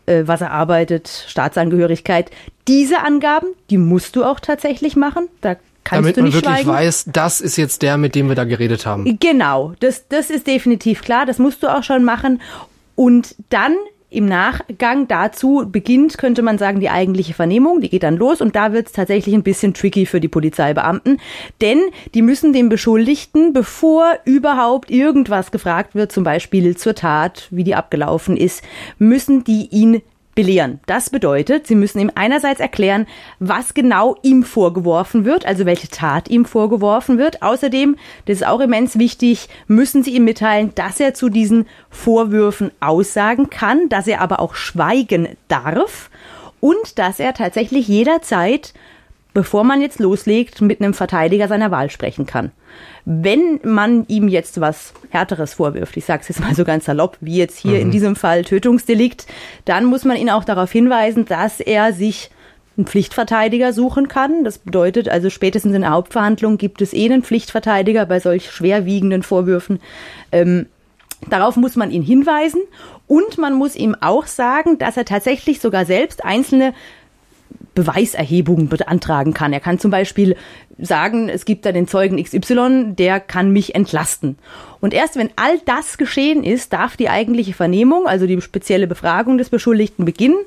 äh, 0.06 0.24
was 0.26 0.42
er 0.42 0.52
arbeitet, 0.52 1.26
Staatsangehörigkeit. 1.28 2.32
Diese 2.68 3.00
Angaben, 3.00 3.48
die 3.70 3.78
musst 3.78 4.16
du 4.16 4.24
auch 4.24 4.40
tatsächlich 4.40 4.96
machen. 4.96 5.28
Da 5.42 5.56
kannst 5.84 6.06
Damit 6.06 6.18
du 6.18 6.24
nicht 6.24 6.34
man 6.34 6.44
wirklich 6.44 6.66
schweigen. 6.66 6.70
weiß, 6.70 7.06
das 7.12 7.42
ist 7.42 7.58
jetzt 7.58 7.82
der, 7.82 7.98
mit 7.98 8.16
dem 8.16 8.30
wir 8.30 8.36
da 8.36 8.44
geredet 8.44 8.86
haben. 8.86 9.18
Genau, 9.20 9.74
das, 9.80 10.08
das 10.08 10.30
ist 10.30 10.48
definitiv 10.48 11.02
klar, 11.02 11.26
das 11.26 11.40
musst 11.40 11.64
du 11.64 11.68
auch 11.68 11.84
schon 11.84 12.04
machen. 12.04 12.42
Und 12.96 13.36
dann 13.50 13.76
im 14.14 14.28
Nachgang 14.28 15.08
dazu 15.08 15.68
beginnt, 15.70 16.18
könnte 16.18 16.44
man 16.44 16.58
sagen, 16.58 16.80
die 16.80 16.90
eigentliche 16.90 17.34
Vernehmung, 17.34 17.82
die 17.82 17.90
geht 17.90 18.04
dann 18.04 18.16
los 18.16 18.42
und 18.42 18.56
da 18.56 18.72
wird 18.72 18.88
es 18.88 18.94
tatsächlich 18.94 19.34
ein 19.34 19.44
bisschen 19.44 19.74
tricky 19.74 20.06
für 20.06 20.20
die 20.20 20.28
Polizeibeamten, 20.28 21.20
denn 21.62 21.80
die 22.14 22.22
müssen 22.22 22.54
dem 22.54 22.70
Beschuldigten, 22.70 23.54
bevor 23.54 24.20
überhaupt 24.26 24.92
irgendwas 24.92 25.52
gefragt 25.52 25.96
wird, 25.96 26.12
zum 26.12 26.24
Beispiel 26.24 26.78
zur 26.78 26.94
Tat, 26.94 27.48
wie 27.50 27.64
die 27.64 27.76
abgelaufen 27.76 28.38
ist, 28.38 28.62
müssen 29.00 29.44
die 29.44 29.68
ihn 29.72 30.02
belehren. 30.36 30.80
Das 30.86 31.10
bedeutet, 31.10 31.68
Sie 31.68 31.76
müssen 31.76 32.00
ihm 32.00 32.12
einerseits 32.16 32.60
erklären, 32.60 33.08
was 33.40 33.74
genau 33.74 34.16
ihm 34.22 34.44
vorgeworfen 34.44 35.26
wird, 35.26 35.46
also 35.46 35.66
welche 35.66 35.90
Tat 35.90 36.30
ihm 36.30 36.46
vorgeworfen 36.46 37.18
wird. 37.18 37.42
Außerdem, 37.42 37.96
das 38.26 38.38
ist 38.38 38.48
auch 38.48 38.60
immens 38.60 38.98
wichtig, 38.98 39.50
müssen 39.68 40.04
Sie 40.04 40.16
ihm 40.16 40.26
mitteilen, 40.26 40.74
dass 40.76 41.00
er 41.00 41.14
zu 41.14 41.30
diesen 41.30 41.68
Vorwürfen 41.90 42.72
aussagen 42.80 43.50
kann, 43.50 43.90
dass 43.90 44.08
er 44.08 44.22
aber 44.22 44.40
auch 44.40 44.56
schweigen 44.56 45.30
darf 45.48 46.10
und 46.60 46.98
dass 46.98 47.20
er 47.20 47.34
tatsächlich 47.34 47.88
jederzeit 47.88 48.74
bevor 49.34 49.64
man 49.64 49.82
jetzt 49.82 50.00
loslegt, 50.00 50.62
mit 50.62 50.82
einem 50.82 50.94
Verteidiger 50.94 51.48
seiner 51.48 51.72
Wahl 51.72 51.90
sprechen 51.90 52.26
kann. 52.26 52.52
Wenn 53.06 53.60
man 53.64 54.06
ihm 54.08 54.28
jetzt 54.28 54.62
was 54.62 54.94
Härteres 55.10 55.56
vorwirft, 55.56 55.98
ich 55.98 56.06
sage 56.06 56.22
es 56.22 56.30
jetzt 56.30 56.40
mal 56.40 56.56
so 56.56 56.64
ganz 56.64 56.86
salopp, 56.86 57.18
wie 57.20 57.38
jetzt 57.38 57.58
hier 57.58 57.74
mhm. 57.74 57.82
in 57.82 57.92
diesem 57.92 58.16
Fall 58.16 58.44
Tötungsdelikt, 58.44 59.26
dann 59.66 59.86
muss 59.86 60.06
man 60.06 60.18
ihn 60.18 60.30
auch 60.30 60.44
darauf 60.44 60.72
hinweisen, 60.72 61.26
dass 61.26 61.60
er 61.60 61.94
sich 61.94 62.30
einen 62.78 62.88
Pflichtverteidiger 62.88 63.74
suchen 63.74 64.08
kann. 64.08 64.44
Das 64.44 64.58
bedeutet 64.58 65.10
also 65.10 65.30
spätestens 65.30 65.76
in 65.76 65.82
der 65.82 65.92
Hauptverhandlung 65.92 66.58
gibt 66.58 66.82
es 66.82 66.94
eh 66.94 67.06
einen 67.06 67.24
Pflichtverteidiger 67.24 68.06
bei 68.06 68.20
solch 68.20 68.52
schwerwiegenden 68.52 69.24
Vorwürfen. 69.24 69.80
Ähm, 70.32 70.68
darauf 71.30 71.56
muss 71.56 71.76
man 71.76 71.92
ihn 71.92 72.02
hinweisen 72.02 72.62
und 73.08 73.38
man 73.38 73.54
muss 73.54 73.76
ihm 73.76 73.96
auch 74.00 74.26
sagen, 74.26 74.78
dass 74.80 74.98
er 74.98 75.06
tatsächlich 75.06 75.60
sogar 75.60 75.86
selbst 75.86 76.26
einzelne 76.26 76.74
Beweiserhebungen 77.76 78.68
beantragen 78.68 79.34
kann. 79.34 79.54
Er 79.54 79.60
kann 79.60 79.80
zum 79.80 79.92
Beispiel 79.92 80.36
sagen, 80.78 81.30
es 81.30 81.46
gibt 81.46 81.66
da 81.66 81.72
den 81.72 81.88
Zeugen 81.88 82.22
XY, 82.22 82.94
der 82.98 83.20
kann 83.20 83.52
mich 83.52 83.76
entlasten. 83.76 84.38
Und 84.80 84.94
erst 84.94 85.16
wenn 85.16 85.30
all 85.36 85.60
das 85.66 85.98
geschehen 85.98 86.44
ist, 86.44 86.74
darf 86.74 86.98
die 86.98 87.10
eigentliche 87.10 87.54
Vernehmung, 87.54 88.08
also 88.08 88.28
die 88.28 88.40
spezielle 88.42 88.88
Befragung 88.88 89.38
des 89.38 89.50
Beschuldigten 89.50 90.06
beginnen. 90.06 90.38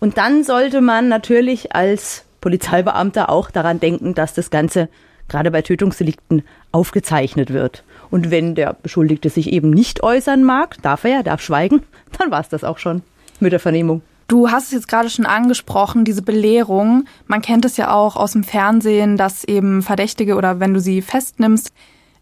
Und 0.00 0.18
dann 0.18 0.44
sollte 0.44 0.80
man 0.80 1.08
natürlich 1.08 1.74
als 1.74 2.24
Polizeibeamter 2.40 3.30
auch 3.30 3.50
daran 3.50 3.80
denken, 3.80 4.14
dass 4.14 4.34
das 4.34 4.50
Ganze 4.50 4.88
gerade 5.28 5.50
bei 5.50 5.62
Tötungsdelikten 5.62 6.42
aufgezeichnet 6.72 7.52
wird. 7.52 7.82
Und 8.10 8.30
wenn 8.30 8.54
der 8.54 8.76
Beschuldigte 8.80 9.30
sich 9.30 9.52
eben 9.52 9.70
nicht 9.70 10.02
äußern 10.02 10.44
mag, 10.44 10.80
darf 10.82 11.04
er 11.04 11.10
ja, 11.10 11.22
darf 11.22 11.40
schweigen, 11.40 11.82
dann 12.18 12.30
war 12.30 12.40
es 12.40 12.48
das 12.48 12.64
auch 12.64 12.78
schon 12.78 13.02
mit 13.40 13.52
der 13.52 13.60
Vernehmung. 13.60 14.02
Du 14.28 14.50
hast 14.50 14.66
es 14.66 14.72
jetzt 14.72 14.88
gerade 14.88 15.08
schon 15.08 15.26
angesprochen, 15.26 16.04
diese 16.04 16.22
Belehrung. 16.22 17.04
Man 17.26 17.42
kennt 17.42 17.64
es 17.64 17.76
ja 17.76 17.92
auch 17.92 18.16
aus 18.16 18.32
dem 18.32 18.42
Fernsehen, 18.42 19.16
dass 19.16 19.44
eben 19.44 19.82
Verdächtige 19.82 20.34
oder 20.34 20.58
wenn 20.58 20.74
du 20.74 20.80
sie 20.80 21.00
festnimmst, 21.00 21.72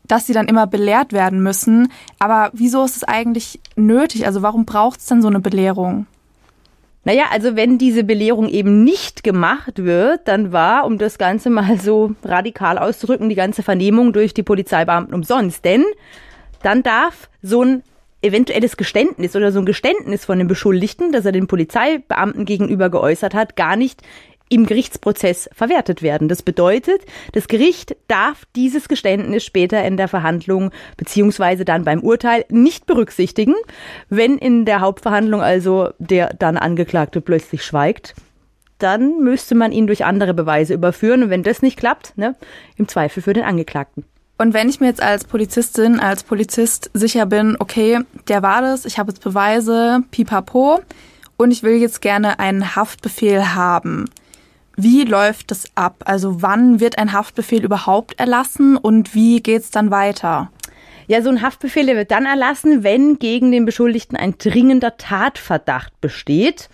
dass 0.06 0.26
sie 0.26 0.34
dann 0.34 0.46
immer 0.46 0.66
belehrt 0.66 1.14
werden 1.14 1.42
müssen. 1.42 1.90
Aber 2.18 2.50
wieso 2.52 2.84
ist 2.84 2.96
es 2.96 3.04
eigentlich 3.04 3.58
nötig? 3.74 4.26
Also 4.26 4.42
warum 4.42 4.66
braucht 4.66 5.00
es 5.00 5.06
denn 5.06 5.22
so 5.22 5.28
eine 5.28 5.40
Belehrung? 5.40 6.06
Naja, 7.04 7.24
also 7.30 7.56
wenn 7.56 7.78
diese 7.78 8.04
Belehrung 8.04 8.48
eben 8.48 8.84
nicht 8.84 9.24
gemacht 9.24 9.84
wird, 9.84 10.26
dann 10.26 10.52
war, 10.52 10.84
um 10.86 10.98
das 10.98 11.18
Ganze 11.18 11.50
mal 11.50 11.78
so 11.78 12.14
radikal 12.22 12.78
auszudrücken, 12.78 13.28
die 13.28 13.34
ganze 13.34 13.62
Vernehmung 13.62 14.12
durch 14.12 14.34
die 14.34 14.42
Polizeibeamten 14.42 15.14
umsonst. 15.14 15.64
Denn 15.64 15.84
dann 16.62 16.82
darf 16.82 17.28
so 17.42 17.62
ein 17.62 17.82
eventuelles 18.24 18.76
Geständnis 18.76 19.36
oder 19.36 19.52
so 19.52 19.60
ein 19.60 19.66
Geständnis 19.66 20.24
von 20.24 20.38
dem 20.38 20.48
Beschuldigten, 20.48 21.12
das 21.12 21.24
er 21.24 21.32
den 21.32 21.46
Polizeibeamten 21.46 22.44
gegenüber 22.44 22.90
geäußert 22.90 23.34
hat, 23.34 23.56
gar 23.56 23.76
nicht 23.76 24.02
im 24.48 24.66
Gerichtsprozess 24.66 25.48
verwertet 25.52 26.02
werden. 26.02 26.28
Das 26.28 26.42
bedeutet, 26.42 27.02
das 27.32 27.48
Gericht 27.48 27.96
darf 28.08 28.44
dieses 28.54 28.88
Geständnis 28.88 29.44
später 29.44 29.84
in 29.84 29.96
der 29.96 30.08
Verhandlung 30.08 30.70
beziehungsweise 30.96 31.64
dann 31.64 31.84
beim 31.84 32.00
Urteil 32.00 32.44
nicht 32.50 32.86
berücksichtigen, 32.86 33.54
wenn 34.10 34.38
in 34.38 34.64
der 34.64 34.80
Hauptverhandlung 34.80 35.40
also 35.40 35.90
der 35.98 36.34
dann 36.34 36.56
Angeklagte 36.56 37.20
plötzlich 37.20 37.64
schweigt. 37.64 38.14
Dann 38.78 39.20
müsste 39.20 39.54
man 39.54 39.72
ihn 39.72 39.86
durch 39.86 40.04
andere 40.04 40.34
Beweise 40.34 40.74
überführen 40.74 41.22
und 41.22 41.30
wenn 41.30 41.42
das 41.42 41.62
nicht 41.62 41.78
klappt, 41.78 42.18
ne, 42.18 42.36
im 42.76 42.86
Zweifel 42.86 43.22
für 43.22 43.32
den 43.32 43.44
Angeklagten. 43.44 44.04
Und 44.36 44.52
wenn 44.52 44.68
ich 44.68 44.80
mir 44.80 44.88
jetzt 44.88 45.02
als 45.02 45.24
Polizistin, 45.24 46.00
als 46.00 46.24
Polizist 46.24 46.90
sicher 46.92 47.26
bin, 47.26 47.56
okay, 47.58 48.00
der 48.28 48.42
war 48.42 48.62
das, 48.62 48.84
ich 48.84 48.98
habe 48.98 49.12
jetzt 49.12 49.22
Beweise, 49.22 50.02
pipapo, 50.10 50.80
und 51.36 51.50
ich 51.50 51.62
will 51.62 51.74
jetzt 51.74 52.00
gerne 52.00 52.38
einen 52.38 52.76
Haftbefehl 52.76 53.54
haben. 53.54 54.06
Wie 54.76 55.04
läuft 55.04 55.50
das 55.50 55.66
ab? 55.76 56.02
Also 56.04 56.42
wann 56.42 56.80
wird 56.80 56.98
ein 56.98 57.12
Haftbefehl 57.12 57.64
überhaupt 57.64 58.18
erlassen 58.18 58.76
und 58.76 59.14
wie 59.14 59.40
geht's 59.40 59.70
dann 59.70 59.90
weiter? 59.90 60.50
Ja, 61.06 61.22
so 61.22 61.28
ein 61.28 61.42
Haftbefehl 61.42 61.86
der 61.86 61.96
wird 61.96 62.10
dann 62.10 62.26
erlassen, 62.26 62.82
wenn 62.82 63.18
gegen 63.18 63.52
den 63.52 63.66
Beschuldigten 63.66 64.16
ein 64.16 64.36
dringender 64.38 64.96
Tatverdacht 64.96 66.00
besteht. 66.00 66.70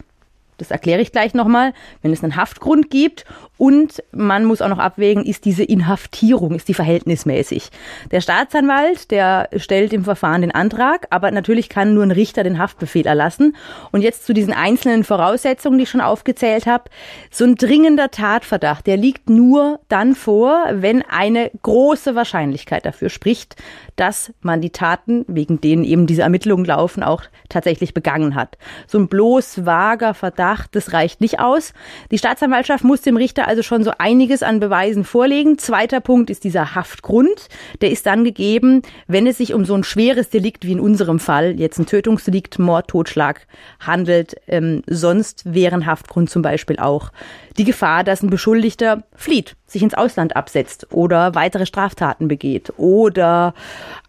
Das 0.61 0.71
erkläre 0.71 1.01
ich 1.01 1.11
gleich 1.11 1.33
nochmal, 1.33 1.73
wenn 2.03 2.13
es 2.13 2.23
einen 2.23 2.37
Haftgrund 2.37 2.91
gibt 2.91 3.25
und 3.61 4.03
man 4.13 4.47
muss 4.47 4.63
auch 4.63 4.69
noch 4.69 4.79
abwägen, 4.79 5.25
ist 5.25 5.45
diese 5.45 5.65
Inhaftierung, 5.65 6.55
ist 6.55 6.69
die 6.69 6.75
verhältnismäßig. 6.75 7.71
Der 8.11 8.23
Staatsanwalt, 8.23 9.11
der 9.11 9.51
stellt 9.57 9.93
im 9.93 10.05
Verfahren 10.05 10.41
den 10.41 10.51
Antrag, 10.51 11.07
aber 11.11 11.31
natürlich 11.31 11.69
kann 11.69 11.93
nur 11.93 12.03
ein 12.03 12.11
Richter 12.11 12.43
den 12.43 12.59
Haftbefehl 12.59 13.07
erlassen. 13.07 13.55
Und 13.93 14.01
jetzt 14.01 14.25
zu 14.25 14.33
diesen 14.33 14.55
einzelnen 14.55 15.05
Voraussetzungen, 15.05 15.77
die 15.77 15.85
ich 15.85 15.91
schon 15.91 16.01
aufgezählt 16.01 16.67
habe. 16.67 16.85
So 17.31 17.45
ein 17.45 17.55
dringender 17.55 18.11
Tatverdacht, 18.11 18.87
der 18.87 18.97
liegt 18.97 19.29
nur 19.29 19.81
dann 19.89 20.15
vor, 20.15 20.65
wenn 20.73 21.03
eine 21.03 21.51
große 21.63 22.15
Wahrscheinlichkeit 22.15 22.87
dafür 22.87 23.11
spricht, 23.11 23.57
dass 23.97 24.33
man 24.41 24.63
die 24.63 24.71
Taten, 24.71 25.27
wegen 25.29 25.61
denen 25.61 25.85
eben 25.85 26.07
diese 26.07 26.23
Ermittlungen 26.23 26.65
laufen, 26.65 27.03
auch 27.03 27.25
tatsächlich 27.51 27.93
begangen 27.93 28.35
hat. 28.35 28.57
So 28.87 28.99
ein 28.99 29.09
bloß 29.09 29.67
vager 29.67 30.15
Verdacht, 30.15 30.50
das 30.73 30.93
reicht 30.93 31.21
nicht 31.21 31.41
aus. 31.41 31.73
Die 32.11 32.19
Staatsanwaltschaft 32.19 32.85
muss 32.85 33.03
dem 33.03 33.17
Richter 33.17 33.49
also 33.49 33.63
schon 33.63 33.85
so 33.85 33.93
einiges 33.99 34.43
an 34.43 34.61
Beweisen 34.61 35.05
vorlegen. 35.05 35.59
Zweiter 35.59 36.01
Punkt 36.01 36.31
ist 36.31 36.45
dieser 36.45 36.75
Haftgrund. 36.75 37.49
Der 37.81 37.91
ist 37.91 38.07
dann 38.07 38.25
gegeben, 38.25 38.83
wenn 39.07 39.27
es 39.27 39.39
sich 39.39 39.55
um 39.55 39.65
so 39.65 39.75
ein 39.75 39.85
schweres 39.85 40.31
Delikt 40.31 40.67
wie 40.67 40.73
in 40.73 40.81
unserem 40.81 41.19
Fall, 41.19 41.59
jetzt 41.59 41.79
ein 41.79 41.87
Tötungsdelikt, 41.87 42.59
Mord, 42.59 42.89
Totschlag 42.89 43.47
handelt. 43.81 44.37
Ähm, 44.47 44.83
sonst 44.87 45.43
wären 45.45 45.87
Haftgrund 45.87 46.31
zum 46.31 46.43
Beispiel 46.43 46.79
auch 46.79 47.11
die 47.57 47.65
Gefahr, 47.65 48.05
dass 48.05 48.23
ein 48.23 48.31
Beschuldigter 48.31 49.05
flieht, 49.15 49.57
sich 49.67 49.83
ins 49.83 49.95
Ausland 49.95 50.37
absetzt 50.37 50.87
oder 50.93 51.35
weitere 51.35 51.67
Straftaten 51.67 52.29
begeht 52.29 52.73
oder 52.77 53.55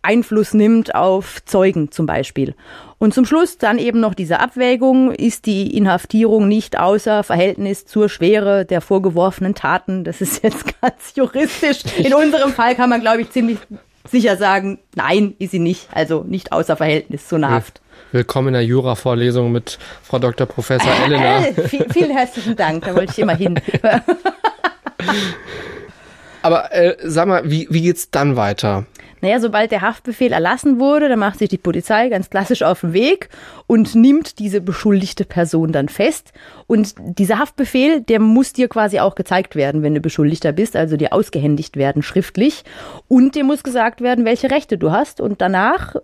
Einfluss 0.01 0.53
nimmt 0.53 0.95
auf 0.95 1.43
Zeugen 1.45 1.91
zum 1.91 2.05
Beispiel. 2.05 2.55
Und 3.01 3.15
zum 3.15 3.25
Schluss 3.25 3.57
dann 3.57 3.79
eben 3.79 3.99
noch 3.99 4.13
diese 4.13 4.39
Abwägung, 4.39 5.11
ist 5.11 5.47
die 5.47 5.75
Inhaftierung 5.75 6.47
nicht 6.47 6.77
außer 6.77 7.23
Verhältnis 7.23 7.87
zur 7.87 8.09
Schwere 8.09 8.63
der 8.63 8.79
vorgeworfenen 8.79 9.55
Taten. 9.55 10.03
Das 10.03 10.21
ist 10.21 10.43
jetzt 10.43 10.65
ganz 10.81 11.15
juristisch. 11.15 11.79
In 11.97 12.13
unserem 12.13 12.51
Fall 12.51 12.75
kann 12.75 12.91
man, 12.91 13.01
glaube 13.01 13.21
ich, 13.21 13.31
ziemlich 13.31 13.57
sicher 14.07 14.37
sagen, 14.37 14.77
nein, 14.93 15.33
ist 15.39 15.49
sie 15.49 15.57
nicht. 15.57 15.87
Also 15.91 16.23
nicht 16.27 16.51
außer 16.51 16.77
Verhältnis 16.77 17.27
zu 17.27 17.37
einer 17.37 17.49
Haft. 17.49 17.81
Willkommen 18.11 18.49
in 18.49 18.53
der 18.53 18.65
Jura-Vorlesung 18.65 19.51
mit 19.51 19.79
Frau 20.03 20.19
Dr. 20.19 20.45
Professor 20.45 20.91
Elena. 21.03 21.47
Äh, 21.47 21.53
vielen 21.67 22.11
herzlichen 22.11 22.55
Dank, 22.55 22.85
da 22.85 22.95
wollte 22.95 23.13
ich 23.13 23.17
immer 23.17 23.35
hin. 23.35 23.59
Aber 26.43 26.71
äh, 26.71 26.97
sag 27.03 27.27
mal, 27.27 27.49
wie, 27.49 27.67
wie 27.71 27.81
geht's 27.81 28.11
dann 28.11 28.35
weiter? 28.35 28.85
Naja, 29.21 29.39
sobald 29.39 29.71
der 29.71 29.81
Haftbefehl 29.81 30.33
erlassen 30.33 30.79
wurde, 30.79 31.07
dann 31.07 31.19
macht 31.19 31.39
sich 31.39 31.49
die 31.49 31.59
Polizei 31.59 32.09
ganz 32.09 32.29
klassisch 32.29 32.63
auf 32.63 32.81
den 32.81 32.93
Weg 32.93 33.29
und 33.67 33.93
nimmt 33.93 34.39
diese 34.39 34.61
beschuldigte 34.61 35.25
Person 35.25 35.71
dann 35.71 35.89
fest. 35.89 36.33
Und 36.65 36.95
dieser 36.97 37.37
Haftbefehl, 37.37 38.01
der 38.01 38.19
muss 38.19 38.53
dir 38.53 38.67
quasi 38.67 38.99
auch 38.99 39.13
gezeigt 39.13 39.55
werden, 39.55 39.83
wenn 39.83 39.93
du 39.93 40.01
Beschuldigter 40.01 40.51
bist, 40.51 40.75
also 40.75 40.97
dir 40.97 41.13
ausgehändigt 41.13 41.77
werden 41.77 42.01
schriftlich. 42.01 42.63
Und 43.07 43.35
dir 43.35 43.43
muss 43.43 43.63
gesagt 43.63 44.01
werden, 44.01 44.25
welche 44.25 44.49
Rechte 44.49 44.79
du 44.79 44.91
hast. 44.91 45.21
Und 45.21 45.39
danach 45.39 45.95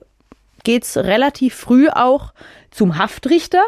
geht's 0.63 0.97
relativ 0.97 1.55
früh 1.55 1.89
auch 1.89 2.33
zum 2.69 2.97
Haftrichter. 2.97 3.63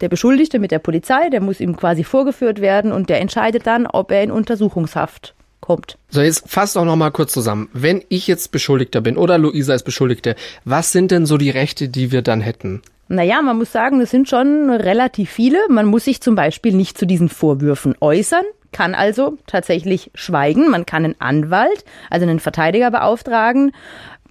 Der 0.00 0.08
Beschuldigte 0.08 0.58
mit 0.58 0.72
der 0.72 0.80
Polizei, 0.80 1.30
der 1.30 1.40
muss 1.40 1.60
ihm 1.60 1.76
quasi 1.76 2.02
vorgeführt 2.02 2.60
werden 2.60 2.90
und 2.90 3.08
der 3.08 3.20
entscheidet 3.20 3.66
dann, 3.66 3.86
ob 3.86 4.10
er 4.10 4.24
in 4.24 4.32
Untersuchungshaft 4.32 5.34
kommt. 5.64 5.96
So, 6.10 6.20
jetzt 6.20 6.48
fasst 6.48 6.76
auch 6.76 6.84
noch 6.84 6.96
mal 6.96 7.10
kurz 7.10 7.32
zusammen. 7.32 7.70
Wenn 7.72 8.02
ich 8.10 8.26
jetzt 8.26 8.52
Beschuldigter 8.52 9.00
bin 9.00 9.16
oder 9.16 9.38
Luisa 9.38 9.74
ist 9.74 9.84
Beschuldigte, 9.84 10.36
was 10.66 10.92
sind 10.92 11.10
denn 11.10 11.24
so 11.24 11.38
die 11.38 11.48
Rechte, 11.48 11.88
die 11.88 12.12
wir 12.12 12.20
dann 12.20 12.42
hätten? 12.42 12.82
Naja, 13.08 13.40
man 13.40 13.56
muss 13.56 13.72
sagen, 13.72 13.98
das 13.98 14.10
sind 14.10 14.28
schon 14.28 14.68
relativ 14.68 15.30
viele. 15.30 15.58
Man 15.70 15.86
muss 15.86 16.04
sich 16.04 16.20
zum 16.20 16.34
Beispiel 16.34 16.74
nicht 16.74 16.98
zu 16.98 17.06
diesen 17.06 17.30
Vorwürfen 17.30 17.94
äußern, 18.00 18.44
kann 18.72 18.94
also 18.94 19.38
tatsächlich 19.46 20.10
schweigen. 20.14 20.70
Man 20.70 20.84
kann 20.84 21.04
einen 21.04 21.20
Anwalt, 21.20 21.84
also 22.10 22.26
einen 22.26 22.40
Verteidiger 22.40 22.90
beauftragen. 22.90 23.72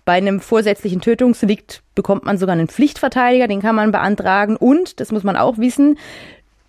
Bei 0.06 0.14
einem 0.14 0.40
vorsätzlichen 0.40 1.02
Tötungsdelikt 1.02 1.82
bekommt 1.96 2.26
man 2.26 2.38
sogar 2.38 2.54
einen 2.54 2.68
Pflichtverteidiger, 2.68 3.48
den 3.48 3.62
kann 3.62 3.76
man 3.76 3.92
beantragen. 3.92 4.56
Und, 4.56 5.00
das 5.00 5.12
muss 5.12 5.24
man 5.24 5.38
auch 5.38 5.58
wissen, 5.58 5.98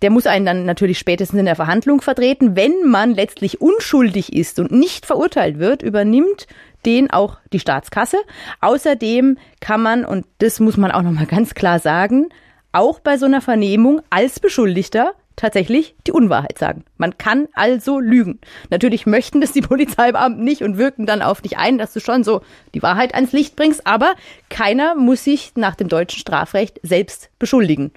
der 0.05 0.11
muss 0.11 0.27
einen 0.27 0.45
dann 0.45 0.65
natürlich 0.65 0.99
spätestens 0.99 1.39
in 1.39 1.47
der 1.47 1.55
Verhandlung 1.55 1.99
vertreten. 1.99 2.55
Wenn 2.55 2.83
man 2.85 3.15
letztlich 3.15 3.59
unschuldig 3.59 4.33
ist 4.33 4.59
und 4.59 4.71
nicht 4.71 5.03
verurteilt 5.03 5.57
wird, 5.57 5.81
übernimmt 5.81 6.45
den 6.85 7.09
auch 7.09 7.39
die 7.51 7.59
Staatskasse. 7.59 8.17
Außerdem 8.61 9.39
kann 9.61 9.81
man, 9.81 10.05
und 10.05 10.27
das 10.37 10.59
muss 10.59 10.77
man 10.77 10.91
auch 10.91 11.01
nochmal 11.01 11.25
ganz 11.25 11.55
klar 11.55 11.79
sagen, 11.79 12.27
auch 12.71 12.99
bei 12.99 13.17
so 13.17 13.25
einer 13.25 13.41
Vernehmung 13.41 13.99
als 14.11 14.39
Beschuldigter 14.39 15.13
tatsächlich 15.37 15.95
die 16.05 16.11
Unwahrheit 16.11 16.59
sagen. 16.59 16.85
Man 16.97 17.17
kann 17.17 17.47
also 17.55 17.99
lügen. 17.99 18.37
Natürlich 18.69 19.07
möchten 19.07 19.41
das 19.41 19.53
die 19.53 19.61
Polizeibeamten 19.61 20.43
nicht 20.43 20.61
und 20.61 20.77
wirken 20.77 21.07
dann 21.07 21.23
auf 21.23 21.41
dich 21.41 21.57
ein, 21.57 21.79
dass 21.79 21.93
du 21.93 21.99
schon 21.99 22.23
so 22.23 22.41
die 22.75 22.83
Wahrheit 22.83 23.15
ans 23.15 23.31
Licht 23.31 23.55
bringst, 23.55 23.87
aber 23.87 24.13
keiner 24.49 24.93
muss 24.93 25.23
sich 25.23 25.53
nach 25.55 25.73
dem 25.73 25.87
deutschen 25.87 26.19
Strafrecht 26.19 26.79
selbst 26.83 27.31
beschuldigen. 27.39 27.91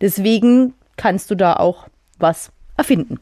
Deswegen 0.00 0.74
kannst 0.98 1.30
du 1.30 1.34
da 1.34 1.54
auch 1.54 1.86
was 2.18 2.50
erfinden. 2.76 3.18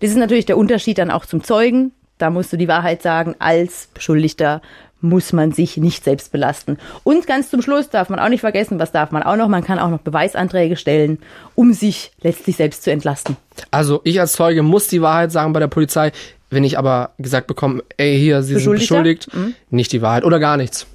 Das 0.00 0.10
ist 0.10 0.16
natürlich 0.16 0.46
der 0.46 0.58
Unterschied 0.58 0.98
dann 0.98 1.12
auch 1.12 1.26
zum 1.26 1.44
Zeugen. 1.44 1.92
Da 2.18 2.30
musst 2.30 2.52
du 2.52 2.56
die 2.56 2.66
Wahrheit 2.66 3.02
sagen. 3.02 3.36
Als 3.38 3.88
Beschuldigter 3.94 4.60
muss 5.00 5.32
man 5.32 5.52
sich 5.52 5.76
nicht 5.76 6.04
selbst 6.04 6.32
belasten. 6.32 6.78
Und 7.04 7.26
ganz 7.26 7.50
zum 7.50 7.62
Schluss 7.62 7.90
darf 7.90 8.08
man 8.08 8.18
auch 8.18 8.28
nicht 8.28 8.40
vergessen, 8.40 8.78
was 8.78 8.92
darf 8.92 9.10
man 9.10 9.22
auch 9.22 9.36
noch? 9.36 9.48
Man 9.48 9.64
kann 9.64 9.78
auch 9.78 9.90
noch 9.90 10.00
Beweisanträge 10.00 10.76
stellen, 10.76 11.18
um 11.54 11.72
sich 11.72 12.12
letztlich 12.22 12.56
selbst 12.56 12.84
zu 12.84 12.90
entlasten. 12.90 13.36
Also 13.70 14.00
ich 14.04 14.20
als 14.20 14.32
Zeuge 14.32 14.62
muss 14.62 14.88
die 14.88 15.02
Wahrheit 15.02 15.32
sagen 15.32 15.52
bei 15.52 15.60
der 15.60 15.68
Polizei. 15.68 16.12
Wenn 16.50 16.64
ich 16.64 16.78
aber 16.78 17.12
gesagt 17.18 17.46
bekomme, 17.46 17.82
ey, 17.96 18.18
hier, 18.18 18.42
Sie 18.42 18.58
sind 18.58 18.72
beschuldigt, 18.72 19.34
mhm. 19.34 19.54
nicht 19.70 19.90
die 19.90 20.02
Wahrheit 20.02 20.24
oder 20.24 20.38
gar 20.38 20.58
nichts. 20.58 20.86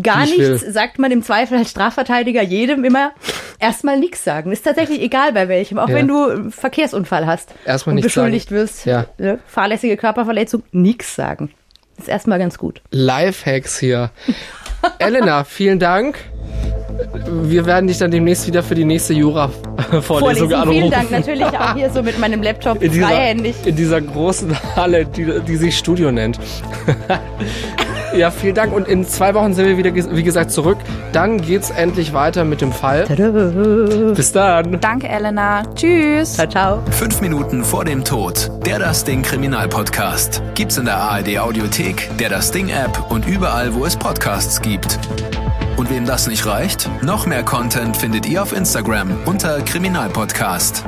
Gar 0.00 0.26
nichts 0.26 0.72
sagt 0.72 0.98
man 0.98 1.10
im 1.10 1.22
Zweifel 1.22 1.58
als 1.58 1.70
Strafverteidiger 1.70 2.42
jedem 2.42 2.84
immer 2.84 3.12
erstmal 3.58 3.98
nichts 3.98 4.22
sagen. 4.22 4.52
Ist 4.52 4.64
tatsächlich 4.64 5.00
egal 5.00 5.32
bei 5.32 5.48
welchem, 5.48 5.78
auch 5.78 5.88
ja. 5.88 5.94
wenn 5.96 6.08
du 6.08 6.24
einen 6.28 6.52
Verkehrsunfall 6.52 7.26
hast 7.26 7.54
erstmal 7.64 7.96
und 7.96 8.02
beschuldigt 8.02 8.50
sagen. 8.50 8.60
wirst, 8.60 8.86
ja. 8.86 9.06
ne, 9.18 9.38
fahrlässige 9.46 9.96
Körperverletzung, 9.96 10.62
nichts 10.72 11.14
sagen. 11.14 11.50
Ist 11.98 12.08
erstmal 12.08 12.38
ganz 12.38 12.56
gut. 12.56 12.80
Lifehacks 12.90 13.78
hier. 13.78 14.10
Elena, 14.98 15.44
vielen 15.44 15.78
Dank. 15.78 16.18
Wir 17.26 17.66
werden 17.66 17.86
dich 17.86 17.98
dann 17.98 18.10
demnächst 18.10 18.46
wieder 18.46 18.62
für 18.62 18.74
die 18.74 18.84
nächste 18.84 19.12
Jura-Vorlesung 19.12 20.52
anrufen. 20.52 20.72
Vielen 20.72 20.90
Dank, 20.90 21.10
natürlich 21.10 21.44
auch 21.44 21.74
hier 21.74 21.90
so 21.90 22.02
mit 22.02 22.18
meinem 22.18 22.42
Laptop 22.42 22.82
in 22.82 22.92
dieser, 22.92 23.08
freihändig. 23.08 23.54
In 23.64 23.76
dieser 23.76 24.00
großen 24.00 24.56
Halle, 24.76 25.04
die, 25.04 25.40
die 25.46 25.56
sich 25.56 25.76
Studio 25.76 26.12
nennt. 26.12 26.38
ja, 28.14 28.30
vielen 28.30 28.54
Dank. 28.54 28.72
Und 28.72 28.88
in 28.88 29.06
zwei 29.06 29.34
Wochen 29.34 29.54
sind 29.54 29.66
wir 29.66 29.76
wieder, 29.76 29.94
wie 29.94 30.22
gesagt, 30.22 30.50
zurück. 30.50 30.78
Dann 31.12 31.40
geht's 31.40 31.70
endlich 31.70 32.12
weiter 32.12 32.44
mit 32.44 32.60
dem 32.60 32.72
Fall. 32.72 33.04
Tada. 33.04 33.28
Bis 34.14 34.32
dann. 34.32 34.80
Danke, 34.80 35.08
Elena. 35.08 35.62
Tschüss. 35.74 36.34
Ciao, 36.34 36.46
ciao. 36.48 36.82
Fünf 36.90 37.20
Minuten 37.20 37.64
vor 37.64 37.84
dem 37.84 38.04
Tod. 38.04 38.50
Der 38.66 38.78
Das 38.78 39.04
Ding 39.04 39.22
Kriminalpodcast. 39.22 40.42
Gibt's 40.54 40.76
in 40.78 40.84
der 40.84 40.96
ARD 40.96 41.38
Audiothek, 41.38 42.10
der 42.18 42.28
Das 42.28 42.50
Ding 42.50 42.68
App 42.68 43.10
und 43.10 43.26
überall, 43.26 43.74
wo 43.74 43.84
es 43.84 43.96
Podcasts 43.96 44.60
gibt. 44.60 44.98
Und 45.76 45.90
wem 45.90 46.04
das 46.04 46.26
nicht 46.26 46.44
reicht, 46.46 46.90
noch 47.02 47.26
mehr 47.26 47.42
Content 47.42 47.96
findet 47.96 48.26
ihr 48.26 48.42
auf 48.42 48.52
Instagram 48.52 49.10
unter 49.24 49.60
Kriminalpodcast. 49.62 50.84